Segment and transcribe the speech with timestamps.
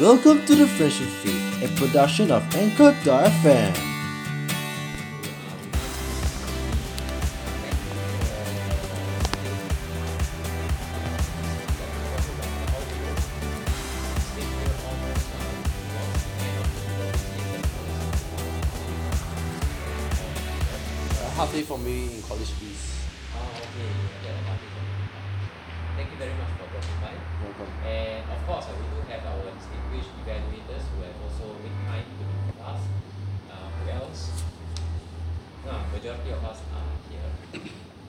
[0.00, 3.76] Welcome to the Friendship Feed, a production of Anchor.fm.
[21.20, 22.96] Uh, halfway for me in college fees.
[23.36, 23.68] Oh, okay.
[24.24, 25.12] Yeah, that one is okay.
[25.94, 27.12] Thank you very much for dropping by.
[27.44, 27.68] Welcome.
[27.84, 32.06] And of course, uh, we do have our distinguished evaluators who have also made time
[32.08, 32.80] to be with us.
[33.52, 34.30] Uh, who else?
[35.68, 37.28] Uh, majority of us are here.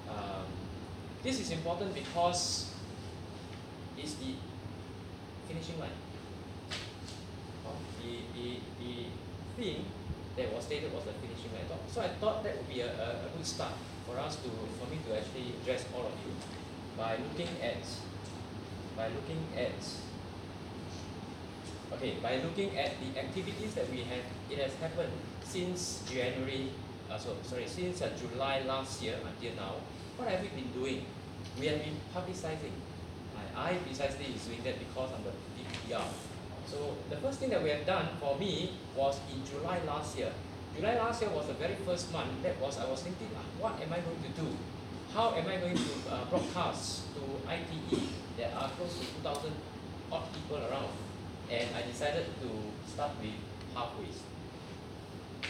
[0.08, 0.48] Um,
[1.24, 2.72] this is important because
[3.98, 4.32] it's the
[5.50, 6.00] finishing line.
[7.68, 8.94] Oh, the, the, the
[9.58, 9.86] thing
[10.38, 11.68] that was stated was the finishing line.
[11.92, 13.74] So I thought that would be a, a, a good start
[14.08, 16.32] for us to, for me to actually address all of you
[17.14, 17.78] by looking at,
[18.98, 19.78] by looking at,
[21.94, 26.72] okay, by looking at the activities that we have, it has happened since January,
[27.12, 29.76] uh, so, sorry, since uh, July last year until now.
[30.18, 31.06] What have we been doing?
[31.60, 32.74] We have been publicizing.
[33.38, 36.08] I, I precisely is doing that because I'm the DPR.
[36.66, 40.32] So the first thing that we have done for me was in July last year.
[40.76, 42.42] July last year was the very first month.
[42.42, 44.48] That was I was thinking, ah, what am I going to do?
[45.14, 48.02] How am I going to uh, broadcast to ITE?
[48.36, 49.54] There are close to 2,000
[50.12, 50.90] odd people around,
[51.52, 52.50] and I decided to
[52.92, 53.38] start with
[53.76, 54.10] halfway.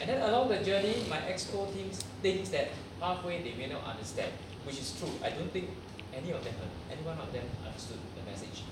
[0.02, 1.92] And then along the journey, my exco team
[2.22, 4.34] thinks that halfway they may not understand,
[4.66, 5.16] which is true.
[5.24, 5.70] I don't think
[6.14, 6.56] any of them,
[6.92, 8.64] any one of them understood the message.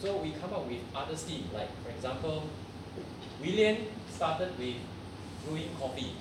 [0.00, 2.48] So we come up with other schemes, like for example,
[3.42, 3.76] William
[4.10, 4.76] started with
[5.44, 6.14] brewing coffee,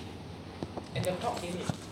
[0.94, 1.87] and the crowd came in.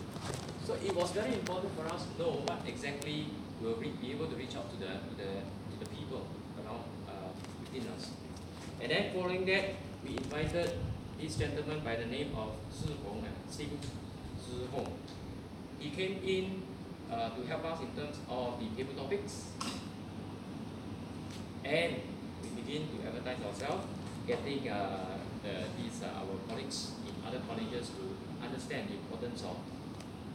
[0.66, 4.10] So it was very important for us to know what exactly we will re- be
[4.10, 5.30] able to reach out to the to the,
[5.70, 6.26] to the people
[6.58, 7.30] around uh,
[7.62, 8.10] within us.
[8.82, 10.72] And then following that, we invited
[11.20, 13.70] this gentleman by the name of Zhi Hong, uh, Zhi
[14.74, 14.90] Hong.
[15.78, 16.62] He came in
[17.14, 19.54] uh, to help us in terms of the table topics,
[21.62, 21.94] and
[22.42, 23.86] we begin to advertise ourselves,
[24.26, 25.14] getting uh,
[25.44, 28.02] the, these uh, our colleagues in other colleges to
[28.44, 29.54] understand the importance of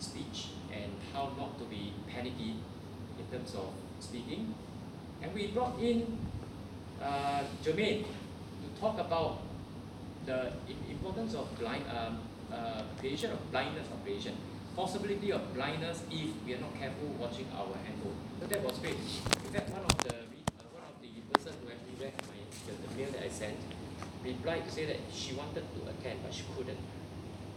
[0.02, 2.56] speech and how not to be panicky
[3.20, 3.70] in terms of
[4.00, 4.54] speaking.
[5.22, 6.18] And we brought in
[7.02, 9.42] uh, Jermaine to talk about
[10.26, 10.52] the
[10.90, 12.20] importance of blind um,
[12.52, 14.36] uh, creation of blindness operation,
[14.76, 18.18] possibility of blindness if we are not careful watching our handphone.
[18.40, 18.98] So that was great.
[18.98, 22.74] In fact, one of the uh, one of the person who actually read my the,
[22.88, 23.58] the mail that I sent
[24.24, 26.78] replied to say that she wanted to attend but she couldn't,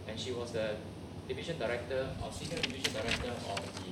[0.08, 0.76] and she was the
[1.28, 3.90] division director or senior division director of the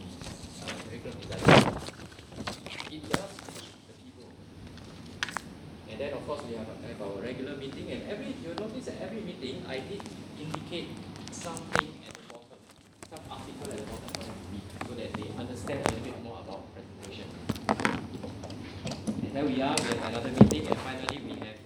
[0.60, 1.40] uh, curriculum design.
[2.92, 3.32] It does
[3.88, 4.28] the people.
[5.90, 9.00] And then of course we have, have our regular meeting and every you notice that
[9.00, 10.02] every meeting I did
[10.38, 10.88] indicate
[11.30, 12.58] something at the bottom,
[13.08, 16.22] some article at the bottom for them to so that they understand a little bit
[16.22, 17.28] more about presentation.
[19.24, 21.56] And there we are, have another meeting and finally we have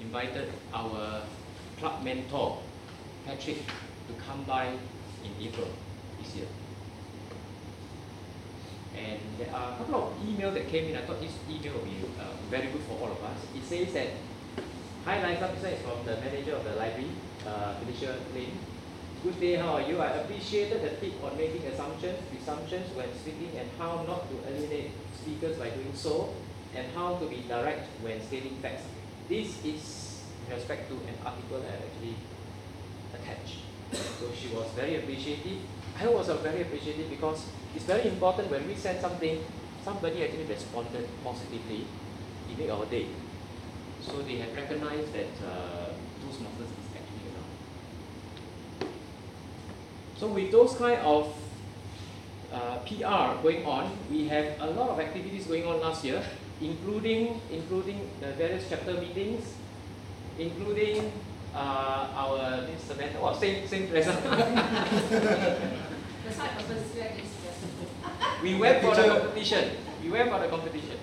[0.00, 1.22] invited our
[1.78, 2.58] club mentor,
[3.24, 3.58] Patrick,
[4.10, 5.68] to come by in April
[6.18, 6.46] this year.
[8.96, 10.96] And there are a couple of emails that came in.
[10.96, 13.38] I thought this email will be uh, very good for all of us.
[13.54, 14.08] It says that,
[15.04, 17.10] Hi Liza, this is from the manager of the library,
[17.46, 18.50] uh, Felicia Lin.
[19.22, 20.00] Good day, how are you?
[20.00, 24.90] I appreciated the tip on making assumptions, presumptions when speaking and how not to alienate
[25.14, 26.34] speakers by doing so,
[26.74, 28.82] and how to be direct when stating facts.
[29.28, 32.16] This is in respect to an article that I actually
[33.14, 33.69] attached.
[33.92, 35.58] So she was very appreciative.
[35.98, 39.44] I was very appreciative because it's very important when we send something,
[39.84, 41.86] somebody actually responded positively.
[42.50, 43.06] It made our day.
[44.00, 45.92] So they have recognized that uh,
[46.22, 48.90] Toastmasters is actually around.
[50.16, 51.34] So with those kind of
[52.52, 56.22] uh, PR going on, we have a lot of activities going on last year,
[56.60, 59.54] including including the various chapter meetings,
[60.38, 61.12] including
[61.54, 64.22] uh, our this semester, oh, same same present.
[64.24, 64.38] That's
[66.38, 67.12] why I purposely wear
[68.42, 69.70] we went for the competition.
[70.02, 70.96] We went for the competition.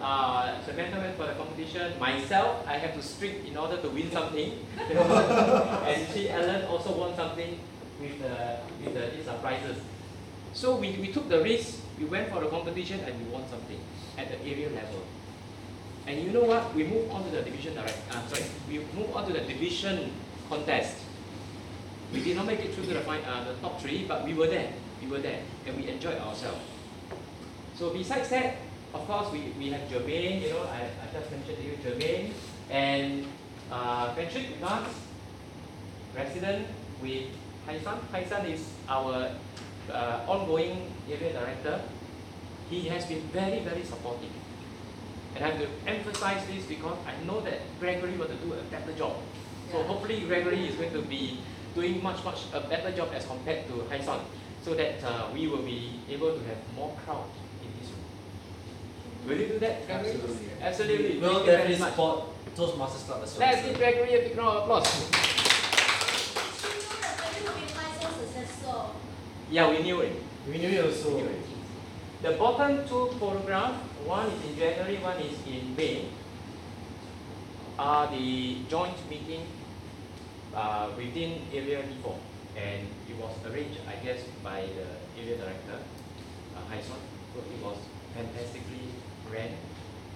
[0.00, 1.98] Uh, Samantha went for the competition.
[1.98, 4.52] Myself, I have to strip in order to win something.
[4.78, 7.58] and she, Ellen, also won something
[8.00, 9.78] with the with the these are prizes.
[10.52, 11.80] So we, we took the risk.
[11.98, 13.80] We went for the competition and we won something
[14.16, 15.02] at the area level.
[16.06, 16.74] And you know what?
[16.74, 17.98] We move on to the division direct.
[18.10, 20.12] Uh, sorry, we moved on to the division
[20.48, 21.02] contest.
[22.12, 24.46] We did not make it through to the, uh, the top three, but we were
[24.46, 24.70] there.
[25.02, 26.62] We were there, and we enjoyed ourselves.
[27.74, 28.56] So besides that,
[28.94, 30.40] of course, we, we have Jermaine.
[30.42, 32.32] You know, I, I just mentioned to you, Jermaine
[32.70, 33.26] And
[33.70, 34.88] uh, Patrick us,
[36.14, 36.66] resident
[37.02, 37.26] with
[37.66, 37.98] Haisan.
[38.12, 39.30] Haisan is our
[39.92, 41.80] uh, ongoing area director.
[42.70, 44.35] He has been very, very supportive.
[45.36, 48.62] And I have to emphasize this because I know that Gregory want to do a
[48.72, 49.16] better job.
[49.70, 51.40] So hopefully Gregory is going to be
[51.74, 54.20] doing much, much a better job as compared to Haisan
[54.64, 57.28] so that uh, we will be able to have more crowd
[57.62, 59.28] in this room.
[59.28, 60.12] Will you do that, Gregory?
[60.12, 60.48] Absolutely.
[60.62, 61.18] Absolutely.
[61.20, 62.24] We'll Thank you very definitely support
[62.56, 63.48] Toastmasters Club as well.
[63.50, 65.10] Let's give Gregory a big round of applause.
[69.50, 70.12] Yeah, we knew it.
[70.48, 71.28] We knew it also.
[72.26, 76.06] The bottom two photographs, one is in January, one is in May,
[77.78, 79.46] are the joint meeting
[80.52, 82.18] uh, within Area D4.
[82.58, 85.78] And it was arranged, I guess, by the area director,
[86.56, 86.98] uh, Haisan.
[87.30, 87.78] So it was
[88.12, 88.90] fantastically
[89.30, 89.54] ran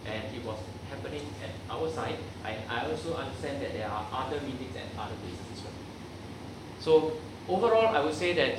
[0.05, 0.59] and it was
[0.91, 2.19] happening at our side.
[2.43, 5.79] I, I also understand that there are other meetings at other places as well.
[6.81, 7.13] So
[7.49, 8.59] overall, I would say that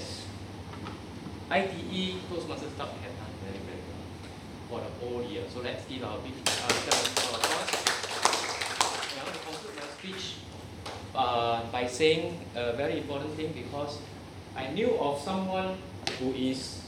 [1.52, 4.00] ITE Toastmasters Club have done very, very well
[4.72, 5.44] for the whole year.
[5.54, 7.12] So let's give our big uh, applause.
[9.12, 10.36] I want to conclude my speech
[11.14, 14.00] uh, by saying a very important thing because
[14.56, 15.76] I knew of someone
[16.20, 16.88] who is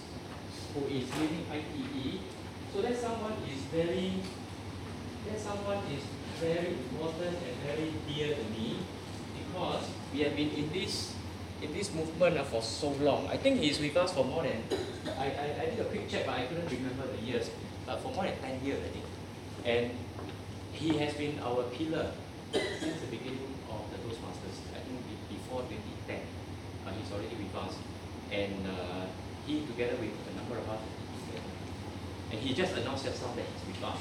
[0.73, 2.23] who is leading ITE.
[2.73, 4.23] So that someone is very
[5.27, 6.07] that someone is
[6.39, 8.79] very important and very dear to me
[9.43, 9.83] because
[10.13, 11.13] we have been in this
[11.61, 13.27] in this movement uh, for so long.
[13.27, 14.63] I think he's with us for more than
[15.19, 17.51] I, I, I did a quick check but I couldn't remember the years.
[17.85, 19.05] But for more than ten years I think.
[19.65, 19.91] And
[20.73, 22.11] he has been our pillar
[22.51, 24.57] since the beginning of the Toastmasters.
[24.75, 26.19] I think be- before 2010.
[26.85, 27.75] Uh, he's already with us.
[28.31, 29.05] And uh,
[29.45, 30.79] he together with a number of us
[32.33, 33.99] and he just announced just now that he's with us.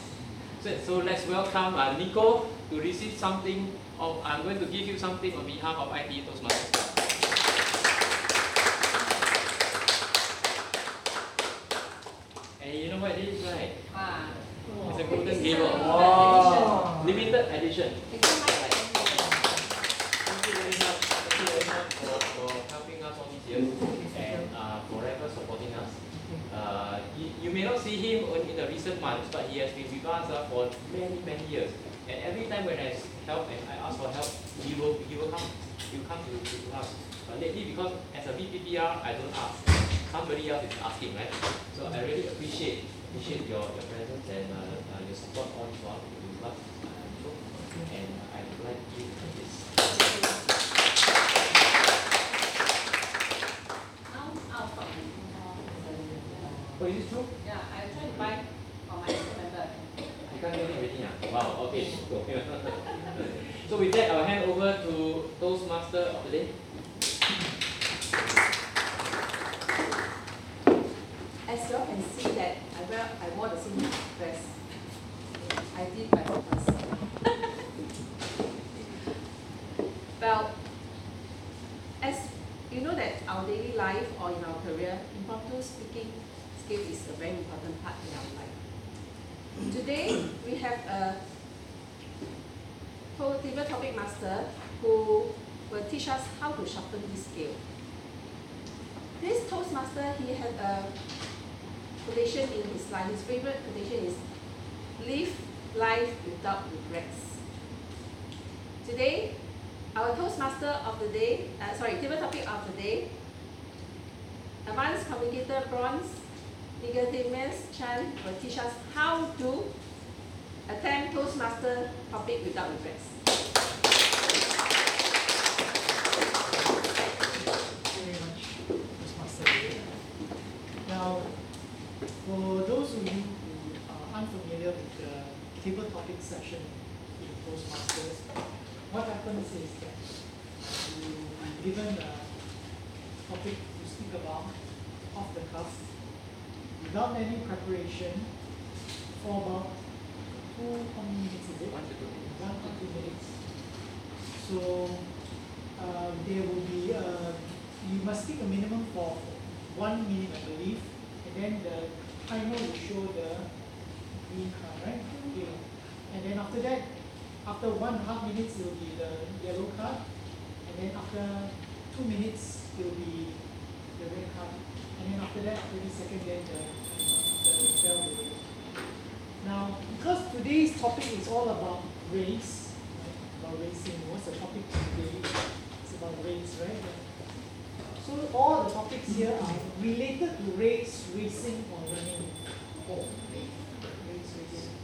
[0.62, 3.70] So, so let's welcome uh, Nico to receive something.
[4.00, 6.71] Of, I'm going to give you something on behalf of IT Toastmasters.
[13.02, 13.18] Club.
[13.18, 13.72] And you know what it is, right?
[13.94, 14.30] Ah.
[14.90, 15.66] It's a golden gavel.
[15.66, 17.02] Wow.
[17.04, 17.94] Limited edition.
[18.10, 18.74] Thank you very much.
[20.22, 23.66] Thank you very much for, for helping us all these years
[24.16, 25.90] and uh, forever supporting us.
[26.54, 29.90] Uh, you, you may not see him in the recent months, but he has been
[29.90, 31.70] with us uh, for many, many years.
[32.08, 32.94] And every time when I
[33.26, 34.30] help and I ask for help,
[34.62, 35.42] he will, he will come.
[35.90, 36.94] He will come to, to, to us.
[37.28, 39.71] But lately, because as a VPPR, I don't ask.
[40.12, 41.32] Somebody else is asking, right?
[41.74, 45.80] So I really appreciate appreciate your, your presence and uh, uh, your support all this
[45.80, 46.44] while with.
[46.44, 46.52] Uh,
[47.96, 49.72] and I would like you to this.
[54.12, 54.84] Out, out from
[56.78, 57.24] Oh, is it true?
[57.46, 58.44] Yeah, I try to buy
[58.88, 59.64] for my member.
[59.64, 61.32] I can't get it already now.
[61.32, 61.88] Wow, okay.
[62.10, 62.20] Go.
[63.70, 66.48] so with that, I'll hand over to Toastmaster of the day.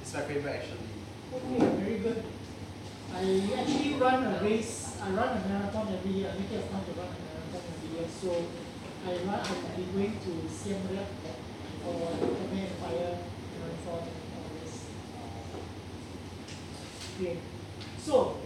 [0.08, 0.88] It's my favorite actually.
[1.34, 2.24] Okay, very good.
[3.12, 3.20] I
[3.60, 4.96] actually run a race.
[5.02, 6.32] I run a marathon every year.
[6.32, 8.08] I make it a point to run a marathon every year.
[8.08, 8.30] So
[9.04, 9.38] I run.
[9.38, 11.08] I've been going to Siem Reap
[11.84, 13.18] the Khmer Fire
[13.60, 14.88] marathon all this.
[15.12, 15.28] Uh,
[17.20, 17.36] okay.
[17.98, 18.38] So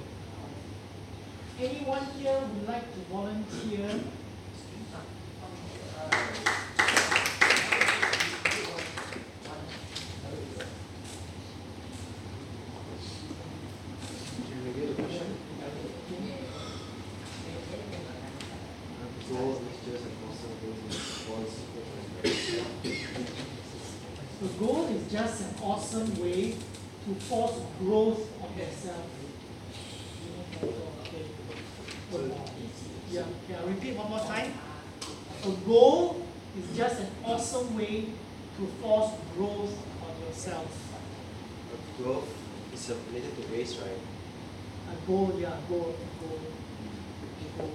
[1.61, 4.01] anyone here would like to volunteer?
[14.33, 15.29] Can you repeat the question?
[19.31, 20.55] Goal is just an awesome
[24.41, 26.57] The goal is just an awesome way
[27.05, 29.07] to force growth of yourself.
[30.63, 31.25] Okay.
[33.11, 34.53] Yeah, yeah, repeat one more time.
[35.45, 36.27] A goal
[36.59, 38.07] is just an awesome way
[38.59, 40.69] to force growth on yourself.
[41.99, 42.29] Growth
[42.75, 43.99] is related to race, right?
[44.93, 46.39] A goal, yeah, goal, goal.
[47.59, 47.71] goal.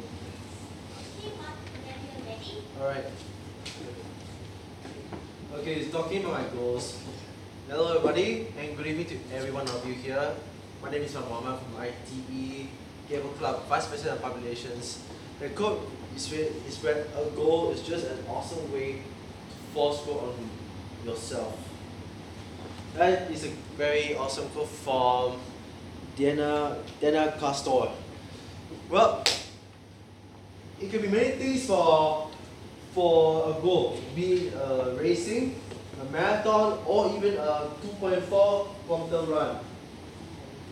[2.80, 3.06] Alright.
[5.54, 6.98] Okay, it's talking about my goals.
[7.68, 10.32] Hello everybody and good evening to every one of you here.
[10.82, 12.70] My name is Muhammad from ITE
[13.10, 15.04] Gavel Club, Vice President of Populations.
[15.42, 20.40] The quote is is where a goal is just an awesome way to force growth
[20.40, 20.50] on
[21.06, 21.60] yourself.
[22.96, 25.42] That is a very awesome code from
[26.18, 27.90] Diana Diana Castor.
[28.90, 29.24] Well,
[30.82, 32.30] it can be many things for
[32.98, 35.62] for a goal, be uh, racing,
[36.02, 37.70] a marathon, or even a
[38.02, 39.60] 2.4 kilometer run.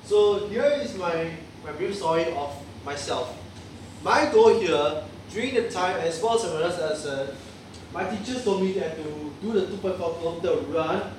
[0.03, 1.29] So here is my,
[1.63, 2.49] my brief story of
[2.83, 3.37] myself.
[4.01, 7.35] My goal here, during the time as well as I as a,
[7.93, 11.13] my teachers told me that to do the 2.4 kilometer run,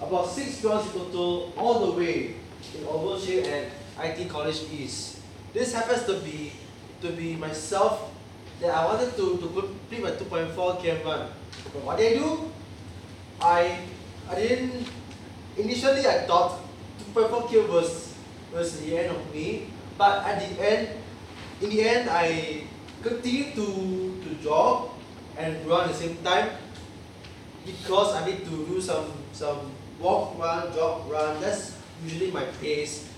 [0.00, 2.34] about 6 kilometers total, all the way
[2.74, 3.64] in Overshare and
[3.98, 5.20] IT College East.
[5.52, 6.52] This happens to be
[7.02, 8.12] to be myself
[8.60, 11.22] that I wanted to, to complete my 2.4 km run.
[11.72, 12.52] But what did I do?
[13.40, 13.60] I
[14.28, 14.86] I didn't
[15.56, 16.60] initially I thought
[17.16, 18.14] 2.4 km was
[18.52, 20.88] was the end of me, but at the end,
[21.60, 22.64] in the end I
[23.02, 23.66] continued to
[24.22, 24.92] to jog
[25.40, 26.52] and run at the same time
[27.64, 31.40] because I need to do some some walk, run, jog, run.
[31.40, 33.08] That's usually my pace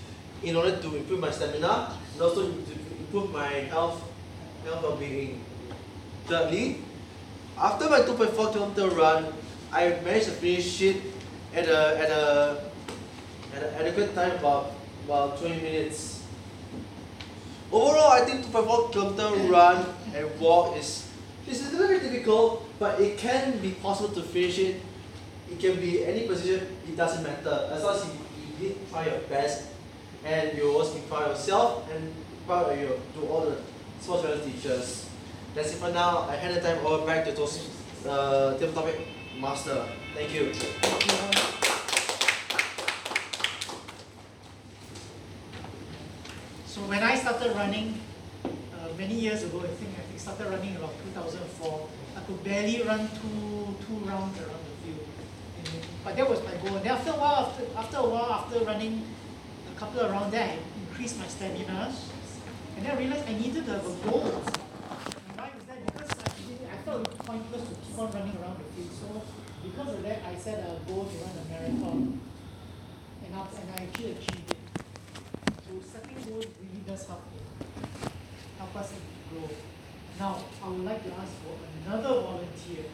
[0.43, 4.03] in order to improve my stamina and also to improve my health
[4.65, 5.43] health well-being.
[6.27, 6.79] Thirdly,
[7.57, 9.33] after my 2.4 kilometer run,
[9.71, 10.97] I managed to finish it
[11.53, 12.23] at a at a
[13.55, 14.71] at an adequate time about
[15.05, 16.23] about 20 minutes.
[17.71, 19.85] Overall, I think 2.4 kilometer run
[20.15, 21.09] and walk is
[21.47, 24.81] is a little bit difficult, but it can be possible to finish it.
[25.51, 26.65] It can be any position.
[26.87, 28.22] It doesn't matter as long as you
[28.63, 29.67] did try your best,
[30.23, 32.13] and you always be yourself and
[32.47, 33.57] proud of your to all the
[33.99, 35.09] sports medal teachers.
[35.53, 36.27] That's it for now.
[36.29, 37.69] I hand the time over back to those
[38.07, 38.99] uh, table topic
[39.39, 39.85] master.
[40.15, 40.53] Thank you.
[46.65, 47.99] So when I started running
[48.45, 48.49] uh,
[48.97, 51.87] many years ago, I think I think started running about 2004.
[52.17, 54.62] I could barely run two two rounds around
[56.63, 56.77] but that was my goal.
[56.77, 59.05] And then after a while, after after a while, after running
[59.75, 60.57] a couple of rounds, then I
[60.89, 61.93] increased my stamina.
[62.75, 64.23] And then I realized I needed a, a goal.
[64.23, 65.85] And why is that?
[65.85, 68.91] Because I, I felt it pointless to keep on running around the field.
[68.99, 69.21] So
[69.63, 72.19] because of that, I set a goal to run a marathon.
[73.25, 74.57] And, up, and I actually achieved it.
[75.65, 77.45] So setting goals really does help in,
[78.57, 78.93] help us
[79.31, 79.49] grow.
[80.19, 81.55] Now, I would like to ask for
[81.85, 82.85] another volunteer.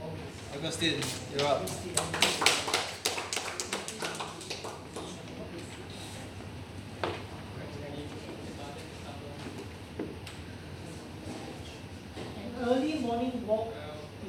[0.00, 0.56] August.
[0.56, 1.00] Augustine,
[1.36, 1.56] you're up.
[1.58, 1.92] Augustine.
[12.36, 13.72] An early morning walk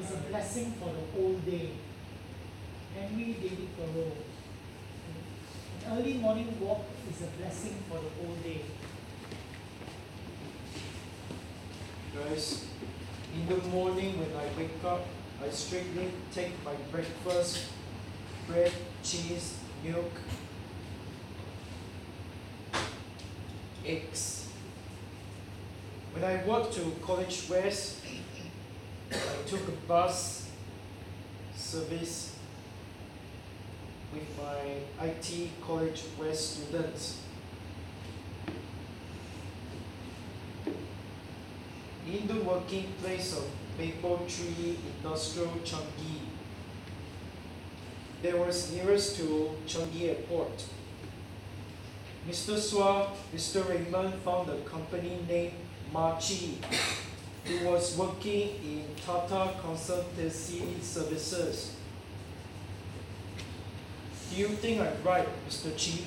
[0.00, 1.70] is a blessing for the whole day.
[2.94, 4.12] Henry David Thoreau.
[5.86, 8.62] An early morning walk is a blessing for the whole day.
[12.14, 12.64] Guys,
[13.34, 15.02] in the morning when I wake up,
[15.44, 17.66] I straightly take my breakfast,
[18.46, 20.12] bread, cheese, milk,
[23.84, 24.48] eggs.
[26.12, 28.00] When I walk to College West,
[29.12, 30.50] I took a bus
[31.54, 32.36] service
[34.12, 37.20] with my IT College West students.
[42.06, 43.44] In the working place of
[43.78, 46.20] Maple Tree Industrial Changi,
[48.22, 50.64] there was nearest to Changi Airport.
[52.28, 52.58] Mr.
[52.58, 53.68] Swa, Mr.
[53.68, 55.52] Raymond found a company named
[55.92, 56.58] Machi
[57.46, 61.76] who was working in Tata Consultancy Services.
[64.30, 65.70] Do you think I'm right, Mr.
[65.78, 66.04] Chi?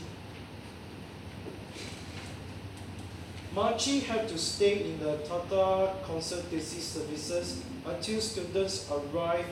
[3.55, 9.47] Machi had to stay in the Tata Consultancy Services until students arrived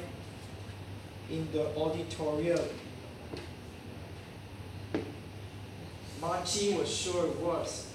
[1.32, 2.60] in the auditorium.
[6.22, 7.88] Machi was sure it was.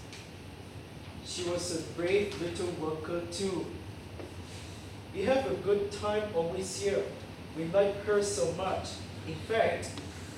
[1.26, 3.66] She was a brave little worker too.
[5.14, 7.02] We have a good time always here.
[7.57, 8.88] We like her so much.
[9.28, 9.90] In fact,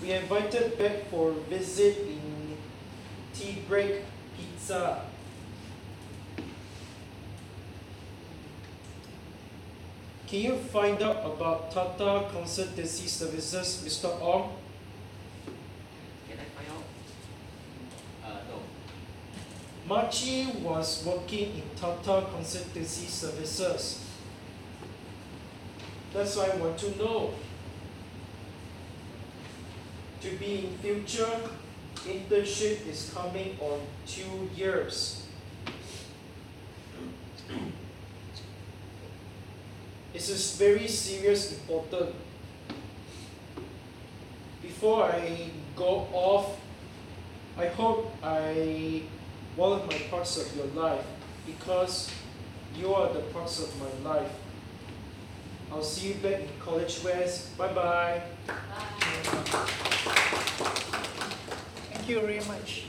[0.02, 2.56] we invited back for a visit in
[3.32, 4.02] tea break
[4.36, 5.02] pizza.
[10.26, 14.20] Can you find out about Tata Consultancy Services, Mr.
[14.20, 14.56] Ong?
[16.28, 16.82] Can I find out?
[18.24, 18.58] Uh, no.
[19.86, 24.03] Machi was working in Tata Consultancy Services.
[26.14, 27.34] That's why I want to know.
[30.20, 31.28] To be in future,
[32.06, 35.26] internship is coming on two years.
[40.12, 42.14] This is very serious important.
[44.62, 46.60] Before I go off,
[47.58, 49.02] I hope I
[49.56, 51.04] one of my parts of your life
[51.44, 52.08] because
[52.76, 54.30] you are the parts of my life.
[55.74, 57.58] I'll see you back in College West.
[57.58, 58.22] Bye bye.
[61.90, 62.84] Thank you very much.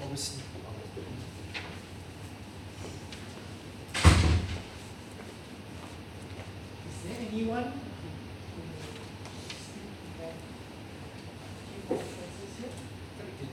[0.00, 0.42] Obviously.
[6.86, 7.80] Is there anyone who
[9.58, 10.34] speak that
[11.66, 12.70] key conferences here?
[13.18, 13.48] You can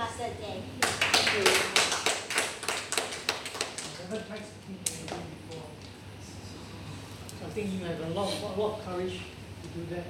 [0.00, 0.04] I
[7.50, 9.18] think you have a lot, a lot of courage
[9.62, 10.04] to do that.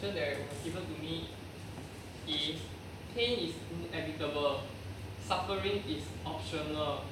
[0.00, 1.28] Que- the question that was given to me
[2.28, 2.60] is
[3.14, 4.60] pain is inevitable.
[5.26, 7.04] Suffering is optional.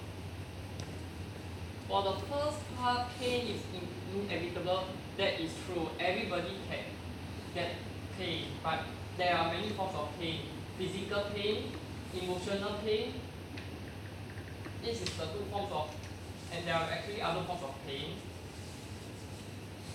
[1.88, 4.84] For the first part, pain is in, inevitable.
[5.16, 5.88] That is true.
[5.98, 6.84] Everybody can
[7.54, 7.70] get
[8.18, 8.80] pain, but
[9.16, 10.40] there are many forms of pain.
[10.78, 11.72] Physical pain,
[12.20, 13.14] emotional pain.
[14.82, 15.90] This is the two forms of,
[16.54, 18.16] and there are actually other forms of pain.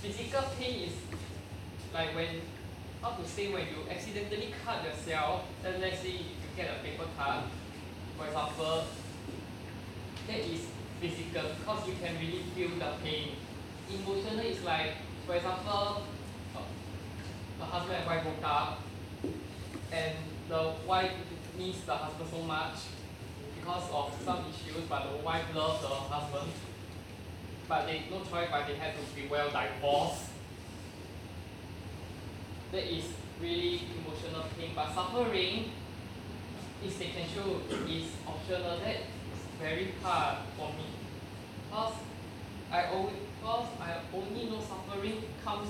[0.02, 0.94] Physical pain is
[1.94, 2.42] like when,
[3.02, 6.26] how to say, when you accidentally cut yourself, then let's say you
[6.56, 7.44] get a paper cut,
[8.18, 8.84] for example,
[10.28, 10.68] that is
[11.00, 13.36] physical because you can really feel the pain.
[13.92, 14.94] Emotional is like,
[15.28, 16.04] for example,
[16.56, 18.82] a, a husband and wife broke up,
[19.92, 20.14] and
[20.48, 21.12] the wife
[21.58, 22.76] needs the husband so much
[23.60, 26.52] because of some issues, but the wife loves the husband.
[27.68, 30.26] But they no choice, but they have to be well divorced.
[32.74, 33.06] That is
[33.42, 35.72] really emotional pain, but suffering
[36.86, 38.78] is they can show is optional.
[38.80, 40.86] That is very hard for me.
[41.70, 41.94] Because
[42.72, 45.70] I always because I only know suffering comes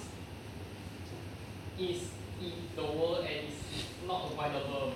[1.79, 2.09] is
[2.41, 4.93] in the world and is not avoidable.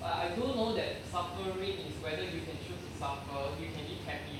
[0.00, 3.84] But I do know that suffering is whether you can choose to suffer, you can
[3.84, 4.39] live happily,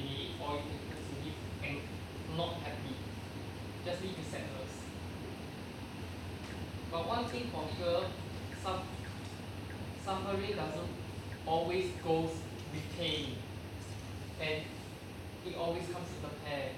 [0.50, 2.94] or you can to live and not happy.
[3.84, 4.72] Just leave in sadness.
[6.90, 8.04] But one thing for sure,
[8.62, 8.80] some
[10.04, 10.90] suffering doesn't
[11.46, 12.30] always goes
[12.72, 13.36] with pain.
[14.40, 14.62] And
[15.46, 16.70] it always comes in a pair.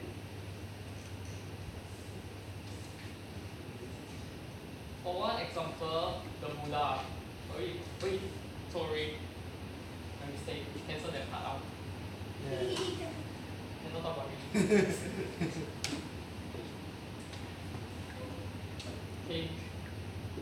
[5.03, 7.01] For one example, the Buddha.
[7.51, 8.21] Sorry, wait,
[8.73, 9.15] sorry.
[10.21, 10.63] My mistake.
[10.87, 11.61] Cancel that part out.
[12.51, 13.22] Yeah.
[19.33, 19.49] Okay.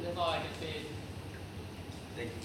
[0.03, 0.75] That's all I can say.
[2.17, 2.37] Thank you.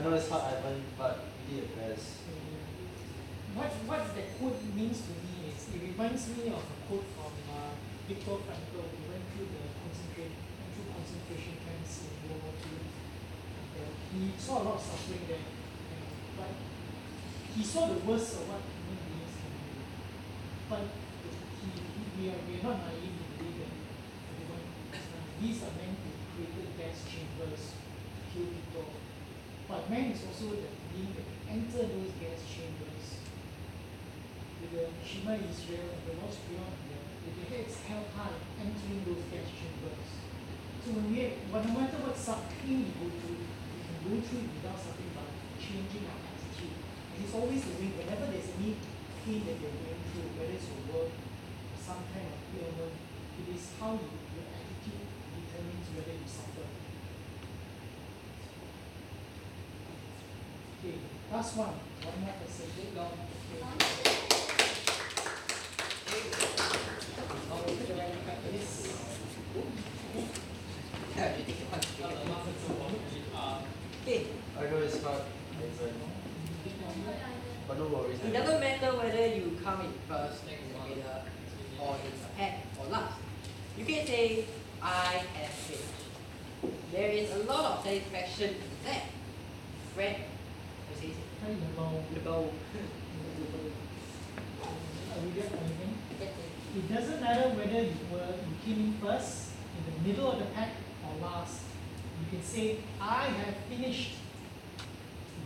[0.00, 1.18] know it's hard, Ivan, but
[1.50, 2.22] you did your best.
[3.58, 7.34] What what that quote means to me is it reminds me of a quote from
[7.50, 7.74] uh,
[8.06, 8.86] Viktor Frankl.
[8.94, 10.38] He went through the concentration
[10.70, 12.78] through concentration camps in World War II.
[12.78, 16.06] And, uh, he saw a lot of suffering there, know,
[16.38, 19.74] but he saw the worst of what human beings can do.
[20.70, 23.74] But he, he we are we are not naive to believe that
[24.30, 24.62] everyone
[24.94, 25.02] is.
[25.42, 27.87] These are men who created gas chambers
[29.68, 33.20] But man is also the being that enter those gas chambers
[34.64, 39.04] with the Shema Israel and the Lord's beyond them, with their heads held high, entering
[39.04, 40.08] those gas chambers.
[40.80, 44.48] So when we, but no matter what suffering we go through, we can go through
[44.48, 45.28] it without suffering by
[45.60, 46.80] changing our attitude.
[47.12, 48.72] And it's always the way, whenever there's any
[49.20, 51.12] pain that you're going through, whether it's a work,
[51.76, 52.96] some kind of ailment,
[53.36, 56.87] it is how you, your attitude determines whether you suffer.
[60.88, 60.96] Okay,
[61.30, 62.64] last one, one more person.
[62.76, 63.12] Big long.
[63.12, 64.08] Okay.
[67.48, 68.54] 黄氏 it's already practiced.
[68.56, 70.32] Yes.
[71.16, 71.80] Yeah, you take one.
[74.02, 74.20] Okay,
[74.56, 75.84] I know it's hard, uh,
[77.66, 78.20] but no worries.
[78.24, 81.20] it doesn't matter whether you come in first, in the middle,
[81.80, 83.14] or in the pack, or last.
[83.76, 84.46] You can say,
[84.80, 86.82] I have finished.
[86.92, 89.02] There is a lot of satisfaction in that.
[89.94, 90.16] Friend,
[91.48, 92.02] what say Hi, hello.
[92.12, 92.50] the bow.
[95.12, 95.94] Are we there for anything?
[96.76, 100.44] It doesn't matter whether you were you came in first, in the middle of the
[100.46, 100.70] pack,
[101.04, 101.62] or last.
[102.20, 104.14] You can say, I have finished.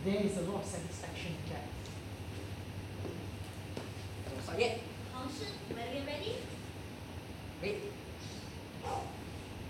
[0.03, 1.67] There is a lot of satisfaction in that.
[4.29, 4.79] Don't start yet.
[5.13, 6.35] 黄氏 ready ready
[7.61, 7.77] Wait.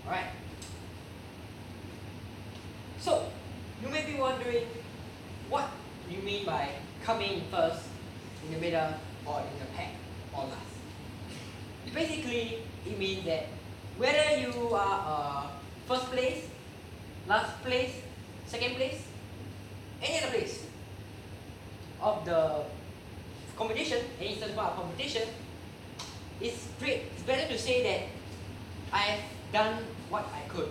[0.04, 0.30] Alright.
[2.98, 3.30] So,
[3.82, 4.66] you may be wondering
[5.48, 5.68] what
[6.10, 6.68] you mean by
[7.02, 7.82] coming first,
[8.46, 8.94] in the middle,
[9.26, 9.92] or in the pack,
[10.32, 10.74] or last.
[11.94, 13.46] Basically, it means that
[13.96, 15.46] whether you are uh,
[15.86, 16.48] first place,
[17.28, 17.92] last place,
[18.46, 19.02] second place,
[20.02, 20.66] any other place
[22.00, 22.64] of the
[23.56, 25.28] competition, any part of competition,
[26.40, 27.02] it's great.
[27.14, 28.00] It's better to say that
[28.92, 29.20] I have
[29.52, 30.68] done what I could,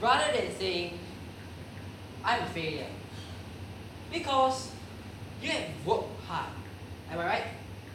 [0.00, 0.98] rather than saying
[2.24, 2.86] I'm a failure.
[4.14, 4.70] Because
[5.42, 6.54] you have worked hard.
[7.10, 7.46] Am I right?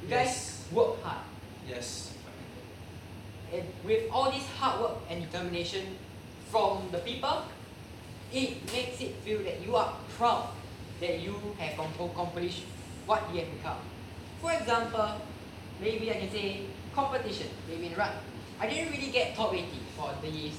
[0.04, 0.68] You guys Yes.
[0.76, 1.24] work hard.
[1.64, 2.12] Yes.
[3.56, 5.96] And with all this hard work and determination
[6.52, 7.48] from the people,
[8.36, 10.52] it makes it feel that you are proud
[11.00, 12.68] that you have accomplished
[13.08, 13.80] what you have become.
[14.44, 15.24] For example,
[15.80, 18.12] maybe I can say competition, maybe in run.
[18.60, 20.52] I didn't really get top 80 for the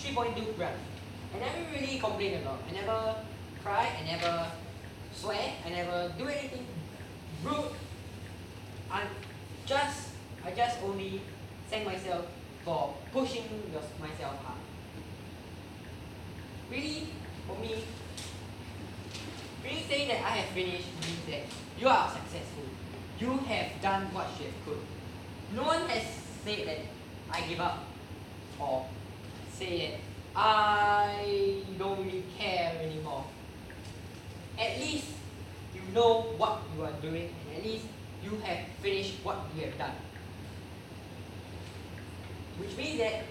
[0.00, 0.72] 3.2 run.
[1.36, 2.64] And I never really complain a lot.
[2.64, 3.20] I never
[3.64, 4.46] cry, I never
[5.14, 6.66] swear, I never do anything
[7.42, 7.72] rude.
[8.90, 9.02] I
[9.64, 10.08] just
[10.44, 11.22] I just only
[11.70, 12.26] thank myself
[12.64, 13.44] for pushing
[13.98, 14.60] myself hard.
[16.70, 17.08] Really,
[17.46, 17.84] for me,
[19.64, 21.42] really saying that I have finished means that
[21.80, 22.64] you are successful.
[23.18, 24.84] You have done what you have could.
[25.54, 26.04] No one has
[26.44, 26.78] said that
[27.30, 27.78] I give up
[28.60, 28.86] or
[29.50, 30.00] say that
[30.36, 33.24] I don't really care anymore.
[34.58, 35.06] At least
[35.74, 37.86] you know what you are doing and at least
[38.22, 39.96] you have finished what you have done.
[42.58, 43.24] Which means that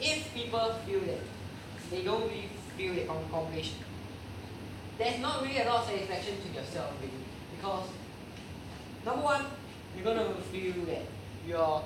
[0.00, 1.20] if people feel that
[1.90, 3.74] they don't really feel they com- accomplished,
[4.98, 7.24] there's not really a lot of satisfaction to yourself really.
[7.54, 7.88] Because
[9.04, 9.44] number one,
[9.94, 11.02] you're gonna feel that
[11.46, 11.82] you're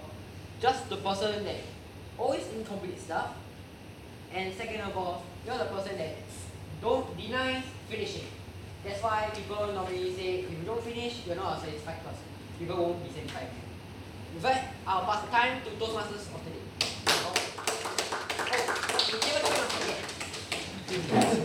[0.60, 1.56] just the person that
[2.18, 3.34] always incomplete stuff.
[4.32, 6.16] And second of all, you're the person that
[6.80, 8.26] don't deny finishing.
[8.84, 12.24] That's why people normally say if you don't finish, you're not a satisfied person.
[12.58, 13.48] People won't be satisfied.
[14.34, 16.56] In fact, I'll pass the time to Toastmasters of the day.
[17.08, 17.34] Oh,
[18.38, 19.86] oh, you never Toastmaster
[21.30, 21.38] yet.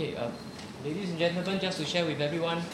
[0.00, 0.32] Okay, uh,
[0.82, 2.64] ladies and gentlemen, just to share with everyone,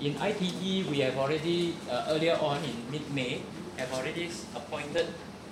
[0.00, 3.42] in ITE we have already uh, earlier on in mid-May
[3.76, 5.04] have already appointed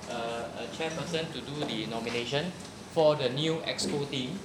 [0.08, 2.48] uh, a chairperson to do the nomination
[2.96, 4.40] for the new exco team.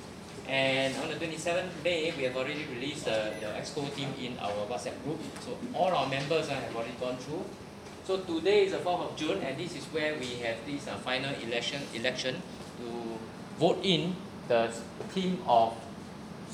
[0.50, 4.68] And on the 27th May, we have already released the, the exco team in our
[4.68, 5.24] WhatsApp group.
[5.48, 7.46] So all our members uh, have already gone through.
[8.04, 11.00] So today is the 4th of June, and this is where we have this uh,
[11.08, 12.36] final election election
[12.84, 13.16] to
[13.64, 14.18] vote in
[14.50, 14.70] the
[15.16, 15.72] team of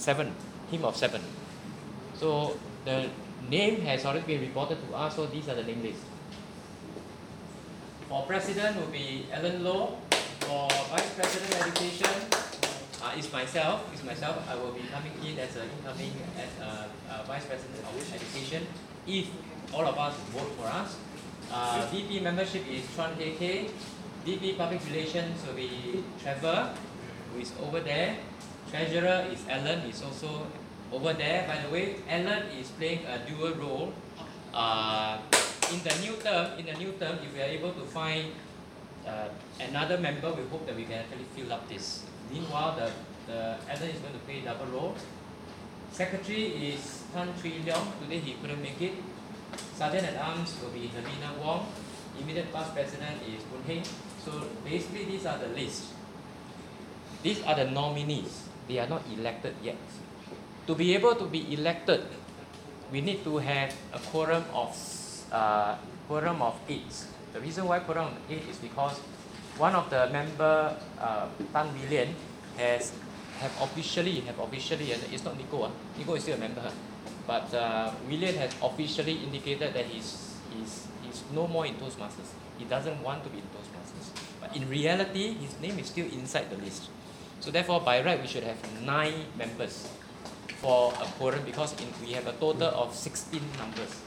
[0.02, 0.34] seven,
[0.72, 1.22] team of seven.
[2.18, 3.10] So the
[3.50, 6.02] name has already been reported to us, so these are the name lists.
[8.10, 9.98] For president will be Alan Low.
[10.42, 12.10] For vice president education,
[13.06, 13.86] uh, is myself.
[13.94, 14.42] Is myself.
[14.50, 18.66] I will be coming in as an incoming as a, uh vice president of education.
[19.06, 19.30] If
[19.72, 20.98] all of us vote for us,
[21.54, 23.70] uh, VP membership is Chuan KK.
[24.26, 26.74] VP public relations will be Trevor,
[27.32, 28.18] who is over there.
[28.72, 30.48] Treasurer is Alan, is also
[30.96, 31.44] over there.
[31.44, 33.92] By the way, Alan is playing a dual role.
[34.54, 35.20] Uh,
[35.76, 38.32] in the new term, in the new term, if we are able to find
[39.06, 39.28] uh,
[39.60, 42.08] another member, we hope that we can actually fill up this.
[42.32, 42.88] Meanwhile, the,
[43.28, 44.96] the Alan is going to play double role.
[45.92, 47.92] Secretary is Tan Chui Leong.
[48.00, 48.94] Today he couldn't make it.
[49.76, 51.68] Sergeant at Arms will be Helena Wong.
[52.18, 53.84] Immediate past president is Boon Heng.
[54.24, 55.92] So basically, these are the list.
[57.22, 58.48] These are the nominees.
[58.68, 59.78] They are not elected yet.
[60.68, 62.06] To be able to be elected,
[62.92, 64.76] we need to have a quorum of
[65.32, 65.76] uh,
[66.08, 66.92] quorum of eight.
[67.34, 69.00] The reason why quorum of eight is because
[69.58, 72.16] one of the member, uh, Tan Willian,
[72.58, 72.92] has
[73.40, 75.64] have officially have officially and it's not Nico.
[75.64, 76.70] Uh, Nico is still a member,
[77.26, 82.38] but uh, Willian has officially indicated that he's he's he's no more in Toastmasters.
[82.60, 84.14] He doesn't want to be in Toastmasters.
[84.40, 86.90] But in reality, his name is still inside the list.
[87.42, 89.90] So therefore, by right, we should have nine members
[90.62, 93.98] for a quorum because in, we have a total of 16 numbers,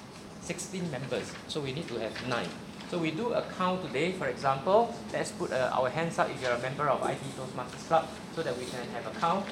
[0.42, 1.32] 16 members.
[1.48, 2.46] So we need to have nine.
[2.90, 4.12] So we do a count today.
[4.12, 7.88] For example, let's put uh, our hands up if you're a member of IT Toastmasters
[7.88, 9.44] Club, so that we can have a count.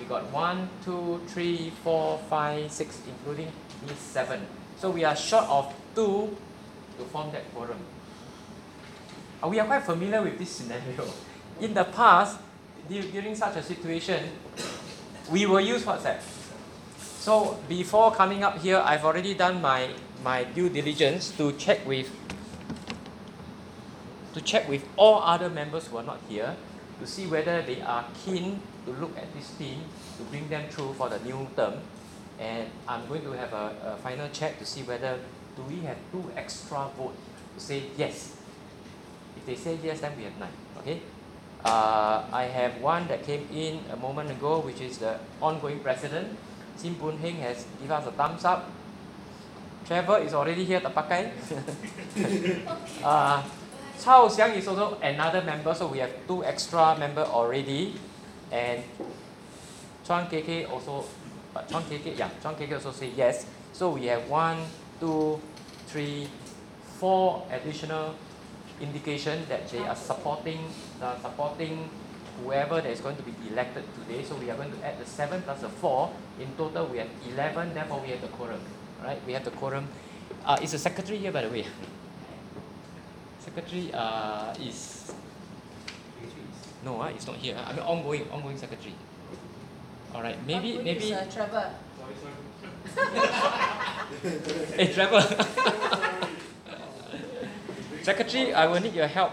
[0.00, 3.52] We got one, two, three, four, five, six, including
[3.86, 4.46] me seven.
[4.78, 6.34] So we are short of two
[6.96, 7.80] to form that quorum.
[9.44, 11.04] Uh, we are quite familiar with this scenario.
[11.60, 12.38] In the past,
[12.88, 14.30] during such a situation,
[15.30, 16.20] we will use WhatsApp.
[16.98, 19.90] So before coming up here, I've already done my,
[20.22, 22.10] my due diligence to check with
[24.34, 26.54] to check with all other members who are not here
[27.00, 29.80] to see whether they are keen to look at this team
[30.18, 31.74] to bring them through for the new term.
[32.38, 35.18] And I'm going to have a, a final check to see whether
[35.56, 37.16] do we have two extra votes
[37.56, 38.36] to say yes.
[39.38, 40.52] If they say yes, then we have nine.
[40.78, 41.00] Okay.
[41.66, 46.38] Uh, I have one that came in a moment ago, which is the ongoing president.
[46.78, 48.70] Sim Boon Heng has given us a thumbs up.
[49.82, 51.34] Trevor is already here, tak pakai.
[53.02, 53.42] uh,
[53.98, 57.98] Chao Xiang is also another member, so we have two extra member already.
[58.54, 58.86] And
[60.06, 61.02] Chuan KK also,
[61.50, 63.46] uh, Chuan KK, yeah, Chuan KK also say yes.
[63.74, 64.62] So we have one,
[65.02, 65.42] two,
[65.90, 66.30] three,
[67.02, 68.14] four additional
[68.80, 70.62] indication that they are supporting,
[71.02, 71.88] uh, supporting
[72.42, 74.22] whoever that is going to be elected today.
[74.22, 76.10] So we are going to add the seven plus the four.
[76.40, 77.74] In total, we have eleven.
[77.74, 78.60] Therefore, we have the quorum.
[79.02, 79.20] Right?
[79.26, 79.88] We have the quorum.
[80.44, 81.66] Uh, is the secretary here, by the way?
[83.40, 85.12] Secretary uh, is
[86.84, 87.56] no, uh, it's not here.
[87.58, 88.94] I mean, ongoing, ongoing secretary.
[90.14, 91.10] All right, maybe, maybe.
[91.10, 91.70] is, uh, Trevor.
[94.76, 95.20] hey, Trevor.
[98.02, 99.32] Secretary, I will need your help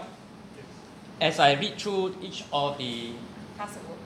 [1.20, 3.12] as I read through each of the
[3.56, 3.98] Cast a vote.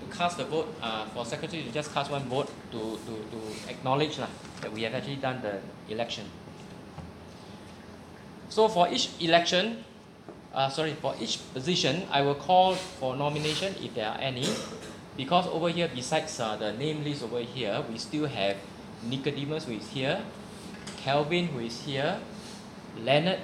[0.00, 3.38] to cast the vote uh, for secretary to just cast one vote to, to, to
[3.68, 4.28] acknowledge lah,
[4.60, 6.24] that we have actually done the election.
[8.50, 9.84] So for each election,
[10.52, 14.46] uh, sorry, for each position, I will call for nomination if there are any.
[15.16, 18.56] Because over here, besides uh, the name list over here, we still have
[19.02, 20.20] Nicodemus who is here,
[20.98, 22.18] Calvin who is here,
[23.00, 23.40] Leonard,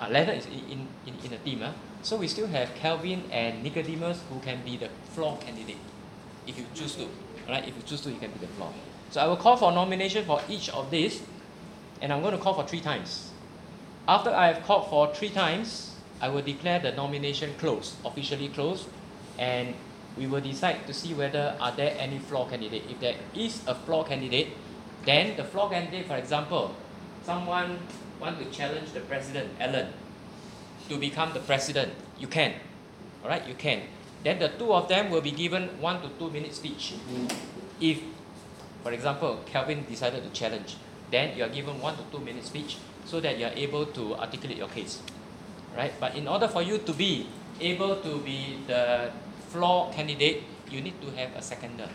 [0.00, 1.62] uh, Leonard is in, in, in the team.
[1.62, 1.72] Uh.
[2.06, 5.82] So we still have Calvin and Nicodemus who can be the floor candidate
[6.46, 7.08] if you choose to.
[7.48, 7.66] Right?
[7.66, 8.72] If you choose to, you can be the floor.
[9.10, 11.20] So I will call for nomination for each of these,
[12.00, 13.32] and I'm going to call for three times.
[14.06, 18.86] After I have called for three times, I will declare the nomination closed, officially closed,
[19.36, 19.74] and
[20.16, 22.84] we will decide to see whether are there any floor candidate.
[22.88, 24.50] If there is a floor candidate,
[25.04, 26.72] then the floor candidate, for example,
[27.24, 27.80] someone
[28.20, 29.88] want to challenge the president, Alan,
[30.88, 32.54] to become the president, you can.
[33.22, 33.82] All right, you can.
[34.22, 36.94] Then the two of them will be given one to two minute speech.
[37.80, 38.00] If,
[38.82, 40.76] for example, Kelvin decided to challenge,
[41.10, 44.16] then you are given one to two minute speech so that you are able to
[44.16, 45.02] articulate your case.
[45.76, 45.92] Right?
[46.00, 47.28] But in order for you to be
[47.60, 49.12] able to be the
[49.48, 51.88] floor candidate, you need to have a seconder.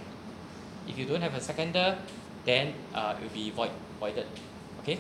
[0.87, 1.97] If you don't have a seconder,
[2.45, 4.25] then uh, it will be void, voided.
[4.81, 4.99] Okay?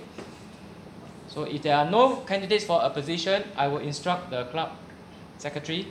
[1.33, 4.71] So if there are no candidates for a position, I will instruct the club
[5.37, 5.87] secretary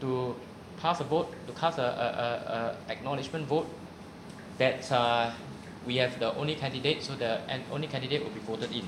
[0.00, 0.34] to
[0.80, 2.56] pass a vote, to cast a, a, a,
[2.88, 3.68] a acknowledgement vote
[4.56, 5.30] that uh,
[5.86, 8.86] we have the only candidate, so the and only candidate will be voted in.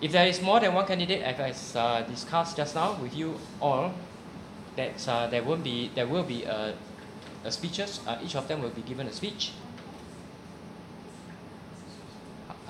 [0.00, 3.38] If there is more than one candidate, as I uh, discussed just now with you
[3.60, 3.94] all,
[4.74, 6.74] that uh, there won't be there will be a,
[7.44, 8.00] a speeches.
[8.04, 9.52] Uh, each of them will be given a speech.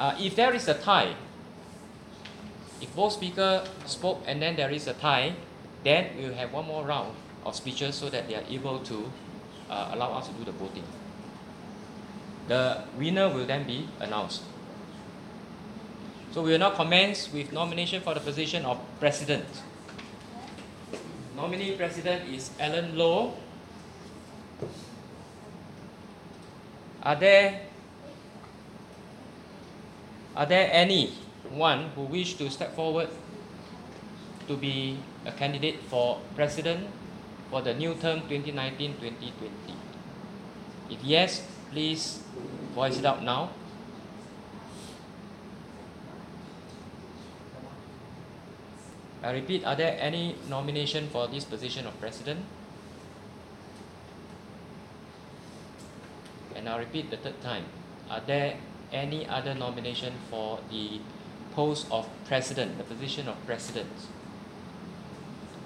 [0.01, 1.15] Uh, if there is a tie,
[2.81, 5.35] if both speakers spoke and then there is a tie,
[5.85, 9.13] then we will have one more round of speeches so that they are able to
[9.69, 10.85] uh, allow us to do the voting.
[12.49, 14.43] The winner will then be announced.
[16.33, 19.45] So we will now commence with nomination for the position of president.
[21.37, 23.35] Nominee president is Alan Lowe.
[27.03, 27.70] Are there
[30.41, 31.13] are there any
[31.53, 33.11] one who wish to step forward
[34.49, 36.89] to be a candidate for president
[37.51, 39.77] for the new term 2019-2020?
[40.89, 42.23] If yes, please
[42.75, 43.51] voice it out now.
[49.23, 52.41] I repeat, are there any nomination for this position of president?
[56.57, 57.65] And I'll repeat the third time.
[58.09, 58.57] Are there
[58.93, 61.01] any other nomination for the
[61.55, 63.91] post of president, the position of president?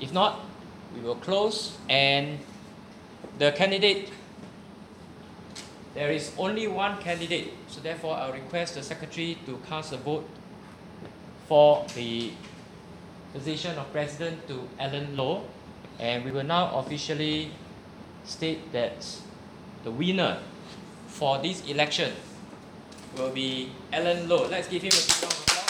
[0.01, 0.41] If not,
[0.95, 2.39] we will close and
[3.39, 4.11] the candidate
[5.95, 10.29] there is only one candidate, so therefore I'll request the secretary to cast a vote
[11.47, 12.33] for the
[13.33, 15.45] position of president to Alan Lowe,
[16.01, 17.53] and we will now officially
[18.25, 19.07] state that
[19.85, 20.39] the winner
[21.07, 22.13] for this election
[23.19, 24.47] will be Alan Lowe.
[24.49, 25.65] Let's give him a big round of applause.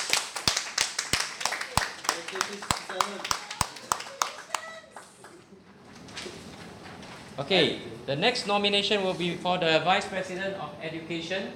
[7.36, 11.50] Okay, the next nomination will be for the Vice President of Education,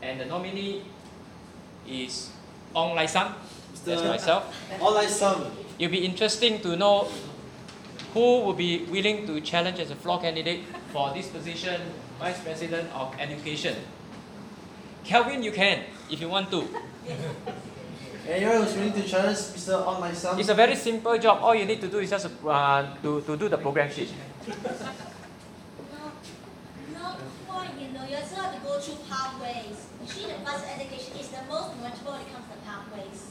[0.00, 0.82] and the nominee
[1.88, 2.30] is
[2.74, 3.34] Ong Lai Sam.
[3.84, 4.54] That's myself.
[4.80, 5.50] Ong Lai Sam.
[5.78, 7.08] It'll be interesting to know
[8.14, 10.62] who will be willing to challenge as a floor candidate
[10.92, 11.80] for this position,
[12.20, 13.74] Vice President of Education.
[15.04, 16.66] Kelvin, you can if you want to.
[18.26, 19.86] Anyone who's willing to challenge Mr.
[19.86, 20.38] Ong Lai Sam?
[20.40, 21.40] It's a very simple job.
[21.42, 24.08] All you need to do is just uh, to, to do the program sheet.
[24.48, 24.54] No,
[26.94, 29.88] no point, you know, you still have to go through pathways.
[30.02, 33.30] Usually the bus education is the most knowledgeable when it comes to pathways.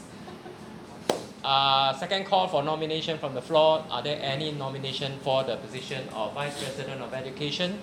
[1.44, 3.84] Uh, second call for nomination from the floor.
[3.90, 7.80] Are there any nomination for the position of Vice President of Education?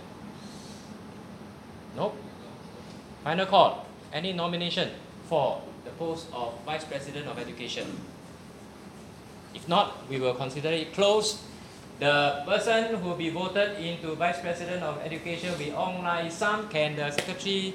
[1.95, 2.17] Nope.
[3.23, 3.85] Final call.
[4.11, 4.89] Any nomination
[5.29, 7.85] for the post of Vice President of Education?
[9.53, 11.37] If not, we will consider it closed.
[11.99, 16.29] The person who will be voted into Vice President of Education will be Ong Lai
[16.29, 16.67] Sam.
[16.69, 17.73] Can the secretary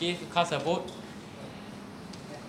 [0.00, 0.90] give cast a vote?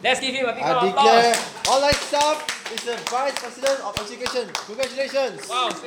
[0.03, 1.37] Let's give him a big round of applause.
[1.69, 2.35] Ong Lai Sam
[2.73, 4.49] is the Vice President of Education.
[4.65, 5.47] Congratulations.
[5.47, 5.69] Wow.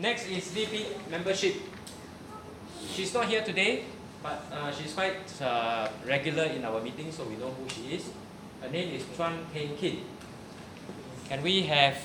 [0.00, 1.56] Next is VP membership.
[2.92, 3.84] She's not here today,
[4.22, 8.10] but uh, she's quite uh, regular in our meetings, so we know who she is.
[8.60, 10.00] Her name is Chuan Peng Kin.
[11.28, 11.96] Can we have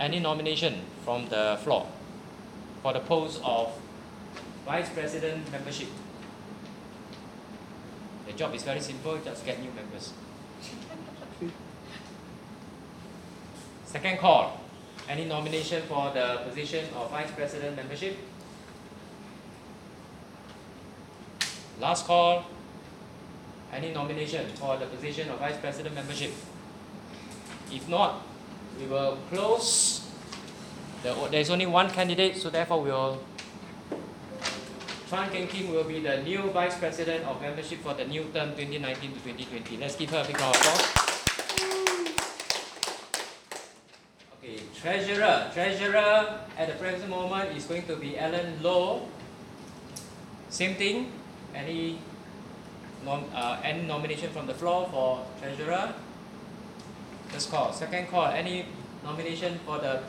[0.00, 1.86] any nomination from the floor
[2.82, 3.72] for the post of
[4.64, 5.88] Vice President membership?
[8.26, 10.12] The job is very simple, just get new members.
[13.84, 14.60] Second call.
[15.06, 18.16] Any nomination for the position of Vice President membership?
[21.80, 22.44] Last call.
[23.72, 26.30] Any nomination for the position of Vice President membership?
[27.72, 28.22] If not,
[28.78, 30.06] we will close.
[31.02, 33.18] The, there is only one candidate, so therefore we will.
[35.10, 38.54] Chuan Keng Kim will be the new Vice President of membership for the new term
[38.54, 39.76] 2019 to 2020.
[39.78, 41.04] Let's give her a big round of applause.
[44.38, 45.50] Okay, treasurer.
[45.52, 49.08] Treasurer at the present moment is going to be Alan Low.
[50.48, 51.10] Same thing.
[51.54, 51.98] Any
[53.04, 55.94] nom, uh, any nomination from the floor for treasurer?
[57.28, 57.72] First call.
[57.72, 58.26] Second call.
[58.26, 58.66] Any
[59.04, 60.02] nomination for the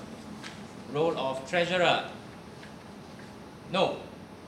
[0.92, 2.10] role of treasurer?
[3.72, 3.98] No.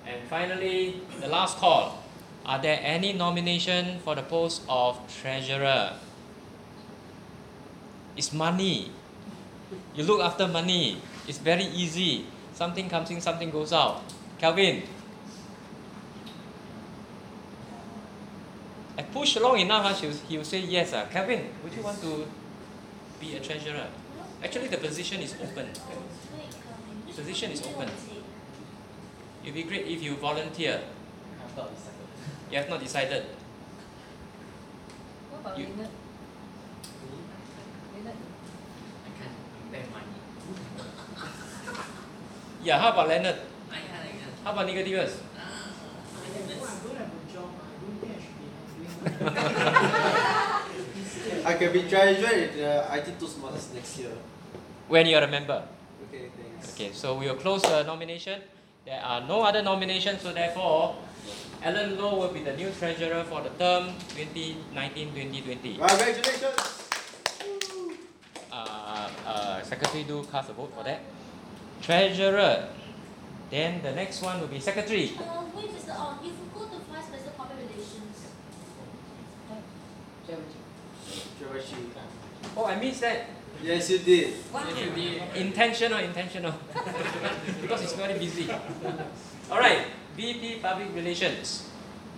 [0.06, 2.04] And finally, the last call.
[2.46, 5.94] Are there any nomination for the post of treasurer?
[8.16, 8.92] It's money.
[9.94, 11.02] You look after money.
[11.28, 12.26] It's very easy.
[12.54, 14.02] Something comes in, something goes out.
[14.40, 14.84] Calvin.
[19.18, 20.94] Push long enough, ah, huh, she'll, he'll say yes.
[20.94, 21.02] Ah.
[21.02, 21.06] Uh.
[21.10, 22.28] Calvin, would you want to
[23.20, 23.88] be a treasurer?
[24.44, 25.66] Actually, the position is open.
[27.18, 27.90] Position is open.
[29.42, 30.82] It'd be great if you volunteer.
[31.42, 31.98] I've not decided.
[32.52, 33.24] You have not decided.
[35.34, 35.90] What about You- Leonard?
[35.90, 38.06] Hmm?
[38.06, 38.22] Leonard?
[39.02, 39.34] I can't
[39.74, 40.14] bear money.
[42.62, 43.40] Yeah, how about Leonard?
[43.74, 44.38] I can't, I can't.
[44.46, 45.22] How about Nicodemus?
[45.34, 45.42] Ah, Oh,
[46.22, 46.54] I don't
[47.02, 48.14] have a job, I don't think
[49.06, 49.18] I
[50.70, 54.12] should be doing I can be treasurer in the IT Toastmasters next year.
[54.88, 55.64] When you're a member.
[56.08, 56.74] Okay, thanks.
[56.74, 58.42] Okay, so we will close the nomination.
[58.86, 60.96] There are no other nominations, so therefore,
[61.64, 65.78] Alan Low will be the new treasurer for the term 2019-2020.
[65.78, 66.88] Congratulations!
[68.52, 71.02] Uh, uh, secretary do cast a vote for that.
[71.82, 72.70] Treasurer.
[73.50, 75.12] Then the next one will be secretary.
[75.20, 75.96] Uh, wait, Mr.
[76.00, 78.28] Ong, if you go to Vice President Public Relations,
[79.48, 80.17] Trevor Shi.
[82.56, 83.30] Oh, I missed that.
[83.64, 84.34] Yes, you did.
[84.54, 85.36] Yes, you did.
[85.36, 86.54] Intentional, intentional.
[87.62, 88.50] because it's very busy.
[89.52, 91.70] All right, VP Public Relations.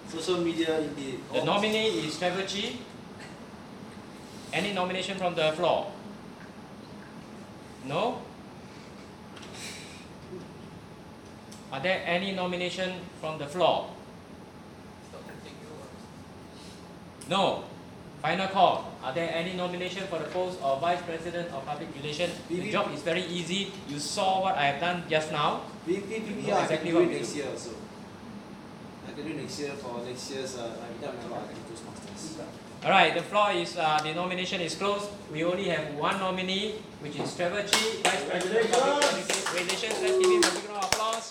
[0.10, 1.20] Social media indeed.
[1.32, 1.46] The oh.
[1.46, 2.74] nominee is Trevor Chi.
[4.52, 5.92] Any nomination from the floor?
[7.86, 8.22] No?
[11.72, 13.92] Are there any nomination from the floor?
[15.08, 17.30] Stop taking yours.
[17.30, 17.64] No.
[18.22, 18.92] Final call.
[19.02, 22.34] Are there any nomination for the post of Vice President of Public Relations?
[22.50, 22.72] The VP.
[22.72, 23.72] job is very easy.
[23.88, 25.62] You saw what I have done just now.
[25.86, 27.72] VP, VP, know I exactly can what do it next year also.
[29.08, 32.44] I can do next year for next year's uh, I become member of IT Toastmasters.
[32.84, 35.10] All right, the floor is uh, the nomination is closed.
[35.32, 39.96] We only have one nominee, which is Trevor Chi, Vice President of Public Relations.
[40.02, 41.30] Let's give him a big round of applause.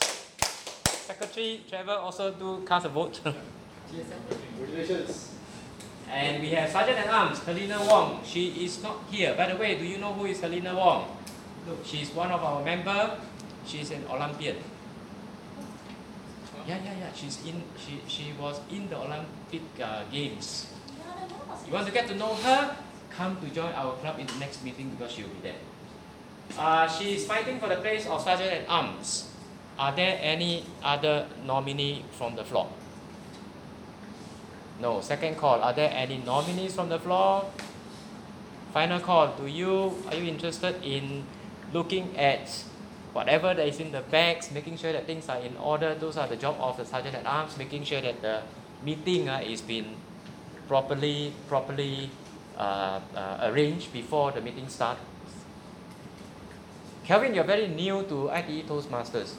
[0.85, 3.21] Secretary Trevor also do cast a vote.
[4.59, 5.28] Congratulations.
[6.11, 8.21] And we have Sergeant at Arms, Helena Wong.
[8.25, 9.35] She is not here.
[9.37, 11.17] By the way, do you know who is Helena Wong?
[11.69, 13.19] Look, she's one of our member.
[13.67, 14.57] She's an Olympian.
[16.67, 17.13] Yeah, yeah, yeah.
[17.15, 17.63] She's in.
[17.77, 20.73] She she was in the Olympic uh, Games.
[21.67, 22.77] You want to get to know her?
[23.11, 25.61] Come to join our club in the next meeting because she'll be there.
[26.57, 29.29] Uh, she is fighting for the place of Sergeant at Arms.
[29.79, 32.69] Are there any other nominee from the floor?
[34.81, 35.01] No.
[35.01, 35.61] Second call.
[35.61, 37.51] Are there any nominees from the floor?
[38.73, 39.35] Final call.
[39.37, 41.25] Do you are you interested in
[41.73, 42.49] looking at
[43.13, 45.95] whatever that is in the bags, making sure that things are in order?
[45.95, 48.43] Those are the job of the sergeant at arms, making sure that the
[48.85, 49.97] meeting uh, is been
[50.69, 52.11] properly properly
[52.57, 55.01] uh, uh, arranged before the meeting starts.
[57.05, 59.35] Kelvin, you're very new to ITE Toastmasters.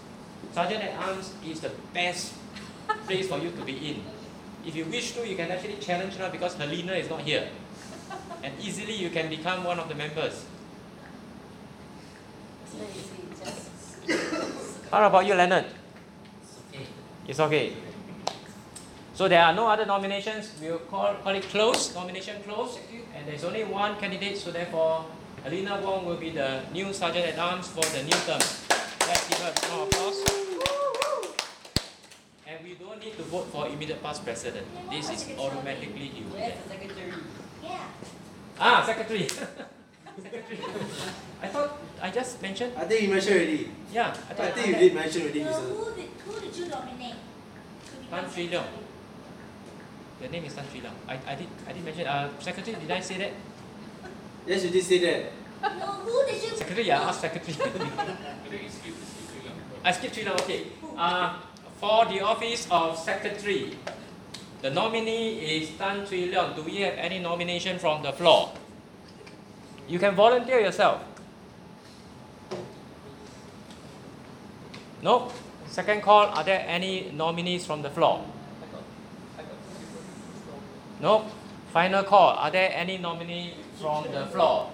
[0.52, 2.34] Sergeant at Arms is the best
[3.06, 4.19] place for you to be in.
[4.70, 7.50] If you wish to, you can actually challenge her because Helena is not here.
[8.44, 10.46] And easily you can become one of the members.
[12.62, 15.66] It's very easy, just How about you, Leonard?
[16.70, 16.86] Okay.
[17.28, 17.74] It's okay.
[19.16, 20.54] So there are no other nominations.
[20.62, 22.78] We'll call, call it closed, nomination closed.
[23.16, 25.06] And there's only one candidate, so therefore
[25.44, 28.44] Helena Wong will be the new Sergeant at Arms for the new term.
[29.10, 30.49] Let's give her applause.
[33.00, 34.66] And we don't need to vote for immediate past president.
[34.92, 37.14] This is automatically he will Where's the secretary?
[37.64, 38.60] Yeah.
[38.60, 39.28] Ah, secretary.
[39.28, 40.60] secretary.
[41.44, 42.74] I thought I just mentioned.
[42.76, 43.72] I think you mentioned already.
[43.94, 44.54] Yeah, I I thought.
[44.54, 47.16] think you did mention already, So who did, who did you nominate?
[48.12, 48.68] Tan Sri Leong.
[48.68, 48.86] secretary?
[50.20, 50.98] The name is Tan Sri Leong.
[51.08, 52.04] I, I did I did mention.
[52.08, 53.32] Uh, secretary, did I say that?
[54.46, 55.32] Yes, you did say that.
[55.80, 56.52] No, who did you?
[56.58, 57.56] Secretary, yeah, ask secretary.
[57.56, 57.70] I
[58.52, 59.56] think it's skip, it's skip.
[59.88, 60.36] I skipped three now.
[60.44, 60.68] Okay.
[61.00, 61.40] Uh,
[61.80, 63.72] for the office of secretary,
[64.62, 66.56] the nominee is Tan Sri Leong.
[66.56, 68.52] Do we have any nomination from the floor?
[69.88, 71.02] You can volunteer yourself.
[75.02, 75.32] No.
[75.68, 76.26] Second call.
[76.26, 78.26] Are there any nominees from the floor?
[81.00, 81.26] No.
[81.72, 82.36] Final call.
[82.36, 84.70] Are there any nominee from the floor?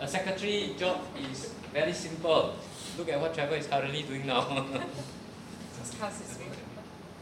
[0.00, 1.00] A secretary job
[1.30, 2.54] is very simple.
[2.96, 4.66] Look at what Trevor is currently doing now.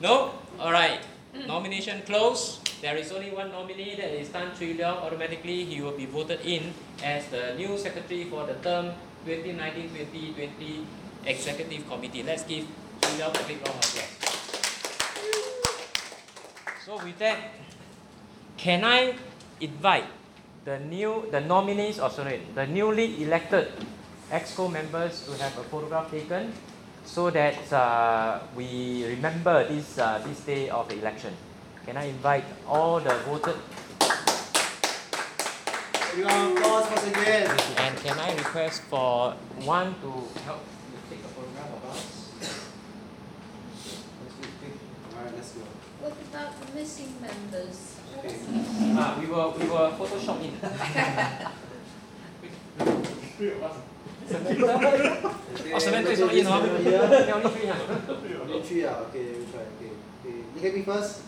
[0.00, 0.34] no?
[0.60, 1.00] Alright.
[1.46, 2.60] Nomination closed.
[2.82, 5.02] There is only one nominee, that is Tan Sri Leong.
[5.02, 8.92] Automatically, he will be voted in as the new secretary for the term
[9.24, 10.84] 2019-2020
[11.24, 12.22] Executive Committee.
[12.22, 12.66] Let's give
[13.02, 14.32] Sri Leong a big round of applause.
[16.84, 17.38] So with that,
[18.58, 19.14] can I
[19.60, 20.06] invite
[20.64, 23.72] the new, the nominees, or sorry, the newly elected
[24.30, 26.52] EXCO members to have a photograph taken
[27.05, 31.34] so that uh, we remember this, uh, this day of the election.
[31.86, 33.57] Can I invite all the voted
[36.12, 37.50] Everyone, applause once again.
[37.78, 39.32] and can I request for
[39.64, 40.11] one to
[40.44, 40.61] help
[40.92, 42.28] you take a photograph of us?
[45.16, 45.62] Alright, let's go.
[46.00, 47.96] What about the missing members?
[48.18, 48.36] Okay.
[48.94, 50.53] Ah, we were we were Photoshop in.
[55.78, 56.61] Samantha is not in, huh?
[56.83, 57.26] Yeah.
[57.26, 57.76] Yeah, only three, huh?
[58.43, 58.85] Only three.
[58.87, 59.64] Okay, we try.
[59.76, 59.93] Okay.
[60.20, 60.37] Okay.
[60.55, 61.22] You get me first?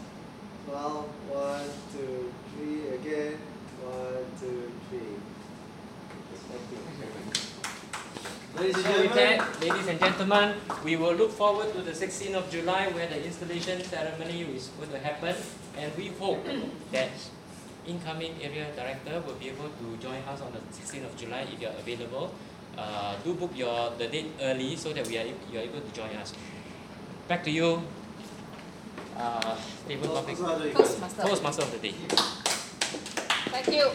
[0.69, 2.89] Well, one, two, three.
[2.95, 3.39] Again.
[3.85, 5.21] One, two, three.
[8.57, 12.87] Ladies and gentlemen, ladies and gentlemen, we will look forward to the 16th of July
[12.93, 15.35] where the installation ceremony is going to happen
[15.77, 16.39] and we hope
[16.93, 17.11] that
[17.87, 21.61] incoming area director will be able to join us on the 16th of July if
[21.61, 22.33] you are available.
[22.75, 25.93] Uh, do book your the date early so that we are you are able to
[25.95, 26.35] join us.
[27.29, 27.81] Back to you,
[29.17, 29.57] uh,
[29.87, 30.99] table topic, Also, other you guys.
[30.99, 31.23] Toastmaster.
[31.23, 31.95] Toastmaster of the day.
[33.55, 33.87] Thank you.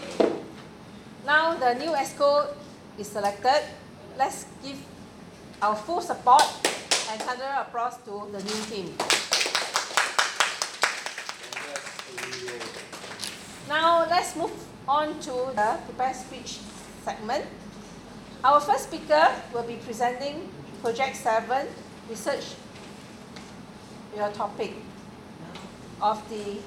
[1.27, 2.55] Now the new EXCO
[2.97, 3.67] is selected.
[4.17, 4.80] Let's give
[5.61, 6.43] our full support
[7.11, 8.95] and thunder applause to the new team.
[13.67, 14.55] Now let's move
[14.88, 16.59] on to the prepared speech
[17.03, 17.45] segment.
[18.41, 20.47] Our first speaker will be presenting
[20.81, 21.67] Project 7
[22.09, 22.55] research
[24.15, 24.75] your topic
[26.01, 26.59] of the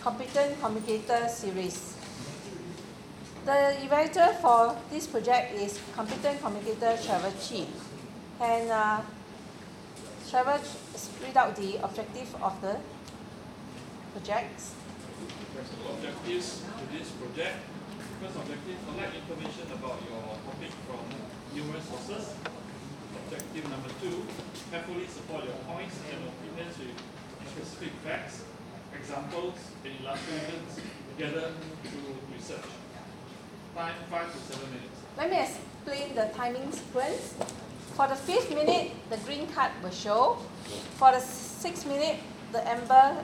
[0.00, 1.94] Competent Communicator series.
[3.44, 7.66] The evaluator for this project is Competent Communicator Trevor Chi.
[8.40, 9.02] And uh,
[10.30, 10.58] Trevor
[11.22, 12.80] read out the objective of the
[14.14, 14.72] projects.
[15.52, 17.56] There's two objectives to this project.
[18.16, 21.04] First objective, collect information about your topic from
[21.52, 22.32] numerous sources.
[23.26, 24.24] Objective number two,
[24.70, 26.96] carefully support your points and opinions with
[27.52, 28.44] specific facts,
[28.96, 29.54] examples,
[29.84, 30.80] and illustrations
[31.18, 31.52] gathered
[31.84, 32.64] through research.
[33.76, 34.96] Time five to seven minutes.
[35.18, 37.34] Let me explain the timing sequence.
[37.96, 40.38] For the fifth minute, the green card will show.
[40.96, 42.20] For the sixth minute,
[42.52, 43.22] the amber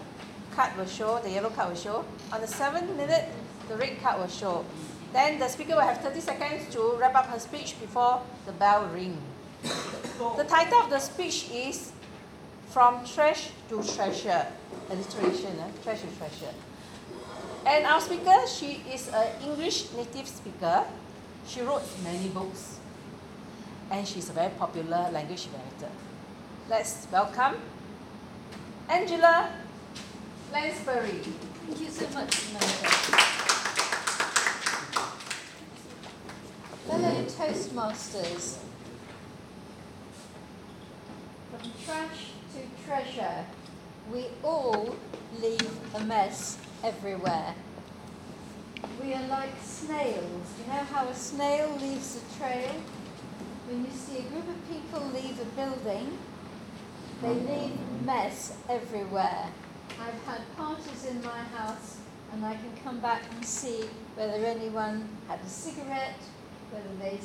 [0.54, 2.04] card will show, the yellow card will show.
[2.30, 3.28] On the seventh minute,
[3.72, 4.64] the red card will show.
[5.12, 8.86] Then the speaker will have 30 seconds to wrap up her speech before the bell
[8.88, 9.16] ring.
[9.62, 11.92] The title of the speech is
[12.68, 14.46] From Trash to Treasure.
[14.90, 15.70] Alliteration, eh?
[15.82, 16.54] trash to treasure.
[17.64, 20.84] And our speaker, she is an English native speaker.
[21.46, 22.78] She wrote many books.
[23.90, 25.92] And she's a very popular language writer.
[26.68, 27.56] Let's welcome
[28.88, 29.50] Angela
[30.52, 31.20] Lansbury.
[31.66, 33.41] Thank you so much.
[36.86, 38.58] Fellow Toastmasters,
[41.48, 43.46] from trash to treasure,
[44.12, 44.96] we all
[45.40, 47.54] leave a mess everywhere.
[49.00, 50.48] We are like snails.
[50.58, 52.74] You know how a snail leaves a trail?
[53.68, 56.18] When you see a group of people leave a building,
[57.22, 59.46] they leave mess everywhere.
[60.00, 61.98] I've had parties in my house
[62.32, 63.84] and I can come back and see
[64.16, 66.18] whether anyone had a cigarette,
[66.72, 67.20] whether they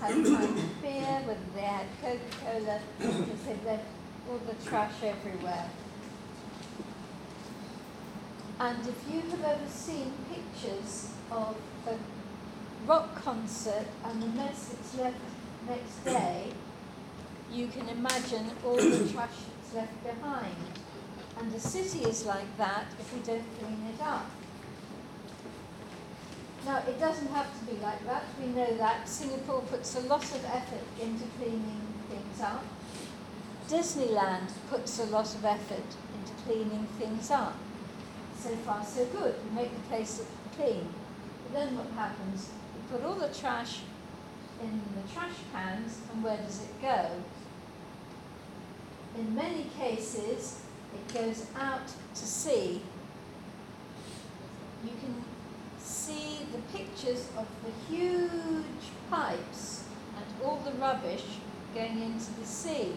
[0.00, 3.84] had of beer, whether they had Coca-Cola, they've left
[4.28, 5.68] all the trash everywhere.
[8.60, 11.96] And if you have ever seen pictures of a
[12.86, 15.20] rock concert and the mess that's left
[15.68, 16.52] next day,
[17.52, 20.56] you can imagine all the trash that's left behind.
[21.38, 24.28] And the city is like that if we don't clean it up.
[26.66, 29.08] Now, it doesn't have to be like that, we know that.
[29.08, 32.64] Singapore puts a lot of effort into cleaning things up.
[33.68, 35.84] Disneyland puts a lot of effort
[36.14, 37.54] into cleaning things up.
[38.38, 39.34] So far, so good.
[39.44, 40.22] We make the place
[40.56, 40.88] clean.
[41.44, 42.48] But then what happens?
[42.74, 43.80] We put all the trash
[44.60, 47.10] in the trash cans, and where does it go?
[49.16, 50.62] In many cases,
[50.94, 52.82] it goes out to sea.
[54.84, 55.24] You can
[56.08, 59.84] see the pictures of the huge pipes
[60.16, 61.24] and all the rubbish
[61.74, 62.92] going into the sea.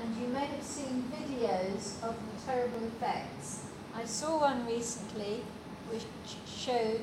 [0.00, 3.66] And you may have seen videos of the terrible effects.
[3.94, 5.42] I saw one recently
[5.90, 6.06] which
[6.46, 7.02] showed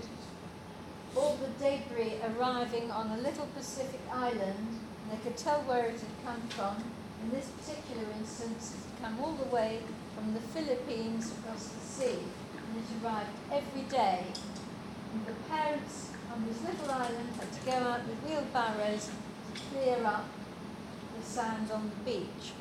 [1.16, 4.80] all the debris arriving on a little Pacific island.
[5.02, 6.84] And they could tell where it had come from.
[7.24, 9.80] In this particular instance, it had come all the way
[10.16, 12.20] from the Philippines across the sea.
[12.58, 14.26] And it arrived every day.
[15.12, 19.10] And the parents on this little island had to go out with wheelbarrows
[19.54, 20.26] to clear up
[21.18, 22.54] the sand on the beach.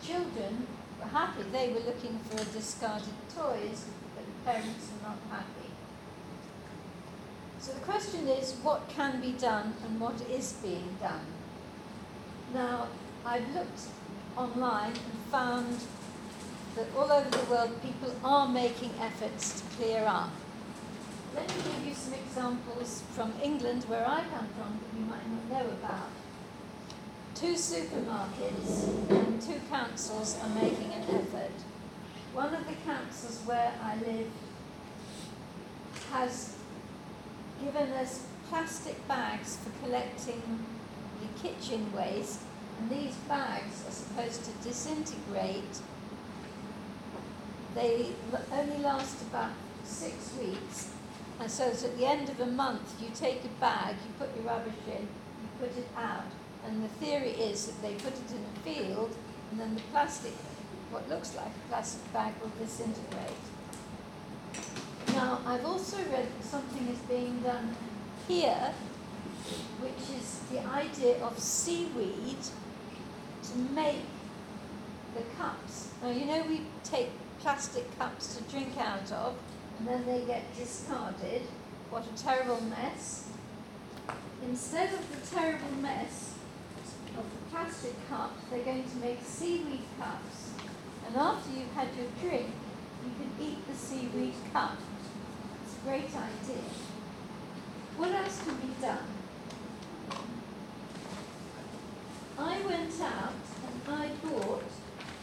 [0.00, 0.66] The children
[1.00, 1.44] were happy.
[1.50, 5.70] They were looking for discarded toys, but the parents were not happy.
[7.58, 11.26] So the question is, what can be done and what is being done?
[12.54, 12.88] Now,
[13.24, 13.80] I've looked
[14.36, 15.80] online and found
[16.76, 20.30] that all over the world people are making efforts to clear up.
[21.38, 25.24] Let me give you some examples from England, where I come from, that you might
[25.30, 26.10] not know about.
[27.36, 31.52] Two supermarkets and two councils are making an effort.
[32.32, 34.26] One of the councils where I live
[36.10, 36.56] has
[37.62, 40.42] given us plastic bags for collecting
[41.20, 42.40] the kitchen waste,
[42.80, 45.82] and these bags are supposed to disintegrate.
[47.76, 48.06] They
[48.52, 49.52] only last about
[49.84, 50.90] six weeks,
[51.40, 54.34] and so it's at the end of a month you take a bag, you put
[54.36, 56.24] your rubbish in, you put it out,
[56.66, 59.14] and the theory is that they put it in a field,
[59.50, 60.32] and then the plastic,
[60.90, 63.30] what looks like a plastic bag, will disintegrate.
[65.08, 67.74] Now, I've also read that something is being done
[68.26, 68.72] here,
[69.80, 72.36] which is the idea of seaweed
[73.44, 74.02] to make
[75.14, 75.88] the cups.
[76.02, 77.10] Now, you know, we take
[77.40, 79.34] plastic cups to drink out of,
[79.78, 81.42] and then they get discarded.
[81.90, 83.28] What a terrible mess.
[84.42, 86.34] Instead of the terrible mess
[87.16, 90.50] of the plastic cup, they're going to make seaweed cups.
[91.06, 92.50] And after you've had your drink,
[93.04, 94.76] you can eat the seaweed cup.
[95.64, 96.64] It's a great idea.
[97.96, 98.98] What else can be done?
[102.38, 103.32] I went out
[103.66, 104.62] and I bought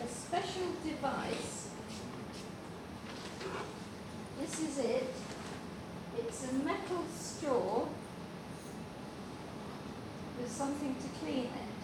[0.03, 1.64] a special device.
[4.40, 5.14] This is it.
[6.18, 7.88] It's a metal straw
[10.38, 11.76] with something to clean it.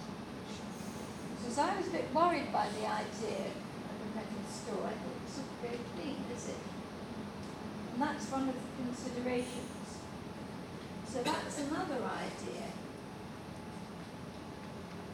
[1.38, 4.86] Because I was a bit worried by the idea of a metal straw.
[4.86, 6.64] I thought it's not very clean, is it?
[7.94, 10.00] And that's one of the considerations.
[11.08, 12.68] So that's another idea.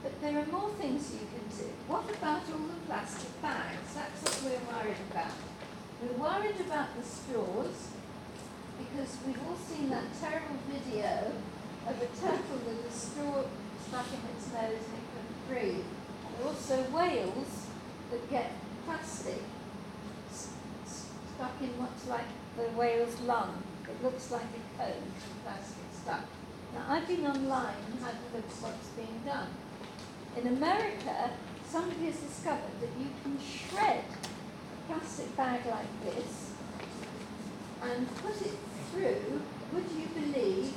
[0.03, 1.69] But there are more things you can do.
[1.87, 3.93] What about all the plastic bags?
[3.95, 5.56] That's what we're worried about.
[5.99, 7.89] We're worried about the straws
[8.77, 11.31] because we've all seen that terrible video
[11.87, 13.43] of a turtle with a straw
[13.87, 15.85] stuck in its nose and it couldn't breathe.
[16.37, 17.65] There are also whales
[18.11, 18.51] that get
[18.85, 19.41] plastic
[20.29, 23.63] stuck in what's like the whale's lung.
[23.89, 26.25] It looks like a cone of plastic stuck.
[26.75, 29.49] Now I've been online and had a look at what's being done.
[30.37, 31.31] In America,
[31.67, 34.03] somebody has discovered that you can shred
[34.87, 36.51] plastic bag like this
[37.83, 38.57] and put it
[38.91, 39.41] through,
[39.73, 40.73] would you believe,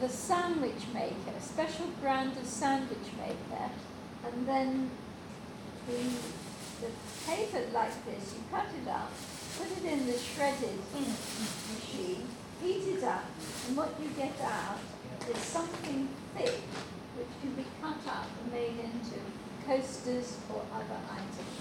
[0.00, 3.70] the sandwich maker, a special brand of sandwich maker,
[4.26, 4.90] and then
[5.88, 5.96] the,
[6.84, 6.92] the
[7.26, 9.10] paper like this, you cut it up,
[9.56, 12.26] put it in the shredded machine,
[12.62, 13.24] heat it up,
[13.68, 14.78] and what you get out
[15.30, 16.60] is something thick
[17.16, 19.18] which can be cut up and made into
[19.66, 21.55] coasters or other items.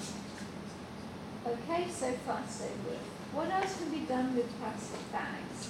[1.48, 2.98] Okay, so far so good.
[3.32, 5.70] What else can be done with plastic bags?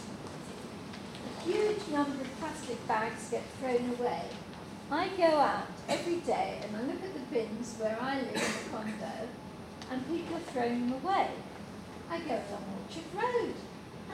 [1.28, 4.24] A huge number of plastic bags get thrown away.
[4.90, 8.56] I go out every day and I look at the bins where I live in
[8.56, 9.28] the condo
[9.92, 11.32] and people are throwing them away.
[12.10, 13.56] I go along Orchard Road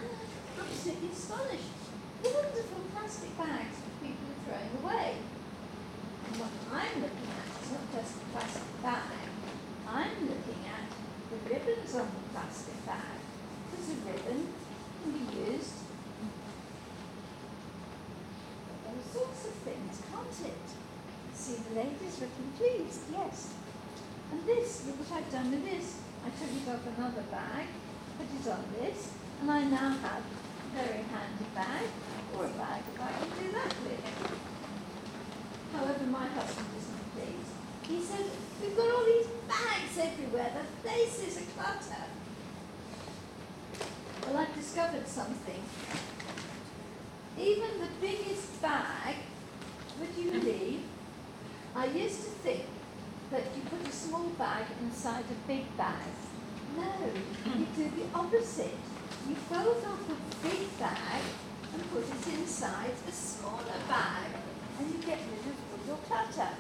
[0.02, 1.78] and I'm absolutely astonished.
[2.26, 5.18] Wonderful plastic bags that people are throwing away.
[6.26, 9.30] And what I'm looking at is not just plastic bag,
[9.86, 10.31] I'm
[11.94, 13.20] ribbons on plastic bag.
[13.70, 14.48] Because a ribbon
[15.04, 15.74] can be used
[18.88, 20.68] all sorts of things, can't it?
[21.34, 23.54] See, the lady's looking pleased, yes.
[24.32, 26.00] And this, look what I've done with this.
[26.26, 27.68] I took it off another bag,
[28.18, 29.12] put it on this,
[29.42, 31.88] and I now have a very handy bag,
[32.38, 34.04] or a bag that I can do that with.
[35.74, 36.91] However, my husband pleased.
[37.92, 38.26] He said,
[38.62, 42.06] we've got all these bags everywhere, the place is a clutter.
[44.26, 45.62] Well, I've discovered something.
[47.38, 49.16] Even the biggest bag,
[50.00, 50.84] would you believe,
[51.76, 52.66] I used to think
[53.30, 56.08] that you put a small bag inside a big bag.
[56.78, 56.94] No,
[57.58, 58.78] you do the opposite.
[59.28, 61.22] You fold off a big bag
[61.74, 64.32] and put it inside a smaller bag
[64.80, 66.56] and you get rid of all your clutter.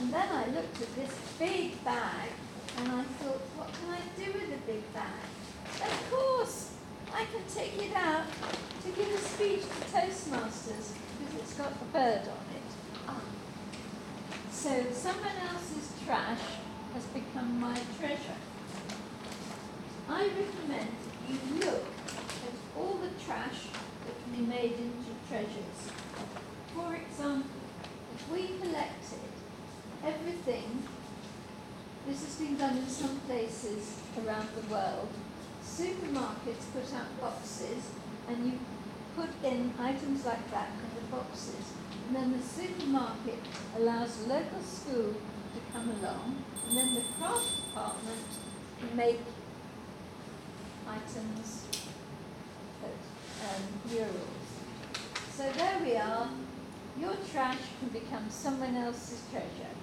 [0.00, 2.30] And then I looked at this big bag
[2.78, 5.28] and I thought, what can I do with a big bag?
[5.76, 6.72] Of course,
[7.12, 8.24] I can take it out
[8.82, 12.70] to give a speech to Toastmasters because it's got a bird on it.
[13.06, 13.20] Ah.
[14.50, 16.48] So someone else's trash
[16.94, 18.40] has become my treasure.
[20.08, 21.84] I recommend that you look
[22.48, 23.68] at all the trash
[24.06, 25.92] that can be made into treasures.
[26.74, 27.60] For example,
[28.14, 29.19] if we collected
[30.04, 30.82] everything,
[32.06, 35.08] this has been done in some places around the world,
[35.64, 37.90] supermarkets put out boxes
[38.28, 38.58] and you
[39.16, 41.72] put in items like that in the boxes
[42.06, 43.38] and then the supermarket
[43.76, 45.14] allows local school
[45.54, 48.26] to come along and then the craft department
[48.78, 49.20] can make
[50.88, 51.66] items
[52.82, 52.98] that
[53.48, 54.50] um, murals.
[55.32, 56.28] So there we are.
[56.98, 59.79] Your trash can become someone else's treasure.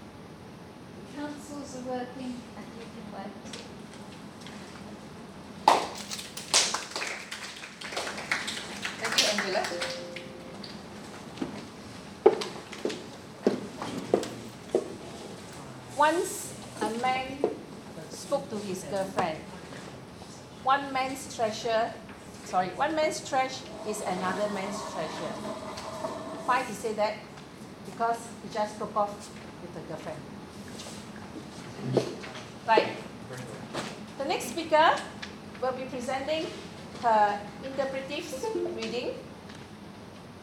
[1.17, 3.65] The councils are working and you can too.
[8.99, 9.63] Thank you, Angela.
[15.97, 17.25] Once a man
[18.11, 19.39] spoke to his girlfriend.
[20.63, 21.93] One man's treasure,
[22.45, 25.33] sorry, one man's trash is another man's treasure.
[26.45, 27.15] Why he say that?
[27.85, 29.31] Because he just broke off
[29.63, 30.36] with the girlfriend.
[32.67, 32.89] Right.
[34.17, 34.95] The next speaker
[35.61, 36.47] will be presenting
[37.01, 38.25] her interpretive
[38.75, 39.13] reading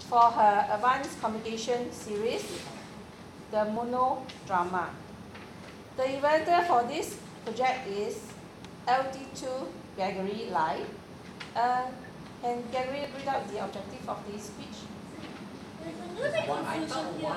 [0.08, 2.44] for her advanced communication series,
[3.50, 4.88] the monodrama.
[5.96, 8.20] The inventor for this project is
[8.86, 9.66] LD2
[9.96, 10.80] Gregory Lai.
[11.56, 11.86] Uh,
[12.42, 14.78] can Gregory read out the objective of this speech?
[15.82, 17.30] There's a little bit One, I confusion here.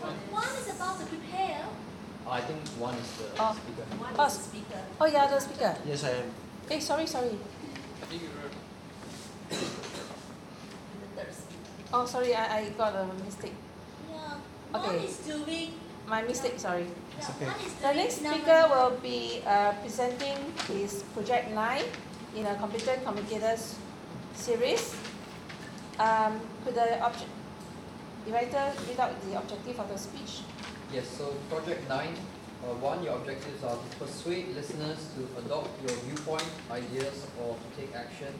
[0.00, 0.14] one.
[0.30, 1.64] One is about to prepare.
[2.26, 3.52] Oh, I think one is the Oh.
[3.52, 3.84] speaker.
[4.00, 4.80] One Oh, is the speaker.
[5.00, 5.76] Oh, yeah, the speaker.
[5.86, 6.30] Yes, I am.
[6.68, 7.36] Hey, sorry, sorry.
[8.02, 8.56] I think you wrote.
[9.50, 9.56] The
[11.16, 11.34] third.
[11.92, 13.52] Oh, sorry, I, I got a mistake.
[14.10, 14.40] Yeah.
[14.72, 15.04] One Okay.
[15.04, 15.70] is doing.
[16.06, 16.86] My mistake, sorry.
[17.18, 17.48] Yeah, okay.
[17.80, 20.36] The next speaker will be uh, presenting
[20.68, 21.84] his project nine
[22.36, 23.76] in a Competent Communicators
[24.34, 24.94] series.
[25.98, 27.30] Um, could the object,
[28.26, 30.42] the writer read out the objective of the speech?
[30.94, 32.14] Yes, so project nine,
[32.62, 37.68] uh, one, your objectives are to persuade listeners to adopt your viewpoint, ideas, or to
[37.80, 38.32] take action.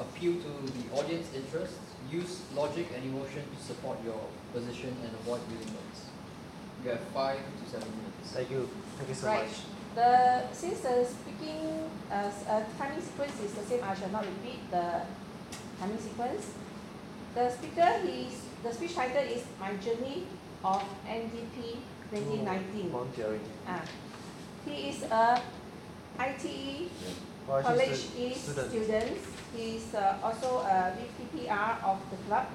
[0.00, 1.78] Appeal to the audience interests.
[2.10, 4.18] Use logic and emotion to support your
[4.52, 6.00] position and avoid using words.
[6.84, 8.32] You have five to seven minutes.
[8.34, 8.68] Thank you.
[8.96, 9.46] Thank you so Right.
[9.46, 9.58] much.
[9.94, 10.10] The
[10.52, 14.70] since the speaking uh, s- uh, timing sequence is the same, I shall not repeat
[14.70, 15.02] the
[15.78, 16.44] timing sequence.
[17.34, 20.26] The speaker is the speech title is My Journey
[20.64, 21.78] of NDP
[22.10, 22.90] 2019.
[22.90, 23.40] Volunteering.
[23.66, 23.82] Ah,
[24.66, 25.40] he is a
[26.18, 26.90] ITE
[27.46, 28.70] Well, College she's a student.
[28.70, 29.16] student.
[29.56, 32.46] He is uh, also a VPPR of the club.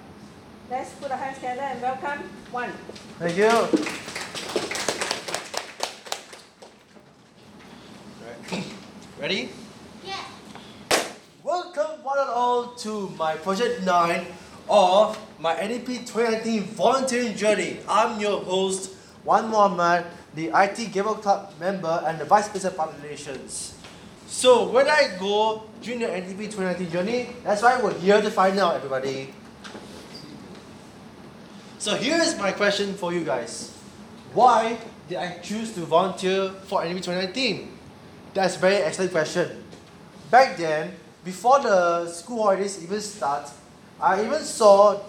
[0.69, 2.19] Let's put our hands together and welcome
[2.51, 2.71] one.
[3.19, 3.49] Thank you.
[8.21, 8.63] Right.
[9.21, 9.49] Ready?
[10.05, 10.23] Yeah.
[11.43, 14.25] Welcome one and all to my Project 9
[14.67, 17.79] or my NDP 2019 volunteering journey.
[17.87, 20.05] I'm your host, Wan Muhammad,
[20.35, 23.75] the IT Gavel Club member and the Vice President of Public Relations.
[24.27, 27.29] So, did I go during the NDP 2019 journey?
[27.43, 29.33] That's why we're here to find out, everybody.
[31.77, 33.75] So, here is my question for you guys
[34.33, 37.77] Why did I choose to volunteer for NDP 2019?
[38.33, 39.63] That's a very excellent question.
[40.31, 43.51] Back then, before the school holidays even start,
[44.03, 44.99] I even saw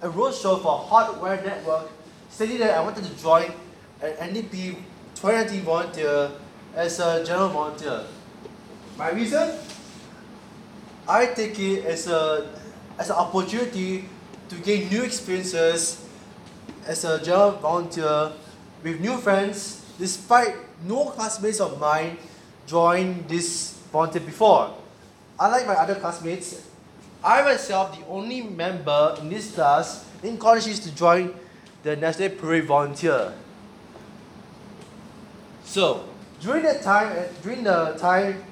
[0.00, 1.90] a roadshow for Heartware Network
[2.30, 3.50] stating that I wanted to join
[4.00, 4.76] an NDP
[5.16, 6.30] 2019 volunteer
[6.76, 8.04] as a general volunteer.
[8.96, 9.58] My reason?
[11.08, 12.46] I take it as a
[12.96, 14.04] as an opportunity
[14.50, 16.06] to gain new experiences
[16.86, 18.30] as a general volunteer
[18.84, 20.54] with new friends despite
[20.86, 22.16] no classmates of mine
[22.68, 24.78] join this volunteer before.
[25.40, 26.67] Unlike my other classmates,
[27.22, 31.34] I myself the only member in this class in college is to join
[31.82, 33.32] the National Parade volunteer.
[35.64, 36.04] So
[36.40, 38.44] during that time, eh, during the time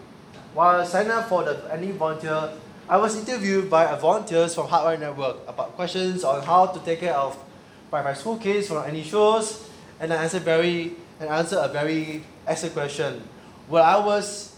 [0.55, 2.51] while I signed up for the any volunteer,
[2.89, 7.15] I was interviewed by volunteers from Heartware Network about questions on how to take care
[7.15, 7.39] of
[7.91, 9.69] primary school kids from NE shows,
[10.01, 13.23] and I answered very and answered a very excellent question.
[13.69, 14.57] Well, I was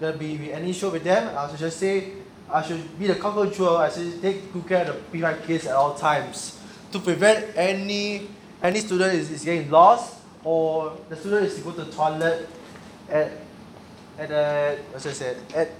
[0.00, 2.12] gonna be with NE show with them, I should just say
[2.50, 3.76] I should be the control.
[3.76, 6.58] I should take good care of the P5 kids at all times
[6.92, 8.28] to prevent any
[8.62, 12.48] any student is, is getting lost or the student is to go to the toilet
[13.10, 13.32] at
[14.18, 15.70] at a what's I said at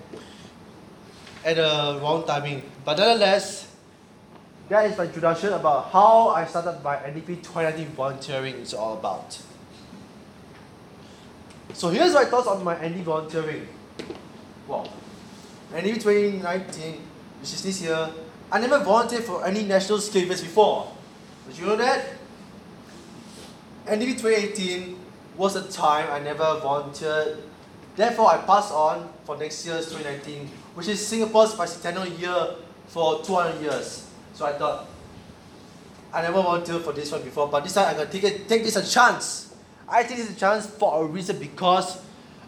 [1.45, 2.63] at the wrong timing.
[2.85, 3.73] But nonetheless,
[4.69, 9.41] that is my introduction about how I started my NDP 2019 volunteering is all about.
[11.73, 13.69] So here's my thoughts on my NDP volunteering.
[14.67, 14.89] Wow.
[15.73, 17.01] NDP 2019,
[17.41, 18.09] which is this year,
[18.51, 20.91] I never volunteered for any national skill events before.
[21.47, 22.07] Did you know that?
[23.87, 24.99] NDP 2018
[25.37, 27.39] was a time I never volunteered.
[27.97, 32.57] Therefore, I passed on for next year's 2019, which is Singapore's bicentennial year
[32.87, 34.09] for 200 years.
[34.33, 34.89] So I thought,
[36.13, 38.65] I never volunteered for this one before, but this time I'm gonna take it, take
[38.65, 39.55] this a chance.
[39.87, 42.01] I take this a chance for a reason because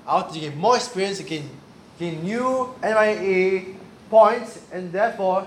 [0.07, 1.51] I want to get more experience, gain,
[2.01, 3.77] gain new NIA
[4.09, 5.47] points, and therefore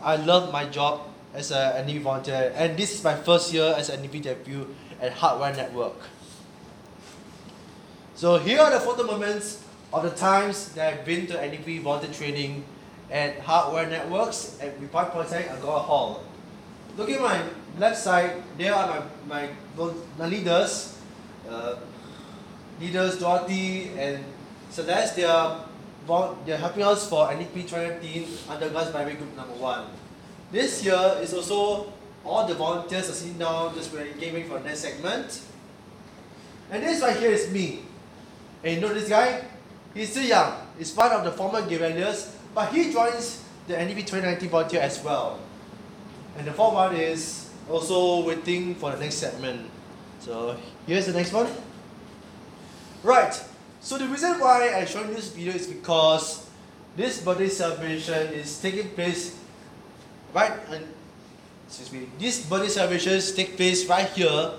[0.00, 2.54] I love my job as a NDP volunteer.
[2.54, 4.70] And this is my first year as an NDP debut
[5.02, 5.98] at Heartware Network.
[8.14, 12.14] So here are the photo moments of the times that I've been to NDP volunteer
[12.14, 12.64] training
[13.10, 16.22] at Heartware Networks at Republic Polytechnic Agora Hall.
[16.96, 17.42] Looking at my
[17.78, 20.96] left side, there are my, my, my leaders,
[21.50, 21.74] uh,
[22.80, 24.24] leaders Dorothy and
[24.74, 25.16] Celeste.
[25.16, 25.64] They are,
[26.44, 29.86] they are helping us for NDP 2019 Undergrads Primary Group number one.
[30.50, 31.92] This year is also
[32.24, 35.42] all the volunteers are sitting down just waiting gaming for the next segment.
[36.70, 37.82] And this right here is me.
[38.64, 39.44] And you know this guy?
[39.94, 40.54] He's still young.
[40.76, 45.38] He's one of the former Gaveliers, but he joins the NDP 2019 volunteer as well.
[46.36, 49.70] And the fourth one is also waiting for the next segment.
[50.18, 50.56] So
[50.86, 51.46] here's the next one.
[53.04, 53.40] Right.
[53.84, 56.48] So the reason why I showing you this video is because
[56.96, 59.36] this birthday celebration is taking place
[60.32, 60.88] right and
[61.68, 62.08] excuse me.
[62.18, 64.52] These birthday celebrations take place right here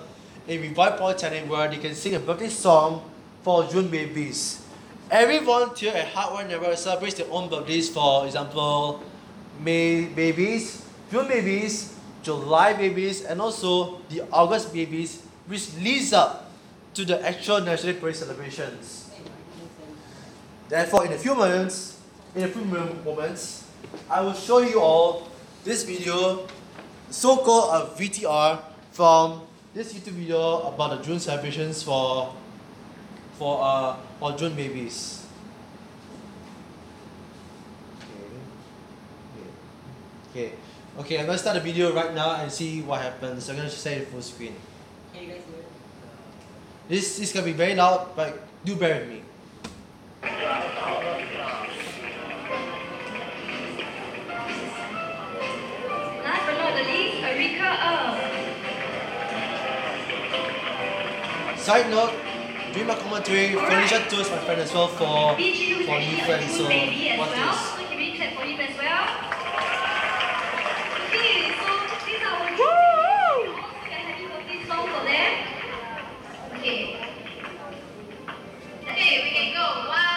[0.48, 3.02] in Republic Polytechnic where they can sing a birthday song
[3.42, 4.62] for June babies.
[5.10, 9.02] Every volunteer at Heartware Network celebrates their own birthdays, for example,
[9.60, 16.52] May babies, June babies, July babies, and also the August babies, which leads up
[16.94, 19.05] to the actual National Parade celebrations.
[20.68, 22.02] Therefore, in a few moments,
[22.34, 23.70] in a few moments,
[24.10, 25.30] I will show you all
[25.64, 26.48] this video,
[27.10, 28.60] so-called a VTR
[28.92, 29.42] from
[29.74, 32.34] this YouTube video about the June celebrations for
[33.38, 35.28] for uh for June babies.
[40.32, 40.50] Okay.
[40.50, 40.52] Okay.
[40.98, 43.50] Okay, I'm gonna start the video right now and see what happens.
[43.50, 44.56] I'm gonna say it full screen.
[45.12, 45.68] Can you guys hear it?
[46.88, 49.25] This is gonna be very loud, but do bear with me.
[56.26, 58.10] Last but not the least, Erika Ng.
[61.58, 62.14] Side note,
[62.74, 66.68] during my commentary, Felicia Too is my friend as well for, for new friends, so
[66.68, 67.30] baby as well.
[67.30, 67.60] this.
[67.70, 69.06] So can we clap for him as well?
[71.06, 71.70] Okay, so
[72.06, 73.54] these are our two babies.
[73.62, 75.32] Also, can happy birthday song for them.
[76.58, 76.80] Okay.
[78.90, 79.66] Okay, we can go.
[79.90, 80.15] One,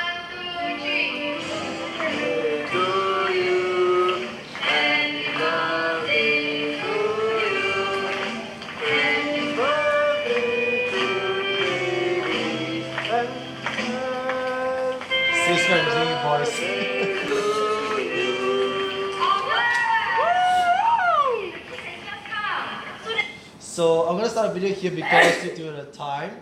[23.79, 26.33] So I'm gonna start a video here because due to the time.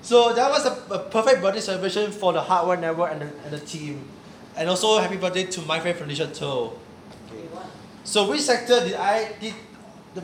[0.00, 3.52] So that was a, a perfect birthday celebration for the Heartware Network and the, and
[3.52, 4.08] the team.
[4.56, 6.72] And also happy birthday to my friend Felicia too.
[8.02, 9.52] So which sector did I did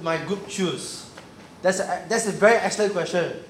[0.00, 1.10] my group choose?
[1.60, 3.44] That's a, that's a very excellent question.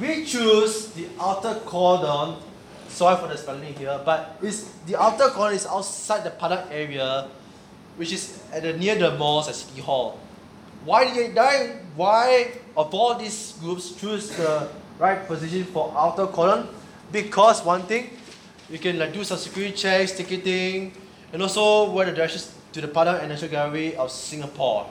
[0.00, 2.40] We choose the outer cordon.
[2.88, 7.28] Sorry for the spelling here, but it's the outer cordon is outside the Padang area,
[7.98, 10.18] which is at the near the malls at City Hall.
[10.86, 11.82] Why did they, die?
[11.96, 14.70] why of all these groups choose the
[15.02, 16.68] right position for outer cordon?
[17.10, 18.10] Because one thing,
[18.70, 20.92] you can like do some security checks, ticketing,
[21.32, 24.86] and also where the directions to the Padang and National Gallery of Singapore.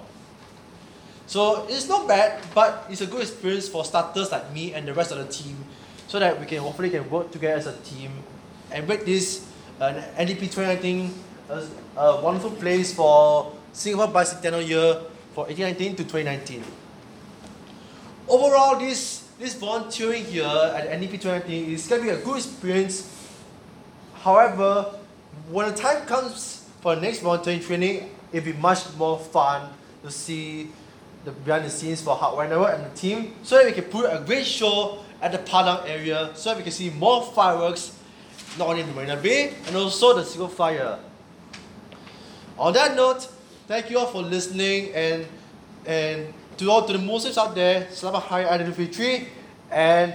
[1.28, 4.94] So it's not bad, but it's a good experience for starters like me and the
[4.94, 5.56] rest of the team,
[6.12, 8.12] so that we can hopefully can work together as a team
[8.70, 9.48] and make this
[9.80, 11.14] uh, NDP 2019
[11.48, 11.64] a,
[11.96, 16.64] a wonderful place for Singapore Bicentennial Year for 1819 to 2019.
[18.30, 23.12] Overall, this this volunteering here at NDP 2019 is going to be a good experience.
[24.14, 24.96] However,
[25.52, 29.74] when the time comes for the next volunteering training, it'll be much more fun
[30.04, 30.72] to see
[31.26, 34.06] the behind the scenes for Heartware Network and the team so that we can put
[34.06, 37.98] a great show at the Padang area so that we can see more fireworks
[38.58, 40.98] not only in the Marina Bay and also the Single Fire.
[42.58, 43.28] On that note,
[43.68, 45.26] thank you all for listening and
[45.86, 49.28] and to all to the Muslims out there, Selamat Hari Aidilfitri
[49.72, 50.14] and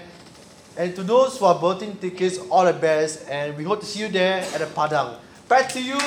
[0.79, 4.01] and to those who are voting tickets, all the best and we hope to see
[4.01, 5.19] you there at the Padang.
[5.49, 5.99] Back to you,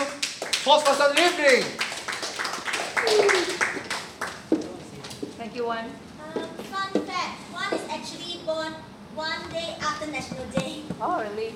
[0.64, 1.64] Toastmasters evening.
[5.38, 5.86] Thank you, Wan.
[6.34, 8.72] Um, fun fact, Wan is actually born
[9.16, 10.82] one day after National Day.
[11.02, 11.54] Oh, really?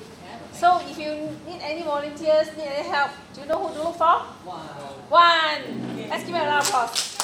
[0.58, 1.14] So if you
[1.46, 4.26] need any volunteers, need any help, do you know who to look for?
[4.44, 5.62] Wan.
[6.10, 7.18] Let's give it a round of applause.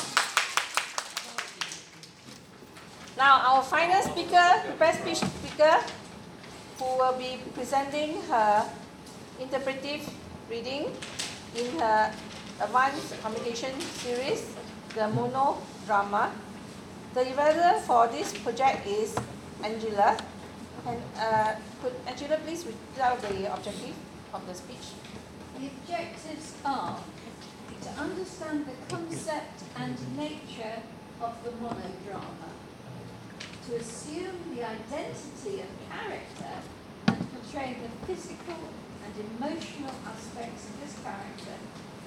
[3.17, 5.81] Now, our final speaker, the best speech speaker,
[6.77, 8.69] who will be presenting her
[9.39, 10.07] interpretive
[10.47, 10.93] reading
[11.57, 12.13] in her
[12.61, 13.73] advanced communication
[14.05, 14.45] series,
[14.93, 15.57] the mono
[15.87, 16.31] drama.
[17.15, 19.15] The developer for this project is
[19.63, 20.17] Angela.
[20.85, 23.95] And uh, could Angela please read out the objective
[24.33, 24.91] of the speech?
[25.57, 26.99] The objectives are
[27.83, 30.81] to understand the concept and nature
[31.21, 32.51] of the monodrama,
[33.67, 36.53] to assume the identity of character
[37.07, 38.59] and portray the physical
[39.05, 41.55] and emotional aspects of this character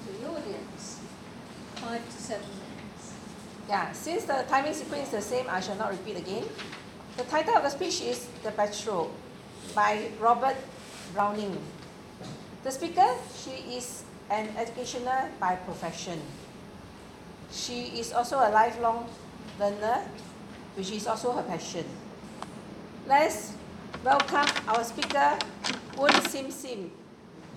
[0.05, 0.99] to the audience.
[1.75, 3.13] Five to seven minutes.
[3.67, 6.45] Yeah, since the timing sequence is the same, I shall not repeat again.
[7.17, 9.09] The title of the speech is The Patriot
[9.73, 10.53] by Robert
[11.17, 11.57] Browning.
[12.61, 16.21] The speaker, she is an educator by profession.
[17.49, 19.09] She is also a lifelong
[19.57, 20.05] learner,
[20.77, 21.85] which is also her passion.
[23.07, 23.57] Let's
[24.05, 25.41] welcome our speaker,
[25.97, 26.91] Woon Sim Sim,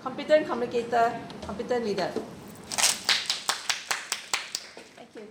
[0.01, 1.13] competent communicator,
[1.45, 2.09] competent leader.
[4.97, 5.29] Thank you.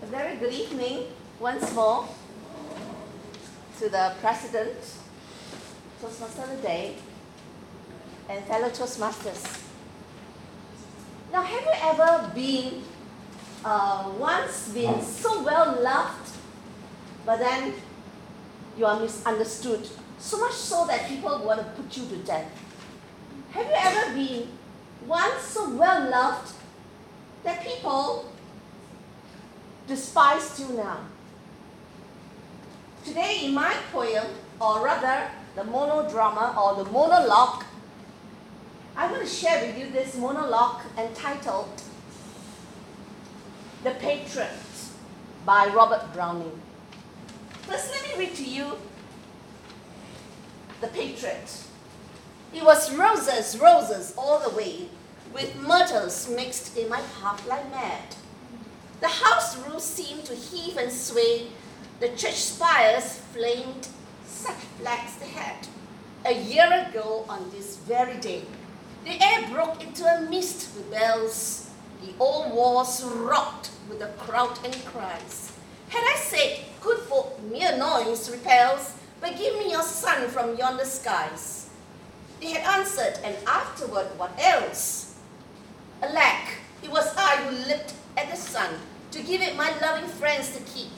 [0.00, 1.12] A very good evening
[1.42, 2.06] once more
[3.76, 4.76] to the President,
[6.00, 6.94] Toastmaster Day,
[8.28, 9.60] and fellow Toastmasters.
[11.32, 12.84] Now, have you ever been
[13.64, 16.30] uh, once been so well loved,
[17.26, 17.74] but then
[18.78, 19.88] you are misunderstood,
[20.20, 22.46] so much so that people want to put you to death?
[23.50, 24.46] Have you ever been
[25.08, 26.52] once so well loved
[27.42, 28.32] that people
[29.88, 31.00] despise you now?
[33.04, 34.26] Today, in my poem,
[34.60, 37.64] or rather the monodrama or the monologue,
[38.96, 41.82] I want to share with you this monologue entitled
[43.82, 44.50] The Patriot
[45.44, 46.60] by Robert Browning.
[47.62, 48.76] First, let me read to you
[50.80, 51.64] The Patriot.
[52.54, 54.88] It was roses, roses all the way,
[55.34, 58.14] with myrtles mixed in my path like mad.
[59.00, 61.48] The house roof seemed to heave and sway,
[62.02, 63.86] the church spires flamed,
[64.26, 65.68] such flags they had.
[66.24, 68.42] A year ago on this very day,
[69.04, 71.70] the air broke into a mist with bells.
[72.04, 75.52] The old walls rocked with the crowd and cries.
[75.90, 80.84] Had I said, good folk, mere noise repels, but give me your sun from yonder
[80.84, 81.70] skies.
[82.40, 85.14] They had answered, and afterward, what else?
[86.02, 86.48] Alack,
[86.82, 88.74] it was I who leapt at the sun
[89.12, 90.90] to give it my loving friends to keep.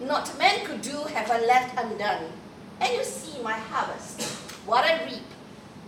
[0.00, 2.32] Not man could do have I left undone.
[2.80, 4.22] And you see my harvest,
[4.64, 5.22] what I reap,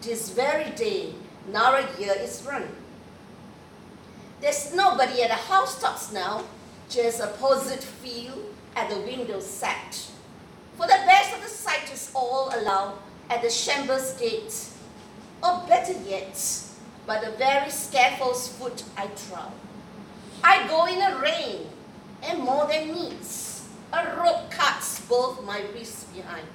[0.02, 1.14] this very day,
[1.50, 2.68] now a year is run.
[4.42, 6.44] There's nobody at the housetops now,
[6.90, 10.06] just a posed field, at the window sat.
[10.76, 12.98] For the best of the sight is all allowed
[13.30, 14.68] at the chambers gate.
[15.42, 16.38] Or better yet,
[17.06, 19.52] by the very scaffold's foot I trod.
[20.44, 21.68] I go in a rain,
[22.22, 23.51] and more than needs,
[23.92, 26.46] a rope cuts both my wrists behind.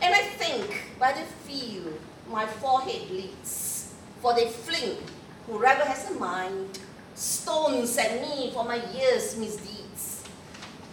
[0.00, 1.92] And I think by the feel
[2.30, 4.98] my forehead bleeds, for they fling,
[5.46, 6.78] whoever has a mind,
[7.14, 10.22] stones at me for my years' misdeeds.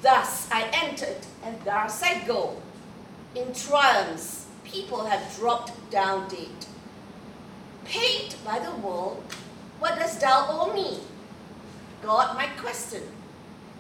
[0.01, 2.61] Thus I entered, and thus I go.
[3.35, 6.65] In triumphs, people have dropped down dead.
[7.83, 9.23] Paid by the world,
[9.79, 10.99] what dost thou owe me?
[12.01, 13.03] God, my question.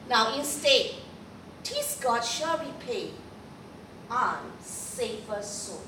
[0.09, 0.91] Now instead,
[1.65, 3.09] tis God shall repay.
[4.09, 5.79] I'm safer so.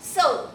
[0.00, 0.50] So,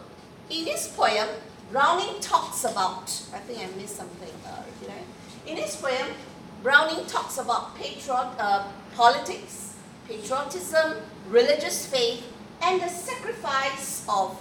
[0.48, 1.28] in this poem,
[1.72, 5.50] Browning talks about, I think I missed something, uh, did I?
[5.50, 6.14] In this poem,
[6.62, 9.74] Browning talks about patriot, uh, politics,
[10.06, 10.98] patriotism,
[11.28, 12.22] religious faith,
[12.62, 14.40] and the sacrifice of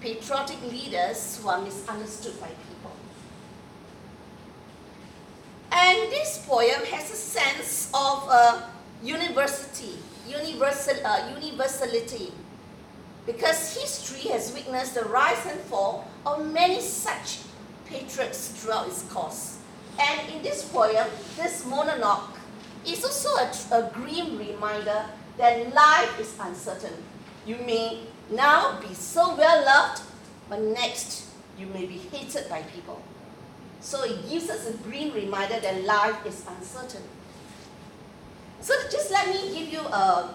[0.00, 2.92] patriotic leaders who are misunderstood by people.
[5.74, 8.62] And this poem has a sense of uh,
[9.02, 12.30] university, universal, uh, universality,
[13.26, 17.40] because history has witnessed the rise and fall of many such
[17.86, 19.58] patriots throughout its course.
[20.00, 22.36] And in this poem, this monologue
[22.86, 25.06] is also a, a grim reminder
[25.38, 26.94] that life is uncertain.
[27.46, 27.98] You may
[28.30, 30.02] now be so well loved,
[30.48, 31.26] but next
[31.58, 33.02] you may be hated by people.
[33.84, 37.02] So it gives us a green reminder that life is uncertain.
[38.62, 40.34] So just let me give you a,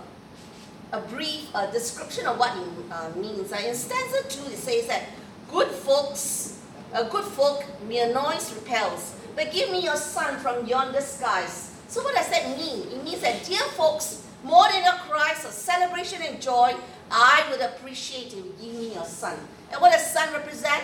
[0.94, 3.52] a brief uh, description of what it uh, means.
[3.52, 5.06] In stanza 2, it says that
[5.50, 6.60] good folks,
[6.94, 11.76] uh, good folk, mere noise repels, but give me your son from yonder skies.
[11.88, 12.88] So what does that mean?
[12.88, 16.76] It means that, dear folks, more than your cries of celebration and joy,
[17.10, 19.40] I would appreciate if you give me your son.
[19.72, 20.84] And what does son represent?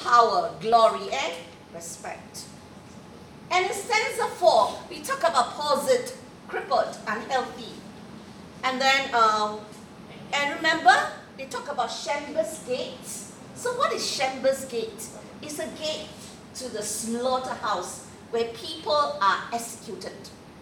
[0.00, 1.34] Power, glory, and
[1.74, 2.44] respect.
[3.50, 6.12] And in stanza 4, we talk about palsied,
[6.48, 7.72] crippled, unhealthy.
[8.64, 9.60] And then, um,
[10.32, 10.94] and remember,
[11.36, 13.06] they talk about Chambers Gate.
[13.54, 15.06] So what is Chambers Gate?
[15.42, 16.08] It's a gate
[16.54, 20.16] to the slaughterhouse where people are executed.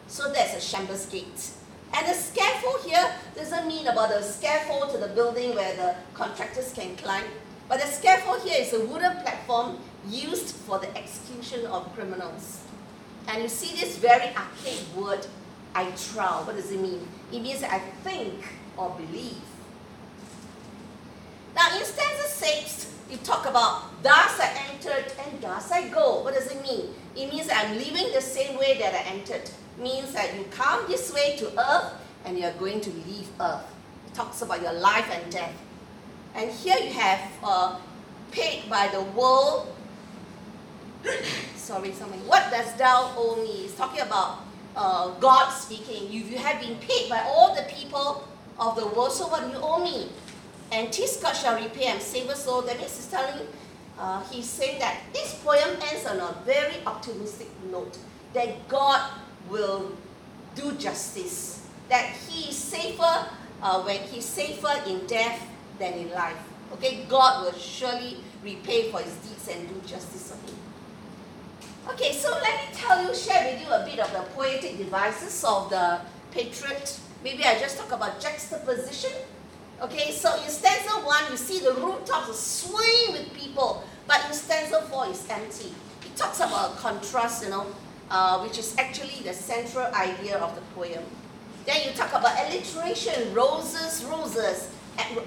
[0.06, 1.50] So there's a Chambers Gate.
[1.92, 6.72] And the scaffold here doesn't mean about the scaffold to the building where the contractors
[6.72, 7.24] can climb.
[7.68, 9.78] But the scaffold here is a wooden platform
[10.08, 12.62] used for the execution of criminals.
[13.28, 15.26] And you see this very archaic word,
[15.74, 16.42] I trow.
[16.44, 17.06] What does it mean?
[17.32, 18.44] It means I think
[18.76, 19.36] or believe.
[21.54, 26.22] Now in stanza 6, you talk about thus I entered and thus I go.
[26.22, 26.94] What does it mean?
[27.16, 29.42] It means I'm leaving the same way that I entered.
[29.42, 31.92] It means that you come this way to earth
[32.24, 33.66] and you're going to leave earth.
[34.06, 35.54] It talks about your life and death.
[36.34, 37.76] And here you have uh,
[38.30, 39.74] paid by the world.
[41.56, 42.20] Sorry, something.
[42.26, 43.64] What does thou owe me?
[43.64, 44.40] It's talking about
[44.76, 46.10] uh, God speaking.
[46.10, 48.26] You, you have been paid by all the people
[48.58, 50.08] of the world, so what do you owe me?
[50.72, 52.62] And tis God shall repay, and save us all.
[52.62, 53.46] That means he's telling,
[53.98, 57.98] uh, he's saying that this poem ends on a very optimistic note
[58.34, 59.10] that God
[59.48, 59.92] will
[60.54, 63.26] do justice, that he is safer
[63.62, 65.46] uh, when he's safer in death
[65.78, 66.36] than in life.
[66.74, 70.29] Okay, God will surely repay for his deeds and do justice.
[71.92, 75.42] Okay, so let me tell you, share with you a bit of the poetic devices
[75.42, 76.00] of the
[76.30, 76.98] patriot.
[77.24, 79.10] Maybe I just talk about juxtaposition.
[79.82, 84.32] Okay, so in stanza one, you see the rooftops are swaying with people, but in
[84.32, 85.74] stanza four, it's empty.
[86.06, 87.66] It talks about contrast, you know,
[88.08, 91.02] uh, which is actually the central idea of the poem.
[91.66, 94.70] Then you talk about alliteration, roses, roses,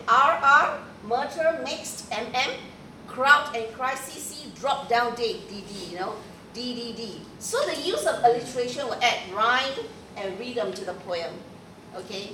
[0.07, 2.55] RR, murder, mixed, MM,
[3.07, 6.15] crowd and crisis, drop down date, DD, you know,
[6.53, 7.19] DDD.
[7.39, 9.85] So the use of alliteration will add rhyme
[10.17, 11.33] and rhythm to the poem.
[11.95, 12.31] Okay?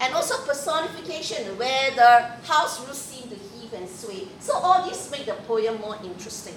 [0.00, 4.28] And also personification, where the house roofs seem to heave and sway.
[4.40, 6.54] So all these make the poem more interesting.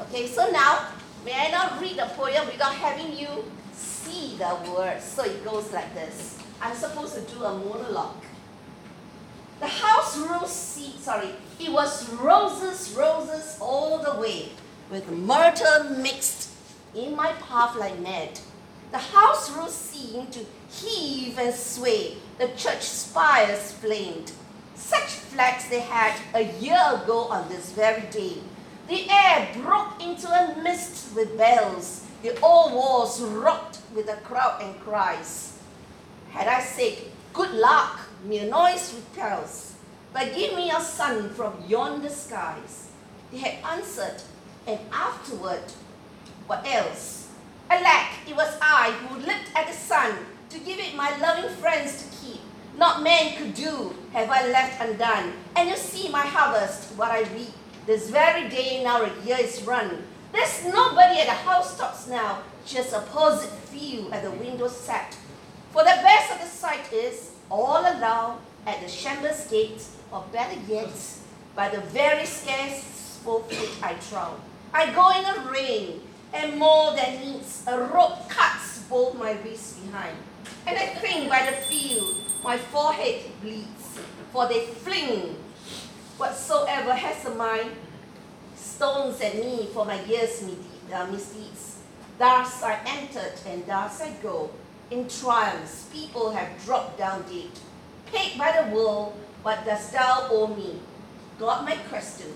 [0.00, 0.88] Okay, so now,
[1.24, 5.04] may I now read the poem without having you see the words?
[5.04, 6.38] So it goes like this.
[6.60, 8.22] I'm supposed to do a monologue.
[9.60, 11.28] The house rose seed, sorry,
[11.60, 14.48] it was roses, roses all the way,
[14.92, 16.50] with myrtle mixed
[16.94, 18.38] in my path like mad.
[18.90, 24.32] The house rose seemed to heave and sway, the church spires flamed.
[24.74, 28.34] Such flags they had a year ago on this very day.
[28.88, 32.04] The air broke into a mist with bells.
[32.22, 35.58] The old walls rocked with the crowd and cries.
[36.32, 36.98] Had I said,
[37.32, 39.72] Good luck, mere noise repels,
[40.12, 42.90] but give me your sun from yonder skies.
[43.30, 44.20] They had answered,
[44.66, 45.62] and afterward,
[46.46, 47.28] what else?
[47.70, 50.14] Alack, it was I who looked at the sun
[50.50, 52.40] to give it my loving friends to keep.
[52.76, 55.32] Not man could do, have I left undone.
[55.56, 57.54] And you see my harvest, what I reap.
[57.86, 60.04] This very day now a year is run.
[60.32, 65.16] There's nobody at the housetops now, just a opposite view at the window set.
[65.72, 70.58] For the best of the sight is, all along, at the chambers gate, or better
[70.68, 70.92] yet,
[71.54, 74.34] by the very scarce four foot I trow.
[74.74, 76.00] I go in a rain,
[76.32, 80.16] and more than needs, a rope cuts both my wrists behind.
[80.66, 83.98] And I think by the field, my forehead bleeds,
[84.32, 85.36] for they fling
[86.16, 87.72] whatsoever has a mind,
[88.54, 90.44] stones at me for my years
[90.92, 91.78] uh, misdeeds.
[92.18, 94.50] Thus I entered and thus I go.
[94.90, 97.50] In triumphs, people have dropped down dead.
[98.06, 100.78] Paid by the world, what dost thou owe me?
[101.38, 102.28] God my question.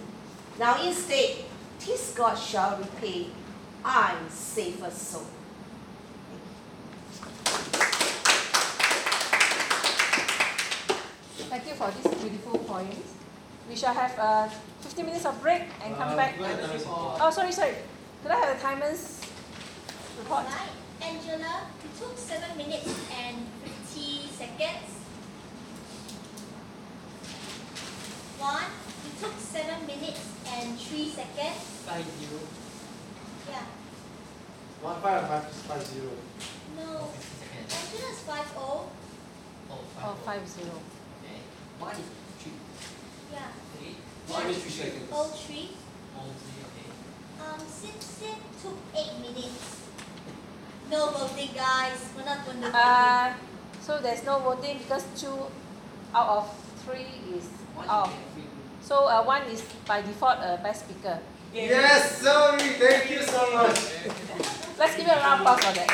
[0.58, 1.45] Now instead,
[1.86, 3.28] tis God shall repay.
[3.84, 5.20] I'm safer so.
[11.46, 12.90] Thank you for this beautiful poem.
[13.70, 14.48] We shall have uh,
[14.80, 16.34] 15 minutes of break and come back.
[16.40, 17.74] Oh, sorry, sorry.
[18.22, 19.20] Could I have the timers
[20.18, 20.46] report?
[20.46, 24.90] Right, Angela, it took 7 minutes and 50 seconds.
[28.40, 28.85] Wan, it
[29.20, 31.60] took 7 minutes and 3 seconds.
[31.86, 32.40] Five zero.
[33.48, 33.66] Yeah.
[34.82, 36.10] One five or five five zero.
[36.76, 37.08] No.
[37.66, 38.90] Angela's 5 0.
[39.68, 40.74] Oh, five zero.
[41.80, 42.52] Wan is three.
[43.32, 43.48] Yeah.
[43.76, 43.96] Three.
[44.28, 45.08] Wan is three seconds.
[45.12, 45.70] Oh, 3.
[46.16, 46.90] Oh, three, okay.
[47.42, 49.82] Um, Sim Sim took 8 minutes.
[50.90, 51.98] No voting, guys.
[52.16, 53.34] We're not going to Uh,
[53.80, 55.36] so there's no voting because two
[56.14, 57.06] out of three
[57.36, 57.48] is
[57.88, 58.12] off.
[58.86, 61.18] So uh, Wan is by default a best speaker.
[61.52, 62.78] Yes, sorry.
[62.78, 63.82] Thank you so much.
[64.78, 65.90] Let's give it a round of applause for that.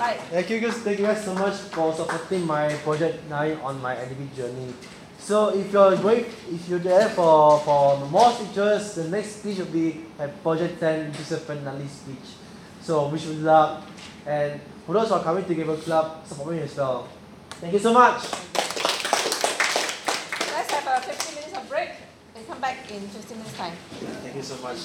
[0.00, 0.18] Right.
[0.34, 3.94] Thank you guys, thank you guys so much for supporting my project 9 on my
[3.94, 4.74] NDP journey.
[5.18, 9.66] So if you're going, if you're there for, for more speeches, the next speech will
[9.66, 12.34] be at project 10, which is a finale speech.
[12.82, 13.82] So wish you luck.
[14.26, 17.06] And for those who are coming to Gavel Club, support me as well.
[17.60, 18.24] Thank you so much.
[20.52, 21.90] Let's have a 15 minutes of break
[22.94, 23.72] and come back in 15 minutes time.
[24.22, 24.78] Thank you so much.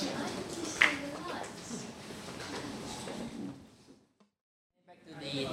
[5.19, 5.47] The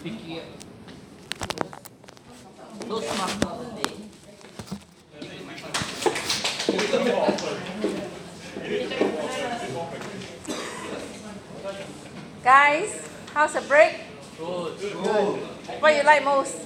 [0.00, 0.40] tricky
[2.88, 3.94] Toastmaster of the day.
[12.42, 14.00] Guys, how's the break?
[14.38, 14.78] Good.
[14.78, 15.40] Good.
[15.80, 16.58] What you like most?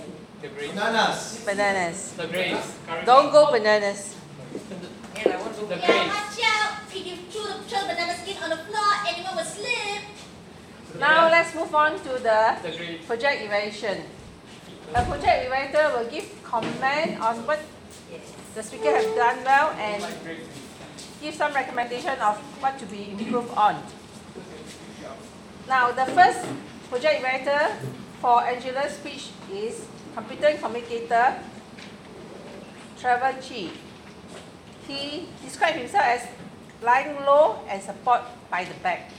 [0.43, 0.73] The grapes.
[0.73, 1.45] Bananas.
[1.47, 2.13] Bananas.
[2.15, 2.75] The grapes.
[3.05, 4.18] Don't go bananas.
[5.25, 6.15] The Yeah, grapes.
[6.15, 6.73] watch out.
[6.95, 10.03] If you threw the throw banana skin on the floor, anyone will slip.
[10.99, 14.05] Now let's move on to the The project evaluation.
[14.95, 17.61] A project evaluator will give comment on what
[18.55, 20.03] the speaker have done well and
[21.21, 23.83] give some recommendation of what to be improved on.
[25.69, 26.47] Now the first
[26.89, 27.77] project evaluator
[28.23, 29.85] for Angela's speech is
[30.15, 31.43] competent communicator
[32.99, 33.69] Trevor Chi.
[34.89, 36.27] He described himself as
[36.81, 39.11] lying low and support by the back.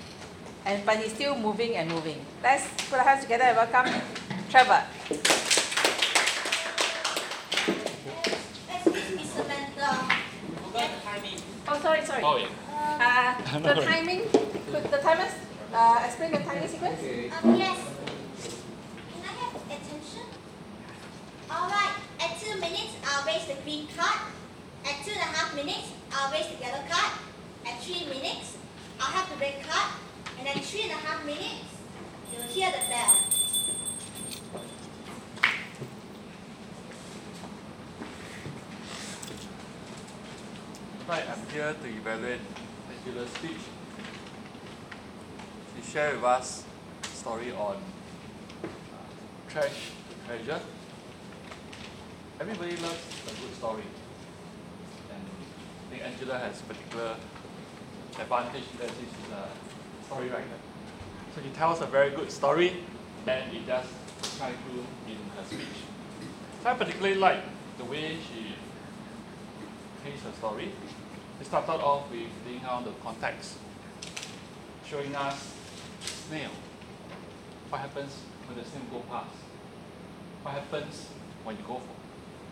[0.66, 2.18] And but he's still moving and moving.
[2.42, 3.94] Let's put our hands together and welcome
[4.50, 4.82] Trevor.
[8.66, 10.10] Excuse me, Samantha.
[10.66, 11.38] Forgot the timing.
[11.68, 12.24] Oh, sorry, sorry.
[12.26, 13.38] Oh, yeah.
[13.46, 14.22] Uh, the timing,
[14.74, 15.34] could the timers
[15.72, 17.00] uh, explain the timing sequence?
[17.00, 17.78] Um, yes.
[19.14, 20.26] Can I have attention?
[21.46, 24.39] Alright, at two minutes, I'll raise the green card.
[24.86, 27.12] At two and a half minutes, I'll raise the yellow card.
[27.66, 28.58] At three minutes,
[29.00, 29.94] I'll have the red card.
[30.40, 31.66] And at three and a half minutes,
[32.32, 33.16] you'll hear the bell.
[41.10, 42.40] Right, I'm here to evaluate
[42.92, 43.52] Angela's speech.
[45.76, 46.64] She shared with us
[47.04, 47.78] a story on
[48.64, 48.68] uh,
[49.50, 50.62] trash to treasure.
[52.40, 53.84] Everybody loves a good story.
[56.28, 57.16] I has particular
[58.20, 60.60] advantage that she's a story writer.
[61.34, 62.84] So she tells a very good story
[63.26, 63.86] and it does
[64.38, 65.80] shine through in her speech.
[66.62, 67.44] So I particularly like
[67.78, 68.56] the way she
[70.04, 70.74] paints her story.
[71.40, 73.56] It started off with laying out the context,
[74.86, 75.54] showing us
[76.04, 76.52] snail.
[77.70, 78.12] What happens
[78.46, 79.36] when the snail go past?
[80.44, 81.08] What happens
[81.46, 81.96] when you go for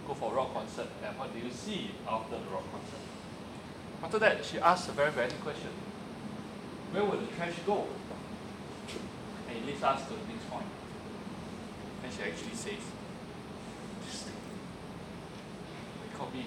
[0.07, 3.16] go for a rock concert and what do you see after the rock concert?
[4.03, 5.71] After that, she asked a very valid question.
[6.91, 7.87] Where will the trash go?
[9.49, 10.65] And it leads us to the next point.
[12.03, 12.83] And she actually says,
[14.05, 14.37] this thing.
[16.03, 16.45] They call me,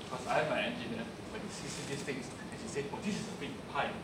[0.00, 3.20] because I'm an engineer, when you see, see these things, and she said, oh, this
[3.20, 3.94] is a big pipe.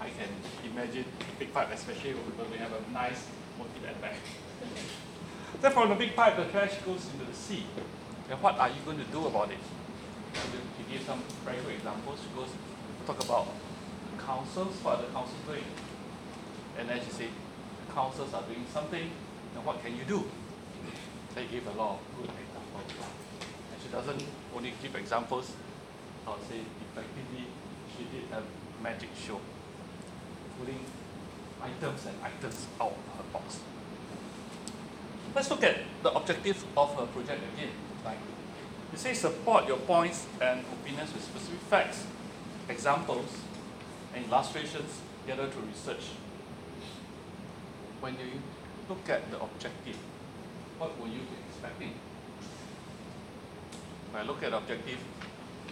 [0.00, 0.28] I can
[0.70, 3.26] imagine a big pipe, especially when we have a nice
[3.58, 4.18] motif at back.
[5.60, 7.64] then from the big pipe, the trash goes into the sea.
[8.30, 9.58] And what are you going to do about it?
[10.38, 12.48] To give some good examples, she goes
[13.06, 13.48] talk about
[14.18, 15.64] councils, what are the councils doing?
[16.78, 17.30] And then she said,
[17.86, 19.10] the councils are doing something,
[19.54, 20.24] and what can you do?
[21.34, 22.92] They give a lot of good examples.
[23.72, 24.22] And she doesn't
[24.54, 25.52] only give examples,
[26.26, 26.60] I would say
[26.92, 27.48] effectively
[27.96, 28.42] she did a
[28.82, 29.40] magic show,
[30.58, 30.84] pulling
[31.62, 33.60] items and items out of her box.
[35.34, 37.72] Let's look at the objective of her project again.
[38.04, 38.18] Like
[38.92, 42.04] you say support your points and opinions with specific facts,
[42.68, 43.28] examples,
[44.14, 46.10] and illustrations gathered through research.
[48.00, 48.40] When you
[48.88, 49.96] look at the objective,
[50.78, 51.92] what will you be expecting?
[54.10, 54.98] When I look at the objective,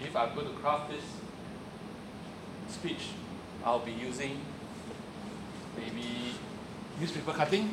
[0.02, 1.04] if I'm going to craft this
[2.68, 3.08] speech,
[3.64, 4.40] I'll be using
[5.76, 6.34] maybe
[7.00, 7.72] newspaper cutting,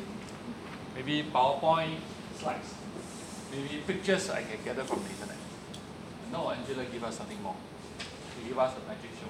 [0.94, 1.98] maybe PowerPoint
[2.38, 2.74] slides,
[3.52, 5.33] maybe pictures I can gather from the internet.
[6.32, 7.56] No, Angela give us something more.
[7.98, 9.28] She give us a magic show.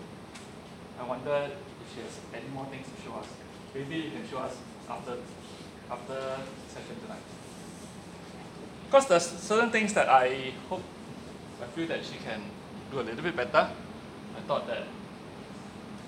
[1.01, 3.27] I wonder if she has any more things to show us.
[3.75, 4.57] Maybe you can show us
[4.89, 5.17] after
[5.91, 6.37] after
[6.69, 7.23] session tonight.
[8.87, 10.83] Because there's certain things that I hope
[11.63, 12.43] I feel that she can
[12.91, 13.71] do a little bit better.
[14.37, 14.85] I thought that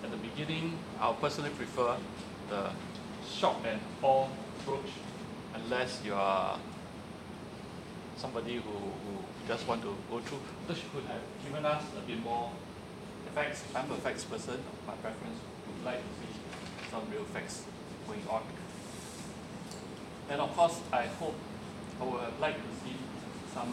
[0.05, 1.97] at the beginning I'll personally prefer
[2.49, 2.71] the
[3.29, 4.29] shock and awe
[4.61, 4.91] approach
[5.55, 6.59] unless you are
[8.17, 10.41] somebody who, who just want to go through.
[10.67, 12.51] So she could have given us a bit more
[13.35, 13.63] facts.
[13.75, 14.59] I'm a facts person.
[14.87, 16.35] My preference would like to see
[16.91, 17.63] some real facts
[18.07, 18.43] going on.
[20.29, 21.35] And of course, I hope
[22.01, 22.97] I would liked to see
[23.55, 23.73] some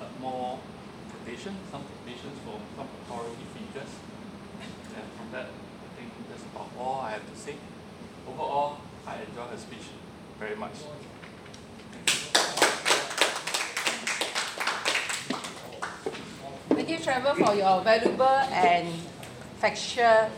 [0.00, 0.58] uh, more
[1.10, 3.92] quotation, some quotations from some authority figures.
[4.94, 7.56] And from that, I think that's about all I have to say.
[8.28, 9.90] Overall, I enjoyed her speech
[10.38, 10.76] very much.
[16.84, 18.86] Thank you, Trevor, for your valuable and
[19.56, 20.28] factual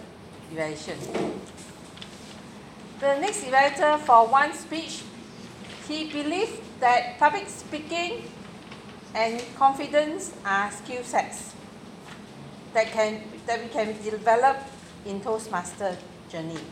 [0.52, 0.94] evaluation.
[3.00, 5.02] The next evaluator for Wan speech,
[5.88, 8.30] he believed that public speaking
[9.12, 11.52] and confidence are skill sets
[12.74, 14.56] that can that we can develop
[15.04, 15.98] in Toastmaster
[16.30, 16.62] journey.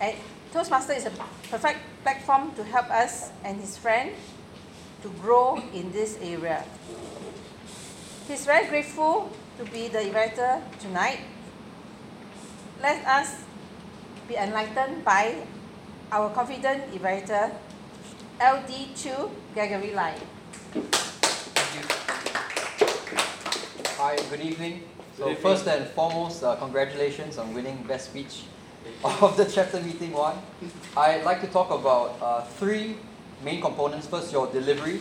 [0.00, 0.16] And
[0.52, 1.12] Toastmaster is a
[1.48, 4.10] perfect platform to help us and his friend
[5.02, 6.64] to grow in this area.
[8.30, 9.28] He's very grateful
[9.58, 11.18] to be the evaluator tonight.
[12.80, 13.42] Let us
[14.28, 15.34] be enlightened by
[16.12, 17.50] our confident evaluator,
[18.38, 20.14] LD2 Gregory Lai.
[23.98, 24.86] Hi, good evening.
[25.18, 25.42] So Good evening.
[25.42, 28.46] first and foremost, uh, congratulations on winning Best Speech
[29.02, 30.38] of the chapter meeting one.
[30.96, 32.94] I'd like to talk about uh, three
[33.42, 34.06] main components.
[34.06, 35.00] First, your delivery,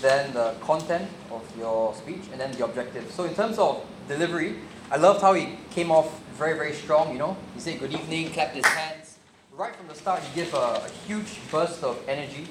[0.00, 3.10] then the content of your speech, and then the objective.
[3.12, 4.56] So in terms of delivery,
[4.90, 7.36] I loved how he came off very, very strong, you know.
[7.54, 9.18] He said good evening, clapped his hands.
[9.56, 12.46] Right from the start, he gave a, a huge burst of energy.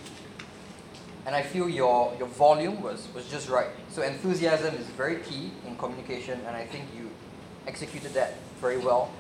[1.26, 3.68] And I feel your, your volume was, was just right.
[3.90, 7.10] So enthusiasm is very key in communication, and I think you
[7.68, 9.12] executed that very well.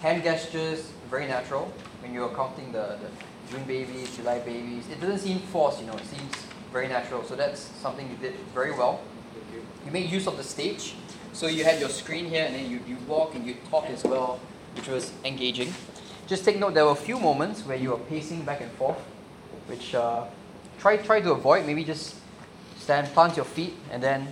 [0.00, 1.72] Hand gestures, very natural.
[2.02, 3.08] When you were counting the, the
[3.50, 6.32] June babies, July babies, it doesn't seem forced, you know, it seems
[6.76, 7.24] very natural.
[7.24, 9.00] So that's something you did very well.
[9.86, 10.94] You made use of the stage.
[11.32, 14.04] So you had your screen here, and then you, you walk and you talk as
[14.04, 14.38] well,
[14.74, 15.72] which was engaging.
[16.26, 18.98] Just take note, there were a few moments where you were pacing back and forth,
[19.68, 20.24] which uh,
[20.78, 21.64] try try to avoid.
[21.64, 22.16] Maybe just
[22.78, 24.28] stand, plant your feet, and then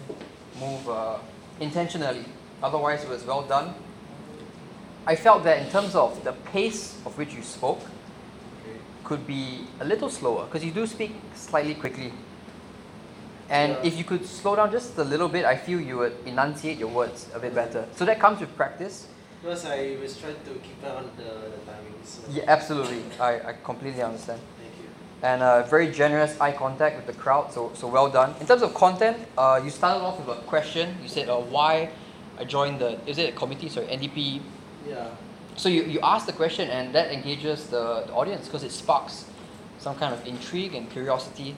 [0.60, 1.18] move uh,
[1.60, 2.26] intentionally.
[2.62, 3.74] Otherwise, it was well done.
[5.06, 7.80] I felt that in terms of the pace of which you spoke,
[9.04, 12.12] could be a little slower because you do speak slightly quickly.
[13.50, 13.84] And Yeah.
[13.88, 16.88] if you could slow down just a little bit, I feel you would enunciate your
[16.88, 17.86] words a bit better.
[17.96, 19.06] So that comes with practice.
[19.42, 22.06] Because I was trying to keep on the, the timings.
[22.06, 23.02] So Yeah, absolutely.
[23.20, 24.40] I, I completely understand.
[24.58, 24.88] Thank you.
[25.22, 28.34] And uh, very generous eye contact with the crowd, so, so well done.
[28.40, 30.96] In terms of content, uh, you started off with a question.
[31.02, 31.90] You said uh, why
[32.38, 34.40] I joined the, is it a committee, sorry, NDP
[34.88, 35.08] Yeah.
[35.56, 39.26] So you, you ask the question and that engages the, the audience because it sparks
[39.78, 41.54] some kind of intrigue and curiosity.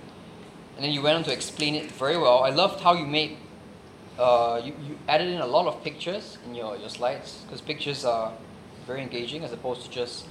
[0.77, 2.45] And then you went on to explain it very well.
[2.45, 3.39] I loved how you made,
[4.19, 8.05] uh, you, you added in a lot of pictures in your, your slides because pictures
[8.05, 8.33] are
[8.87, 10.27] very engaging as opposed to just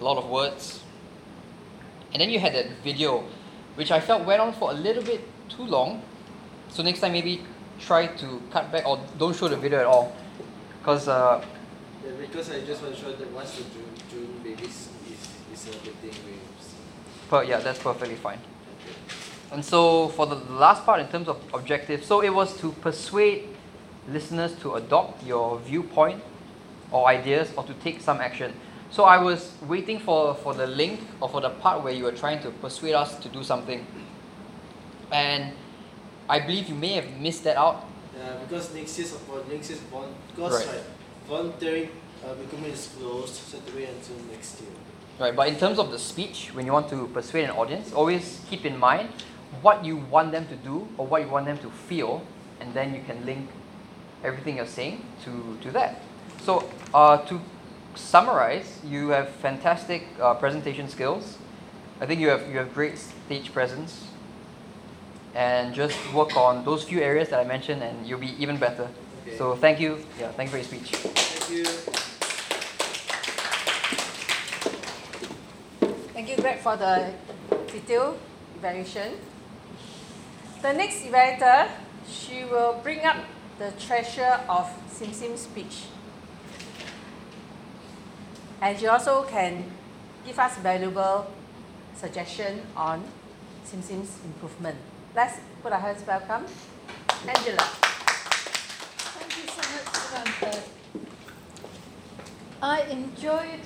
[0.00, 0.82] a lot of words.
[2.12, 3.24] And then you had that video,
[3.74, 5.20] which I felt went on for a little bit
[5.50, 6.02] too long.
[6.70, 7.42] So next time maybe
[7.78, 10.16] try to cut back or don't show the video at all.
[10.80, 11.44] Because uh,
[12.04, 15.58] Yeah, because I just want to show that once the June, June babies is, is
[15.60, 16.44] celebrating with
[17.28, 18.38] per, yeah, that's perfectly fine.
[19.54, 23.48] And so for the last part in terms of objective, so it was to persuade
[24.08, 26.20] listeners to adopt your viewpoint
[26.90, 28.52] or ideas or to take some action.
[28.90, 32.12] So I was waiting for, for the link or for the part where you were
[32.12, 33.86] trying to persuade us to do something.
[35.12, 35.52] And
[36.28, 37.86] I believe you may have missed that out.
[38.18, 39.16] Yeah, because next year's
[39.48, 40.66] next year's vol- because Right.
[40.66, 40.84] right.
[41.28, 41.90] volunteering
[42.24, 44.70] uh, recruitment is closed, so to wait until next year.
[45.20, 48.40] Right, but in terms of the speech, when you want to persuade an audience, always
[48.50, 49.10] keep in mind
[49.62, 52.22] what you want them to do or what you want them to feel,
[52.60, 53.48] and then you can link
[54.22, 56.00] everything you're saying to, to that.
[56.42, 57.40] So, uh, to
[57.94, 61.38] summarize, you have fantastic uh, presentation skills.
[62.00, 64.08] I think you have you have great stage presence,
[65.34, 68.88] and just work on those few areas that I mentioned, and you'll be even better.
[69.26, 69.38] Okay.
[69.38, 70.04] So, thank you.
[70.20, 70.90] Yeah, thank you for your speech.
[70.90, 71.64] Thank you.
[76.14, 77.12] Thank you, Greg, for the
[77.70, 78.18] detailed
[78.56, 79.14] evaluation.
[80.64, 81.68] The next evaluator,
[82.08, 83.18] she will bring up
[83.58, 85.84] the treasure of Sim Sim speech.
[88.62, 89.70] And she also can
[90.24, 91.26] give us valuable
[91.94, 93.04] suggestion on
[93.64, 94.78] Sim Sim's improvement.
[95.14, 96.46] Let's put our hands welcome.
[97.28, 97.68] Angela.
[99.20, 100.62] Thank you so much, Samantha.
[102.62, 103.60] I enjoyed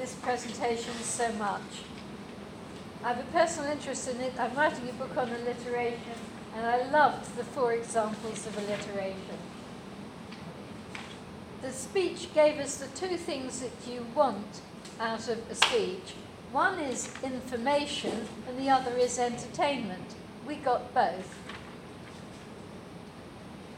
[0.00, 1.84] this presentation so much.
[3.06, 4.32] I have a personal interest in it.
[4.36, 6.18] I'm writing a book on alliteration,
[6.56, 9.38] and I loved the four examples of alliteration.
[11.62, 14.60] The speech gave us the two things that you want
[14.98, 16.16] out of a speech.
[16.50, 20.16] One is information, and the other is entertainment.
[20.44, 21.38] We got both.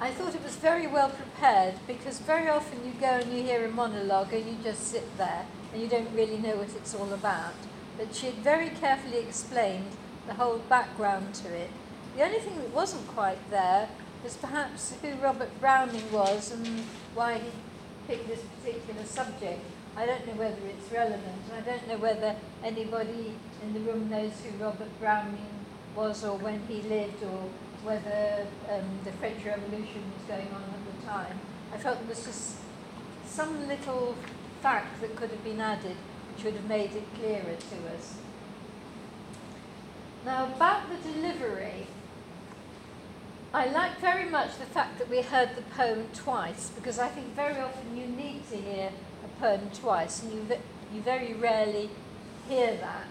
[0.01, 3.67] I thought it was very well prepared because very often you go and you hear
[3.67, 5.45] a monologue and you just sit there
[5.75, 7.53] and you don't really know what it's all about.
[7.99, 9.91] But she had very carefully explained
[10.29, 11.71] the whole background to it.
[12.17, 13.89] The only thing that wasn't quite there
[14.23, 16.67] was perhaps who Robert Browning was and
[17.15, 17.51] why he
[18.07, 19.61] picked this particular subject.
[19.97, 24.09] I don't know whether it's relevant, and I don't know whether anybody in the room
[24.09, 25.67] knows who Robert Browning
[25.97, 27.51] was or when he lived or
[27.83, 31.41] whether um, the French Revolution was going on at the time.
[31.75, 32.59] I felt there was just
[33.27, 34.15] some little
[34.63, 35.97] fact that could have been added
[36.45, 38.17] would have made it clearer to us.
[40.25, 41.87] Now, about the delivery,
[43.53, 47.35] I like very much the fact that we heard the poem twice because I think
[47.35, 48.91] very often you need to hear
[49.25, 50.57] a poem twice and you,
[50.95, 51.89] you very rarely
[52.49, 53.07] hear that.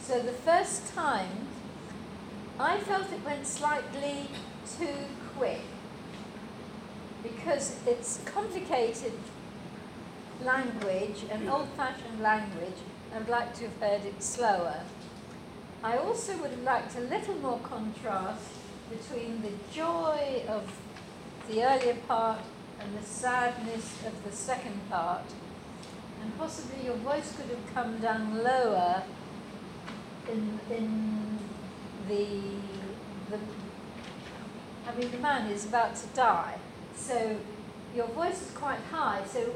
[0.00, 1.46] So the first time,
[2.58, 4.28] I felt it went slightly
[4.78, 5.06] too
[5.36, 5.62] quick
[7.22, 9.12] because it's complicated
[10.42, 12.78] language, an old fashioned language,
[13.12, 14.80] and I'd like to have heard it slower.
[15.82, 18.48] I also would have liked a little more contrast
[18.90, 20.72] between the joy of
[21.48, 22.40] the earlier part
[22.80, 25.24] and the sadness of the second part.
[26.22, 29.02] And possibly your voice could have come down lower
[30.30, 31.38] in, in
[32.08, 32.26] the,
[33.30, 33.38] the,
[34.88, 36.56] I mean, the man is about to die.
[36.96, 37.36] So
[37.94, 39.22] your voice is quite high.
[39.26, 39.54] So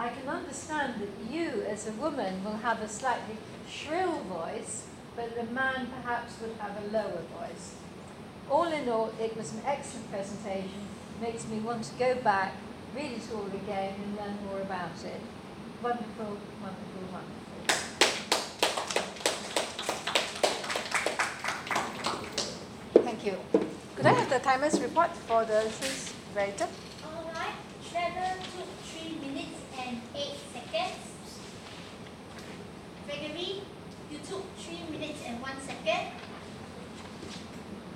[0.00, 3.36] I can understand that you, as a woman, will have a slightly
[3.68, 4.84] shrill voice,
[5.16, 7.74] but the man perhaps would have a lower voice.
[8.48, 10.86] All in all, it was an excellent presentation.
[11.20, 12.54] Makes me want to go back,
[12.94, 15.20] read it all again, and learn more about it.
[15.82, 17.48] Wonderful, wonderful, wonderful.
[23.02, 23.36] Thank you.
[23.96, 26.68] Could I have the timer's report for the sis writer?
[27.04, 27.56] Alright,
[27.90, 28.77] Trevor took 3 minutes and
[30.18, 30.98] 8 seconds.
[33.06, 33.62] Gregory,
[34.10, 36.12] you took 3 minutes and 1 second.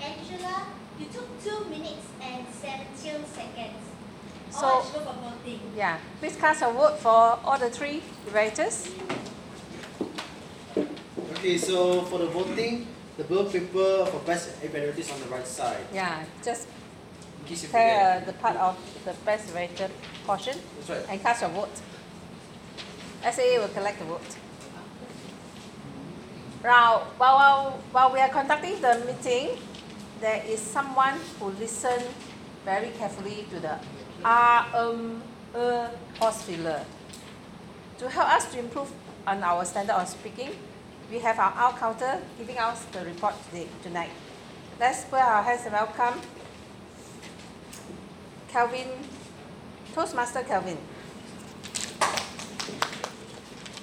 [0.00, 0.66] Angela,
[0.98, 3.82] you took 2 minutes and 17 seconds.
[4.50, 5.60] So- All go for voting.
[5.76, 5.98] Yeah.
[6.20, 8.88] Please cast a vote for all the three writers.
[11.32, 12.86] Okay, so for the voting,
[13.16, 15.84] the blue paper for best evaluator is on the right side.
[15.92, 16.68] Yeah, just
[17.40, 19.90] In case you prepare uh, the part of the best writer
[20.24, 21.06] portion That's right.
[21.10, 21.74] and cast your vote.
[23.22, 24.36] SAA will collect the vote.
[26.62, 29.58] Now, while, while, while we are conducting the meeting,
[30.20, 32.04] there is someone who listened
[32.64, 33.78] very carefully to the
[34.24, 35.22] ah, um,
[35.54, 36.84] uh, pause filler.
[37.98, 38.90] To help us to improve
[39.26, 40.50] on our standard of speaking,
[41.10, 44.10] we have our out counter giving us the report today, tonight.
[44.78, 46.20] Let's put our hands and welcome
[48.48, 48.88] Kelvin,
[49.94, 50.78] Toastmaster Kelvin.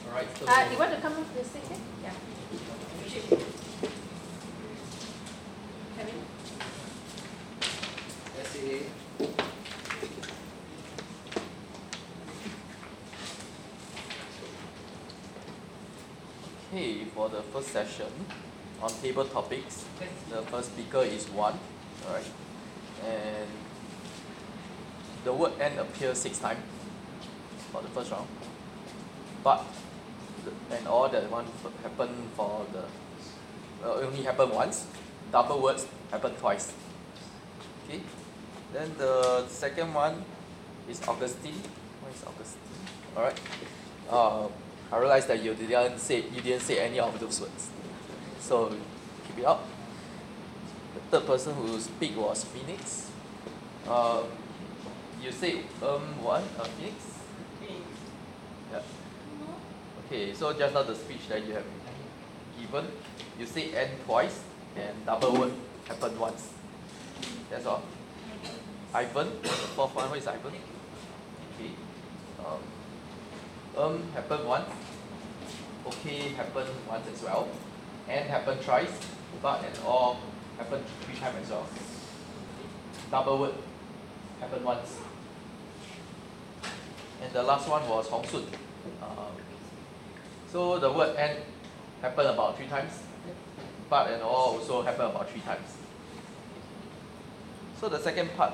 [0.09, 1.63] Alright, so Uh, you want to come up to the stage?
[1.69, 1.77] here?
[2.03, 2.13] Yeah.
[5.97, 6.19] Kelvin?
[8.43, 9.29] SAA.
[16.71, 18.07] Okay, for the first session
[18.81, 19.85] on table topics,
[20.29, 21.57] the first speaker is Wan,
[22.05, 22.25] alright,
[23.05, 23.47] and
[25.23, 26.61] the word "and" appears six times
[27.71, 28.27] for the first round,
[29.43, 29.65] but
[30.71, 31.45] and all that one
[31.83, 32.83] happen for the
[33.85, 34.85] uh, only happen once,
[35.31, 36.73] double words happen twice.
[37.85, 38.01] Okay,
[38.73, 40.23] then the second one
[40.89, 41.61] is Augustine.
[42.01, 42.61] What is Augustine?
[43.15, 43.39] Alright.
[44.09, 44.47] Uh,
[44.91, 47.69] I realized that you didn't say you didn't say any of those words.
[48.39, 48.75] So
[49.27, 49.65] keep it up.
[50.95, 53.11] The third person who speak was Phoenix.
[53.87, 54.23] Uh,
[55.23, 56.43] you say um what?
[56.59, 56.95] Uh, Phoenix?
[58.71, 58.81] Yeah.
[60.11, 61.65] Okay, so just now the speech that you have
[62.59, 62.87] given,
[63.37, 64.41] you say N twice
[64.75, 65.51] and double word
[65.87, 66.51] happened once.
[67.51, 67.83] That's all.
[68.91, 69.29] Ivan,
[69.75, 70.53] fourth one, what is Ivan?
[71.53, 71.69] Okay.
[72.39, 72.57] Um,
[73.77, 74.71] um happened once.
[75.85, 77.47] Okay happened once as well.
[78.07, 78.99] And happened twice,
[79.43, 80.17] But and all
[80.57, 81.67] happened three times as well.
[83.11, 83.53] Double word
[84.39, 84.97] happened once.
[87.21, 88.47] And the last one was Hong Sun.
[89.03, 89.38] Um,
[90.51, 91.37] so the word and
[92.01, 92.91] happened about three times.
[93.89, 95.75] But and all also happened about three times.
[97.79, 98.53] So the second part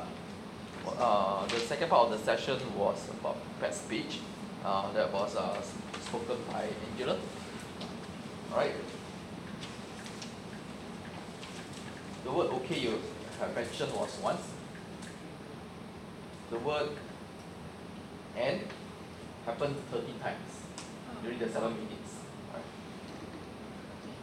[0.99, 4.19] uh, the second part of the session was about prepared speech.
[4.63, 5.61] Uh, that was uh,
[6.01, 7.17] spoken by Angela.
[8.51, 8.73] Alright.
[12.23, 12.99] The word okay you
[13.39, 14.41] have mentioned was once.
[16.49, 16.89] The word
[18.35, 18.61] and
[19.45, 20.64] happened 13 times
[21.25, 22.13] during the seven minutes.
[22.49, 22.65] Alright.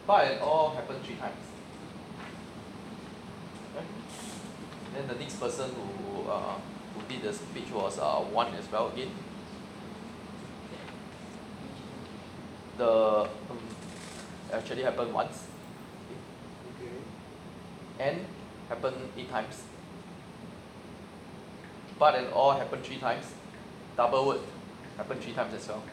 [0.07, 1.43] But it all happened three times.
[3.75, 3.85] Right?
[4.95, 6.55] Then the next person who uh,
[6.95, 9.11] who did the speech was uh, Wan as well again.
[12.77, 13.59] The um,
[14.51, 15.47] actually happened once.
[16.75, 16.91] Okay.
[17.99, 18.25] And
[18.69, 19.63] happened eight times.
[21.99, 23.25] But it all happened three times.
[23.97, 24.39] Double word
[24.97, 25.83] happened three times as well.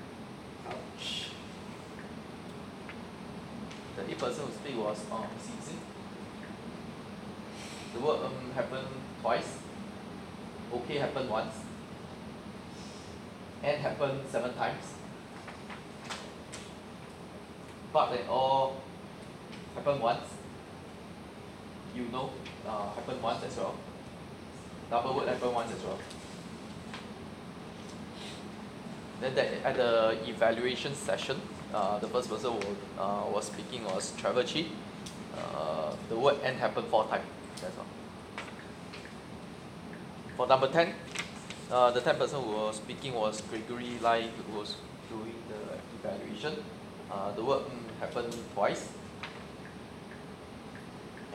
[3.96, 5.76] The person who speak was um Xin
[7.94, 8.86] The word um happened
[9.20, 9.58] twice.
[10.72, 11.54] Okay happened once.
[13.62, 14.84] And happened seven times.
[17.92, 18.76] But and all
[19.74, 20.28] happened once.
[21.94, 22.30] You know,
[22.66, 23.74] uh, happened once as well.
[24.90, 25.98] Double word happened once as well.
[29.20, 31.40] Then that at the evaluation session,
[31.74, 32.58] uh, the first person who
[32.98, 34.64] uh, was speaking was Trevor Chi.
[35.36, 37.26] Uh, the word and happened four times.
[37.60, 37.86] That's all.
[40.36, 40.94] For number ten,
[41.70, 44.76] uh, the ten person who was speaking was Gregory Lai, who was
[45.10, 46.64] doing the evaluation.
[47.10, 48.88] Uh, the word mm, happened twice.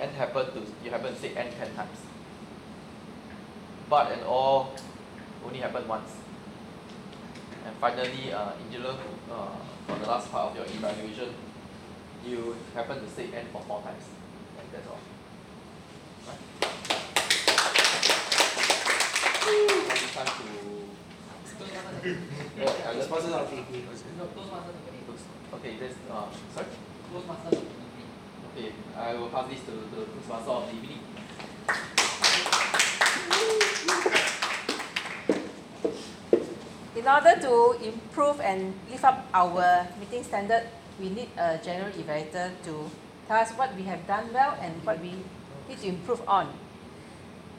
[0.02, 1.99] And happened to you haven't said and ten times.
[3.90, 4.74] But and all
[5.45, 6.24] only happened once.
[7.65, 8.93] And finally, uh, Angela,
[9.31, 11.33] uh, for the last part of your evaluation,
[12.25, 14.03] you happen to say N for four times.
[14.59, 14.99] And that's all.
[16.27, 16.39] Right?
[19.95, 20.31] It's time to.
[22.57, 23.57] Yeah, I just- Sponsors are free.
[24.17, 25.01] No, Toastmasters are free.
[25.53, 26.67] Okay, that's uh, sorry.
[27.11, 28.07] Toastmasters are free.
[28.51, 30.99] Okay, I will pass this to the Toastmaster of the evening.
[37.06, 40.65] In order to improve and lift up our meeting standard,
[40.98, 42.90] we need a general evaluator to
[43.30, 45.14] tell us what we have done well and what we
[45.69, 46.49] need to improve on.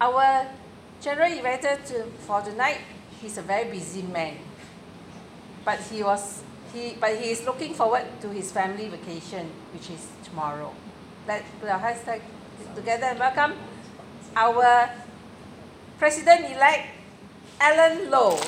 [0.01, 0.51] Our
[1.01, 2.81] general evaluator to, for tonight,
[3.23, 4.35] he's a very busy man.
[5.65, 6.43] But he was
[6.75, 10.75] he but he is looking forward to his family vacation, which is tomorrow.
[11.23, 12.03] Let's put our hands
[12.75, 13.55] together and welcome
[14.35, 14.91] our
[16.03, 16.83] President-elect
[17.63, 18.41] Alan Low.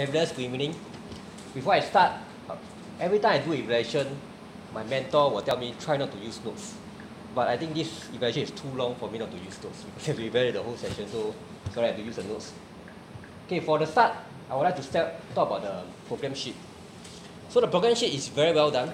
[0.00, 0.74] Fabulous good evening.
[1.52, 2.12] Before I start,
[2.48, 2.56] uh,
[2.98, 4.08] every time I do evaluation,
[4.72, 6.72] my mentor will tell me try not to use notes.
[7.34, 10.16] But I think this evaluation is too long for me not to use notes because
[10.16, 11.34] to evaluate the whole session, so
[11.74, 12.54] sorry I have to use the notes.
[13.44, 14.16] Okay, for the start,
[14.48, 16.56] I would like to start, talk about the program sheet.
[17.50, 18.88] So the program sheet is very well done.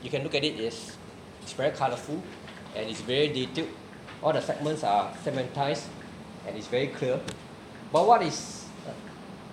[0.00, 0.96] You can look at it, it's,
[1.42, 2.22] it's very colorful
[2.76, 3.68] and it's very detailed.
[4.22, 5.86] All the segments are segmentized
[6.46, 7.18] and it's very clear.
[7.90, 8.61] But what is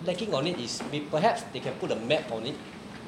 [0.06, 0.82] lacking on it is
[1.12, 2.56] perhaps they can put a map on it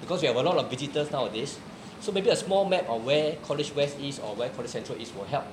[0.02, 1.58] because we have a lot of visitors nowadays.
[2.00, 5.14] So maybe a small map of where College West is or where College Central is
[5.14, 5.46] will help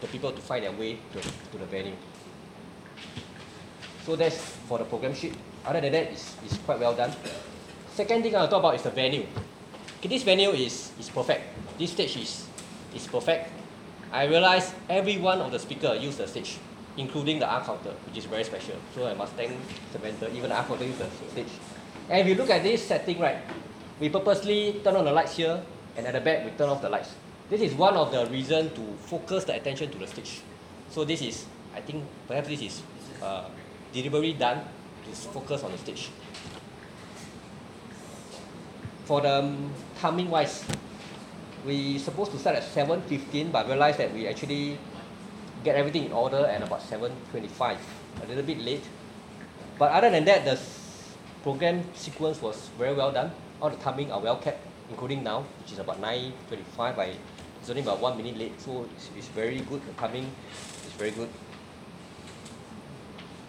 [0.00, 1.94] the people to find their way to, to the venue.
[4.04, 5.34] So that's for the program sheet.
[5.64, 7.12] Other than that, it's, it's quite well done.
[7.94, 9.26] Second thing I'll talk about is the venue.
[9.98, 11.42] Okay, this venue is, is perfect.
[11.78, 12.46] This stage is,
[12.94, 13.50] is perfect.
[14.10, 16.58] I realize every one of the speaker use the stage,
[16.96, 18.76] including the art counter, which is very special.
[18.94, 19.52] So I must thank
[19.92, 21.52] Samantha, even the art counter use the stage.
[22.08, 23.38] And if you look at this setting, right,
[24.00, 25.62] we purposely turn on the lights here,
[25.96, 27.14] and at the back we turn off the lights.
[27.48, 30.40] This is one of the reasons to focus the attention to the stage.
[30.90, 32.82] So this is, I think, perhaps this is
[33.22, 33.44] uh,
[33.92, 34.60] deliberately done
[35.04, 36.10] to focus on the stage.
[39.04, 40.64] For the um, timing wise,
[41.66, 44.78] we supposed to start at 7.15 but realized that we actually
[45.62, 47.76] get everything in order at about 7.25,
[48.22, 48.82] a little bit late.
[49.78, 50.58] But other than that, the
[51.42, 53.30] program sequence was very well done.
[53.60, 56.98] All the timing are well kept, including now, which is about 9.25.
[56.98, 57.14] I,
[57.60, 59.80] it's only about one minute late, so it's, it's very good.
[59.86, 60.30] The timing
[60.86, 61.28] is very good.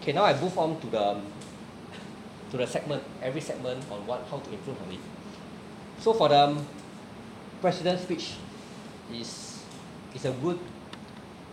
[0.00, 1.20] Okay, now I move on to the
[2.50, 5.00] to the segment, every segment on what how to improve on it.
[5.98, 6.66] So for the um,
[7.60, 8.34] president's speech
[9.10, 9.64] is
[10.14, 10.58] is a good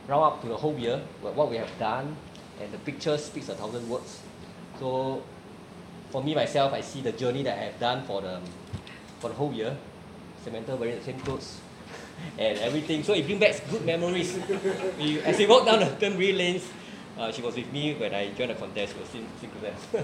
[0.07, 2.15] round up to the whole year, what we have done,
[2.61, 4.21] and the picture speaks a thousand words.
[4.79, 5.23] So
[6.09, 8.39] for me myself, I see the journey that I have done for the
[9.19, 9.77] for the whole year.
[10.43, 11.59] Samantha wearing the same clothes
[12.37, 13.03] and everything.
[13.03, 14.37] So it brings back good memories.
[14.97, 16.67] we, as we walk down the Pembury lanes,
[17.17, 18.97] uh, she was with me when I joined the contest.
[18.97, 20.03] Were still, still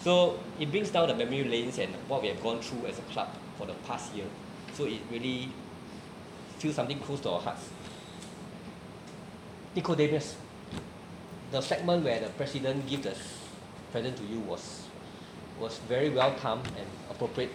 [0.00, 3.02] so it brings down the memory lanes and what we have gone through as a
[3.02, 4.26] club for the past year.
[4.72, 5.50] So it really
[6.58, 7.68] feels something close to our hearts.
[9.76, 10.36] Nicodemus,
[11.52, 13.14] the segment where the president gives the
[13.92, 14.88] present to you was
[15.60, 17.52] was very well timed and appropriate.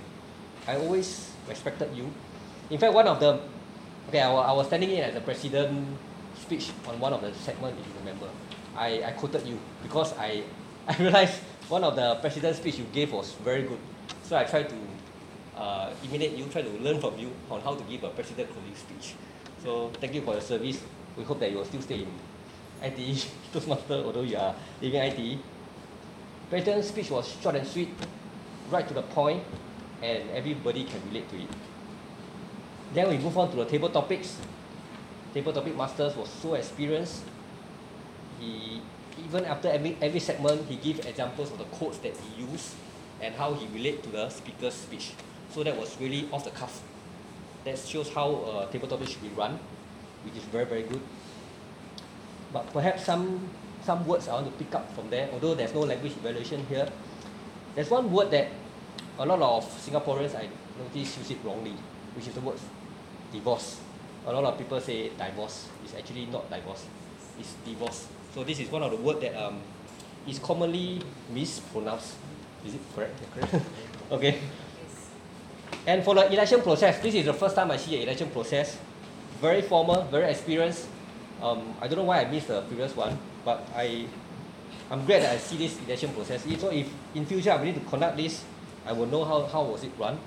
[0.68, 2.14] I always respected you.
[2.69, 3.41] In fact, one of the
[4.07, 5.98] okay, I was, I was standing in at the president
[6.38, 8.30] speech on one of the segment, if you remember.
[8.77, 10.43] I, I quoted you because I
[10.88, 13.80] I realized one of the president's speech you gave was very good.
[14.23, 14.77] So I tried to
[15.57, 18.76] uh, imitate you, try to learn from you on how to give a president closing
[18.76, 19.15] speech.
[19.64, 20.81] So thank you for your service.
[21.17, 22.07] We hope that you will still stay in
[22.81, 25.39] ITE Toastmaster, although you are leaving ITE.
[26.49, 27.89] President's speech was short and sweet,
[28.69, 29.43] right to the point,
[30.01, 31.49] and everybody can relate to it.
[32.93, 34.38] Then we move on to the table topics.
[35.33, 37.23] Table topic masters was so experienced.
[38.39, 38.81] He
[39.25, 42.75] even after every every segment he give examples of the quotes that he used
[43.21, 45.13] and how he relate to the speaker's speech.
[45.53, 46.81] So that was really off the cuff.
[47.63, 49.59] That shows how uh, table topic should be run,
[50.23, 51.02] which is very very good.
[52.53, 53.49] But perhaps some
[53.84, 56.88] some words I want to pick up from there, although there's no language evaluation here.
[57.76, 58.49] There's one word that
[59.18, 61.73] a lot of Singaporeans I notice use it wrongly,
[62.15, 62.60] which is the word
[63.31, 63.80] divorce.
[64.26, 65.68] A lot of people say divorce.
[65.84, 66.85] It's actually not divorce.
[67.39, 68.07] It's divorce.
[68.34, 69.60] So this is one of the word that um,
[70.27, 71.02] is commonly
[71.34, 72.15] mispronounced.
[72.65, 73.19] Is it correct?
[73.19, 73.65] Yeah, correct.
[74.11, 74.39] okay.
[75.88, 78.77] And for the election process, this is the first time I see an election process.
[79.41, 80.88] Very formal, very experienced.
[81.41, 84.05] Um, I don't know why I missed the previous one, but I,
[84.91, 86.43] I'm glad that I see this election process.
[86.59, 88.43] So if in future I need to conduct this,
[88.85, 90.19] I will know how, how was it run.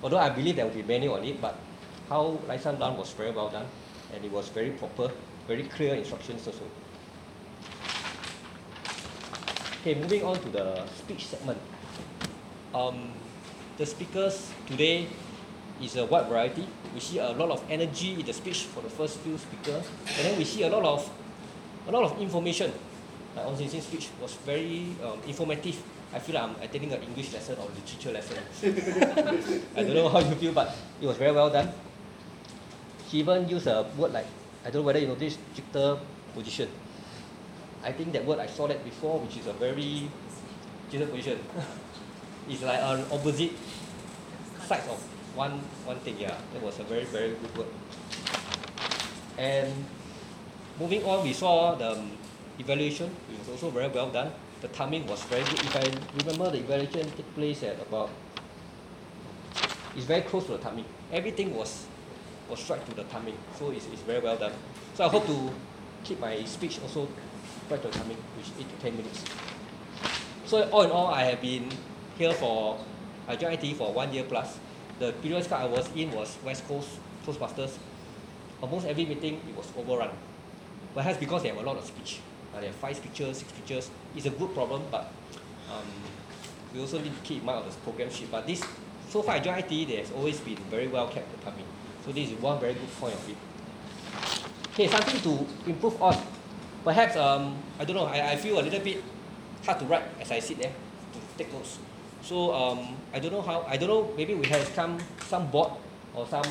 [0.00, 1.58] Although I believe there will be many on it, but
[2.08, 3.66] how license done was very well done,
[4.14, 5.10] and it was very proper,
[5.48, 6.62] very clear instructions also.
[9.80, 11.58] Okay, moving on to the speech segment.
[12.72, 13.10] Um,
[13.78, 15.08] the speakers today
[15.82, 16.66] is a wide variety.
[16.94, 20.26] We see a lot of energy in the speech for the first few speakers, and
[20.26, 21.08] then we see a lot of
[21.88, 22.72] a lot of information.
[23.36, 25.80] Like on Sin's speech was very um, informative.
[26.12, 28.38] I feel like I'm attending an English lesson or literature lesson.
[29.76, 31.70] I don't know how you feel, but it was very well done.
[33.06, 34.26] He even used a word like
[34.64, 35.38] I don't know whether you notice
[36.34, 36.68] position.
[37.82, 40.10] I think that word I saw that before, which is a very
[40.90, 41.38] juxtaposition.
[42.48, 43.52] it's like an opposite
[44.66, 46.16] sides of one one thing.
[46.18, 47.72] Yeah, that was a very very good word.
[49.38, 49.72] And
[50.78, 52.12] moving on, we saw the um,
[52.58, 53.10] evaluation.
[53.32, 54.32] It was also very well done.
[54.60, 55.60] the timing was very good.
[55.60, 55.84] If I
[56.18, 58.10] remember, the evaluation took place at about.
[59.96, 60.84] It's very close to the timing.
[61.12, 61.86] Everything was
[62.48, 64.52] was right to the timing, so it's, it's very well done.
[64.94, 65.50] So I hope to
[66.04, 67.08] keep my speech also
[67.70, 69.24] right to the timing, which eight to ten minutes.
[70.46, 71.68] So all in all, I have been
[72.18, 72.78] here for
[73.28, 74.58] I joined ITE for one year plus.
[75.00, 76.90] The previous card I was in was West Coast
[77.24, 77.78] Toastmasters.
[78.60, 80.10] Almost every meeting it was overrun.
[80.94, 82.20] Perhaps because they have a lot of speech.
[82.54, 83.90] Uh, they have five speeches, six speeches.
[84.14, 85.10] It's a good problem, but
[85.72, 85.86] um,
[86.74, 88.30] we also need to keep in mind of this program sheet.
[88.30, 88.62] But this,
[89.08, 91.64] so far I joined ITE, there has always been very well kept the timing.
[92.04, 93.36] So this is one very good point of it.
[94.74, 96.14] Okay, something to improve on.
[96.84, 98.04] Perhaps um, I don't know.
[98.04, 99.02] I, I feel a little bit
[99.64, 101.78] hard to write as I sit there to take notes.
[102.22, 103.64] So um, I don't know how.
[103.66, 104.12] I don't know.
[104.16, 105.72] Maybe we have some some board
[106.14, 106.44] or some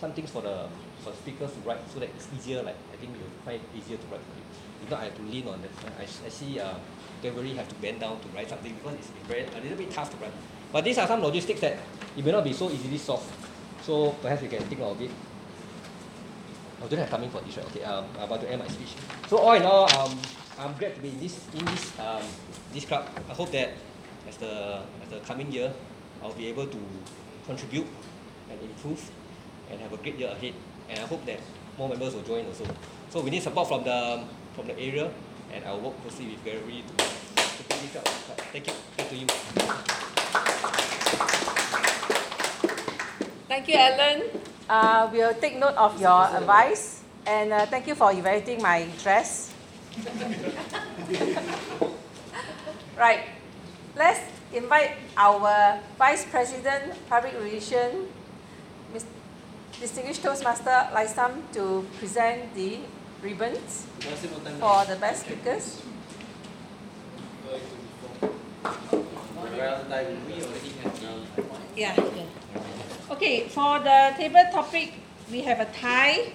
[0.00, 0.68] some things for the
[1.04, 2.62] for speakers to write so that it's easier.
[2.62, 4.44] Like I think you'll find it easier to write for you.
[4.82, 5.70] If not, I have to lean on that.
[5.98, 6.74] I, I see uh,
[7.20, 10.10] Gregory have to bend down to write something because it's very a little bit tough
[10.10, 10.32] to write.
[10.72, 11.76] But these are some logistics that
[12.16, 13.30] it may not be so easily solved.
[13.82, 15.10] So perhaps you can think of it.
[16.82, 17.66] I don't have timing for this, right?
[17.66, 18.94] Okay, um, I'm about to end my speech.
[19.28, 20.18] So all in all, um,
[20.58, 22.22] I'm glad to be in this in this um,
[22.72, 23.06] this club.
[23.30, 23.70] I hope that
[24.28, 25.72] as the as the coming year,
[26.22, 26.78] I'll be able to
[27.46, 27.86] contribute
[28.50, 29.10] and improve
[29.70, 30.54] and have a great year ahead.
[30.88, 31.40] And I hope that
[31.78, 32.66] more members will join also.
[33.10, 34.24] So we need support from the
[34.54, 35.10] from the area,
[35.52, 36.94] and I'll work closely with Gary to
[37.36, 38.06] to put this up.
[38.52, 38.74] Thank you.
[38.96, 39.26] Back to you.
[43.48, 44.22] Thank you, Alan.
[44.68, 49.52] Uh, we'll take note of your advice and uh, thank you for evaluating my dress.
[52.96, 53.20] right,
[53.96, 54.20] let's
[54.52, 58.08] invite our Vice President Public Relations.
[59.80, 62.78] Distinguished Toastmaster Lai Sam to present the
[63.20, 63.86] ribbons
[64.60, 65.82] for the best speakers.
[71.74, 71.96] Yeah.
[73.10, 74.92] Okay, for the table topic,
[75.32, 76.30] we have a tie.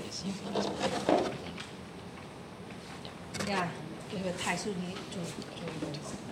[3.47, 3.69] Yeah,
[4.11, 6.26] we have a tie, so we need to.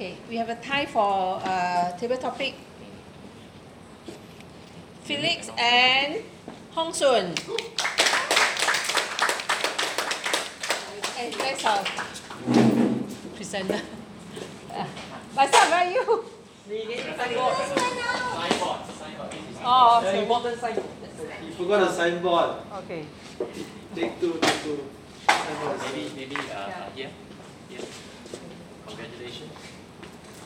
[0.00, 2.54] Okay, we have a tie for uh, table topic.
[5.02, 6.22] Felix and
[6.70, 7.34] Hong Sun.
[11.16, 11.84] Hey, that's our
[13.50, 13.82] presenter.
[14.70, 14.86] Uh,
[15.34, 16.04] Myself, where are you?
[19.62, 20.22] Oh, The okay.
[20.22, 20.76] important sign.
[20.76, 22.50] You forgot the signboard.
[22.84, 23.04] Okay.
[23.94, 24.78] Take two, take two.
[25.26, 25.78] Signboard.
[25.82, 27.10] Maybe, maybe uh, here,
[27.68, 27.80] here.
[28.86, 29.50] Congratulations.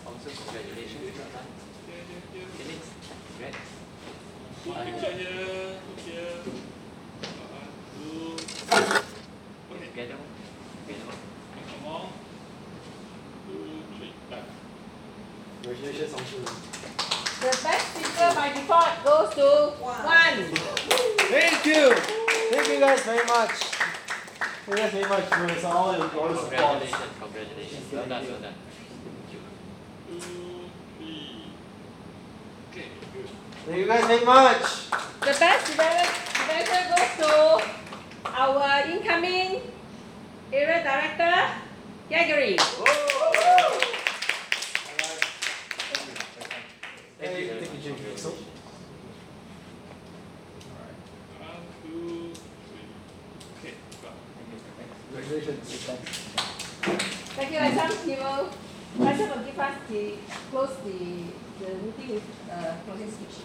[0.07, 1.05] Also, congratulations.
[1.05, 1.49] Well done.
[2.57, 2.83] Felix,
[3.39, 3.55] great.
[4.65, 5.77] One picture here,
[6.09, 6.41] here.
[7.53, 7.69] One,
[8.01, 8.33] two.
[8.73, 9.89] Okay.
[9.93, 10.17] Together.
[10.87, 11.13] Together.
[11.69, 12.24] Come on.
[15.65, 16.45] Congratulations, Hong Shun.
[17.41, 20.05] The best speaker by default goes to Wan.
[20.05, 21.95] Thank you.
[22.53, 23.51] Thank you guys very much.
[24.69, 25.25] Thank you guys very much
[25.61, 26.51] for all your all your support.
[26.53, 27.93] Congratulations, congratulations.
[27.93, 28.55] Well done, well done.
[29.31, 29.41] Two,
[30.99, 31.53] three.
[32.71, 32.85] Okay,
[33.15, 33.29] good.
[33.65, 34.91] Thank you guys very much.
[35.21, 36.15] The best develop-
[36.45, 37.33] developer goes to
[38.37, 39.63] our incoming
[40.53, 41.37] area director,
[42.09, 42.57] Gregory.
[45.87, 46.15] Thank you.
[47.21, 47.49] Thank you, Jimmy.
[47.49, 47.69] So, One, two, three.
[47.85, 47.93] Okay,
[54.01, 54.17] got
[55.13, 55.69] congratulations.
[55.85, 56.11] Thanks.
[57.37, 57.93] Thank you, Lai Sam.
[58.09, 58.49] He will,
[59.05, 60.15] Lai Sam will give us the,
[60.51, 61.29] close the,
[61.61, 63.45] the meeting with uh, closing speech.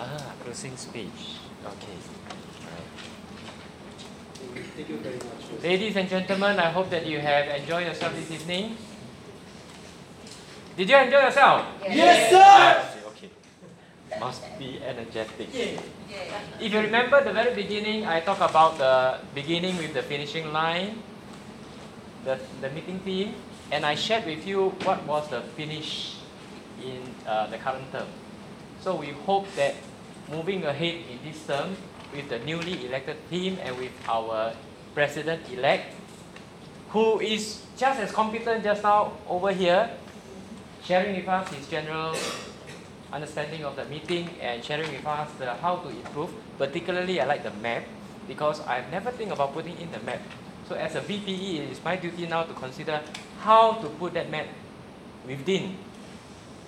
[0.00, 1.38] Ah, closing speech.
[1.64, 1.96] Okay.
[2.66, 2.90] Alright.
[4.74, 5.62] Thank you very much.
[5.62, 8.76] Ladies and gentlemen, I hope that you have enjoyed yourself this evening.
[10.76, 11.66] Did you enjoy yourself?
[11.88, 12.95] Yes, sir.
[14.20, 15.50] Must be energetic.
[15.52, 21.02] If you remember the very beginning, I talked about the beginning with the finishing line,
[22.24, 23.34] the, the meeting theme,
[23.70, 26.16] and I shared with you what was the finish
[26.80, 28.06] in uh, the current term.
[28.80, 29.74] So we hope that
[30.30, 31.76] moving ahead in this term
[32.14, 34.54] with the newly elected team and with our
[34.94, 35.92] president-elect,
[36.90, 39.90] who is just as competent just now over here,
[40.84, 42.14] sharing with us his general
[43.12, 46.30] understanding of the meeting and sharing with us the how to improve.
[46.58, 47.84] Particularly, I like the map
[48.26, 50.20] because I've never think about putting in the map.
[50.68, 53.00] So as a VPE, it is my duty now to consider
[53.40, 54.48] how to put that mat
[55.26, 55.76] within.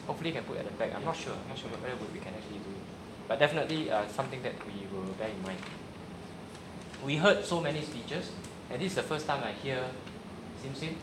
[0.06, 0.94] Hopefully, we can put at the back.
[0.94, 1.34] I'm not sure.
[1.34, 2.84] I'm not sure whether we can actually do it,
[3.26, 5.58] but definitely uh, something that we will bear in mind.
[7.04, 8.30] We heard so many speeches,
[8.70, 9.84] and this is the first time I hear
[10.62, 10.96] Sim Sim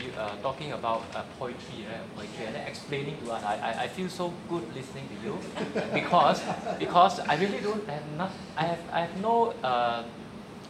[0.00, 2.00] you uh, talking about uh, poetry, right?
[2.14, 3.42] Poetry, and then explaining to us.
[3.42, 5.38] I, I, I feel so good listening to you
[5.94, 6.42] because
[6.78, 10.04] because I really don't have not I have I have no uh,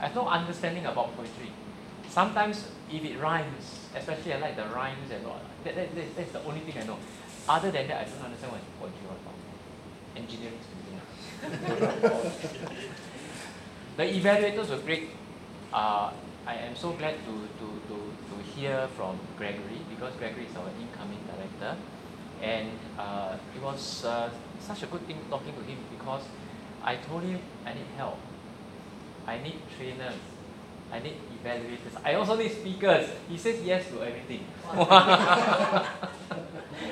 [0.01, 1.51] I have no understanding about poetry.
[2.09, 5.41] Sometimes if it rhymes, especially I like the rhymes and all.
[5.65, 6.99] That, that, that, that's the only thing I know.
[7.49, 9.35] Other than that, I don't understand what poetry is about.
[10.17, 10.77] Engineering something.
[13.97, 15.11] the evaluators were great.
[15.73, 16.11] Uh,
[16.47, 17.83] I am so glad to, to
[18.57, 21.77] hear from Gregory because Gregory is our incoming director.
[22.43, 24.31] And uh, it was uh,
[24.61, 26.23] such a good thing talking to him because
[26.83, 28.19] I told him I need help.
[29.27, 30.17] I need trainers.
[30.93, 32.01] I need evaluators.
[32.05, 33.09] I also need speakers.
[33.29, 34.45] He says yes to everything.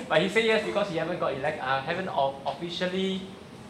[0.08, 2.08] but he said yes because he haven't got elect, uh, haven't
[2.46, 3.22] officially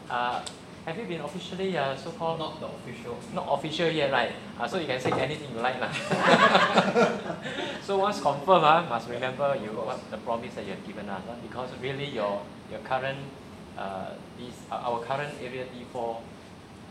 [0.08, 0.40] uh,
[0.85, 2.39] have you been officially uh, so called?
[2.39, 3.16] Not the official.
[3.32, 4.32] Not official yet, right?
[4.59, 5.81] Uh, so you can say anything you like.
[5.81, 5.93] lah.
[7.86, 11.23] so once confirmed, uh, must remember you what the promise that you have given us.
[11.28, 13.19] Uh, because really your your current
[13.77, 16.20] uh, this, uh, our current area D4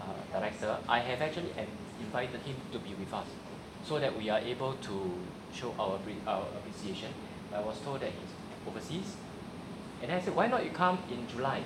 [0.02, 1.53] uh, director, I have actually
[1.99, 3.28] invited him to be with us
[3.86, 5.11] so that we are able to
[5.53, 7.10] show our, our appreciation.
[7.53, 8.34] I was told that he's
[8.68, 9.15] overseas.
[10.02, 11.61] And I said, why not you come in July?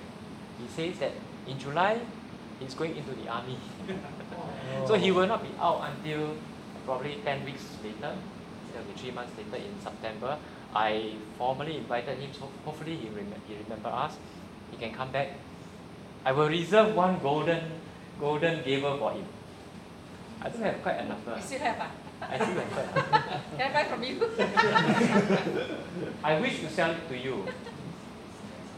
[0.60, 1.14] He says that
[1.48, 2.02] in July,
[2.60, 3.58] he's going into the army.
[4.88, 6.36] so he will not be out until
[6.86, 8.16] probably 10 weeks later.
[8.74, 10.38] It'll be three months later in September.
[10.76, 14.14] I formally invited him, so hopefully he, rem- he remember us.
[14.72, 15.30] He can come back.
[16.26, 17.62] I will reserve one golden
[18.20, 19.26] golden gavel for him.
[20.42, 21.20] I don't have quite enough.
[21.26, 21.92] You still have ah?
[22.22, 24.24] I still have quite Can I buy from you?
[26.24, 27.46] I wish to sell it to you.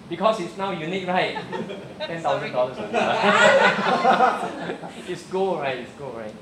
[0.09, 1.35] Because it's now unique, right?
[1.99, 2.77] Ten thousand dollars.
[5.07, 5.77] it's gold, right?
[5.77, 6.33] It's gold, right?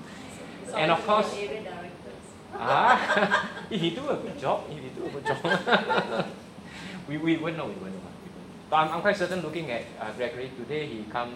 [0.75, 1.35] and of course,
[2.55, 6.25] ah, if you do a good job, if you do a good job,
[7.07, 8.01] we, we won't know, we won't know.
[8.69, 11.35] But I'm, I'm quite certain looking at uh, Gregory today, he come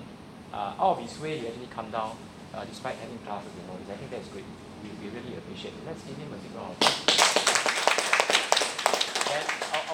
[0.53, 2.15] uh, out of his way, he actually come down
[2.53, 3.89] uh, despite having classes and all this.
[3.89, 4.45] I think that's great.
[4.83, 5.85] We, we really appreciate it.
[5.85, 7.40] Let's give him a big round of of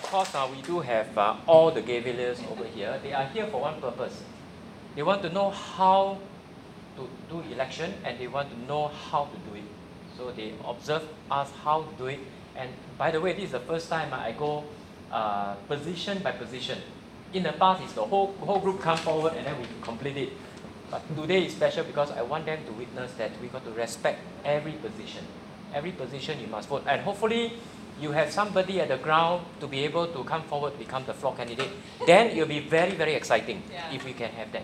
[0.07, 2.99] course, uh, we do have uh, all the Gaveliers over here.
[3.03, 4.23] They are here for one purpose.
[4.95, 6.19] They want to know how
[6.95, 9.63] to do election and they want to know how to do it.
[10.17, 12.19] So they observe us how to do it.
[12.55, 14.63] And by the way, this is the first time I go
[15.11, 16.79] uh, position by position.
[17.33, 20.33] In the past, it's the whole, whole group come forward and then we complete it.
[20.89, 24.21] But today is special because I want them to witness that we got to respect
[24.45, 25.25] every position.
[25.73, 26.83] Every position you must vote.
[26.87, 27.53] And hopefully,
[27.99, 31.13] you have somebody at the ground to be able to come forward to become the
[31.13, 31.69] floor candidate.
[32.05, 33.91] Then it will be very, very exciting Yeah.
[33.93, 34.63] if we can have that.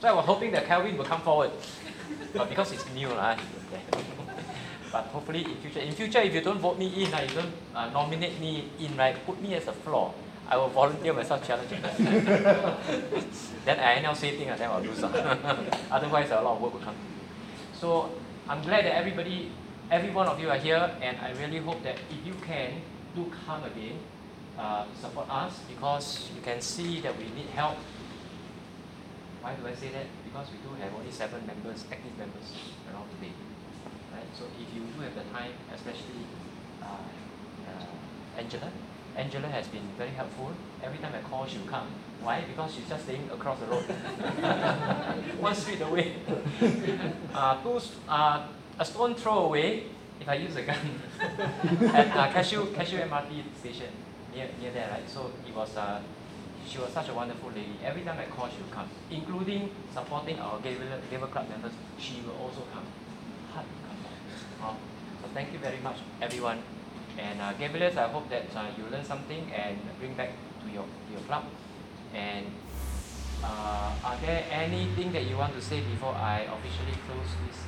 [0.00, 1.50] So I was hoping that Calvin will come forward.
[2.34, 3.36] but because it's new, lah,
[4.92, 7.52] but hopefully in future, in future if you don't vote me in, uh, you don't
[7.74, 10.12] uh, nominate me in, right, put me as a floor.
[10.48, 11.70] I will volunteer myself challenge.
[13.64, 15.02] then I now say things and then I'll lose.
[15.02, 15.10] uh.
[15.90, 16.96] Otherwise a lot of work will come.
[17.78, 18.10] So
[18.48, 19.50] I'm glad that everybody,
[19.92, 22.80] every one of you are here and I really hope that if you can,
[23.14, 23.98] do come again
[24.58, 27.76] uh, support us because you can see that we need help.
[29.42, 30.06] Why do I say that?
[30.24, 32.56] Because we do have only seven members, active members
[32.88, 33.34] around today.
[34.14, 34.24] Right?
[34.32, 36.24] So if you do have the time, especially
[36.80, 36.86] uh,
[37.68, 38.70] uh, Angela,
[39.14, 40.52] Angela has been very helpful.
[40.82, 41.88] Every time I call, she'll come.
[42.22, 42.44] Why?
[42.48, 43.82] Because she's just staying across the road,
[45.38, 46.14] one street away.
[47.34, 48.46] uh, two, uh,
[48.78, 49.84] a stone throw away.
[50.20, 50.78] If I use a gun
[51.20, 53.90] at uh, Cashew Cashew MRT station
[54.34, 55.08] near near there, right?
[55.08, 56.00] So it was uh,
[56.66, 57.76] she was such a wonderful lady.
[57.84, 61.72] Every time I call, she will come, including supporting our Gavel Club members.
[61.98, 62.86] She will also come.
[63.52, 63.98] Hard to come.
[64.62, 64.76] Oh,
[65.20, 66.62] so thank you very much, everyone.
[67.18, 70.30] And uh, Gaveliers, I hope that uh, you learn something and bring back
[70.64, 71.44] to your to your club.
[72.14, 72.46] And
[73.42, 77.58] uh, are there anything that you want to say before I officially close this?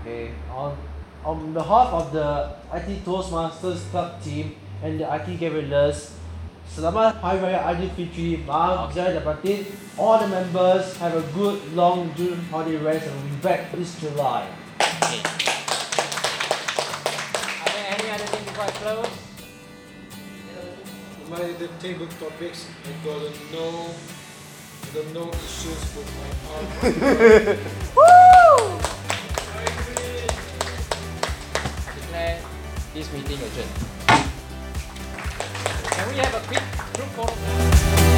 [0.00, 0.78] Okay, on,
[1.26, 6.16] on behalf of the IT Toastmasters Club team and the IT Guerrillas,
[6.64, 9.66] Selamat Hari Raya Aidilfitri, Maaf Zahir Batin.
[9.98, 14.00] All the members have a good long June holiday rest and we'll be back this
[14.00, 14.48] July.
[14.80, 15.20] Okay.
[17.60, 19.12] Are there any other thing before I close?
[21.28, 23.20] My the table topics, I got
[23.52, 23.92] no,
[24.80, 27.60] I got no issues with my art.
[28.88, 28.99] Woo!
[33.00, 33.70] This meeting adjourned.
[35.90, 36.62] Can we have a quick
[36.92, 38.09] group photo?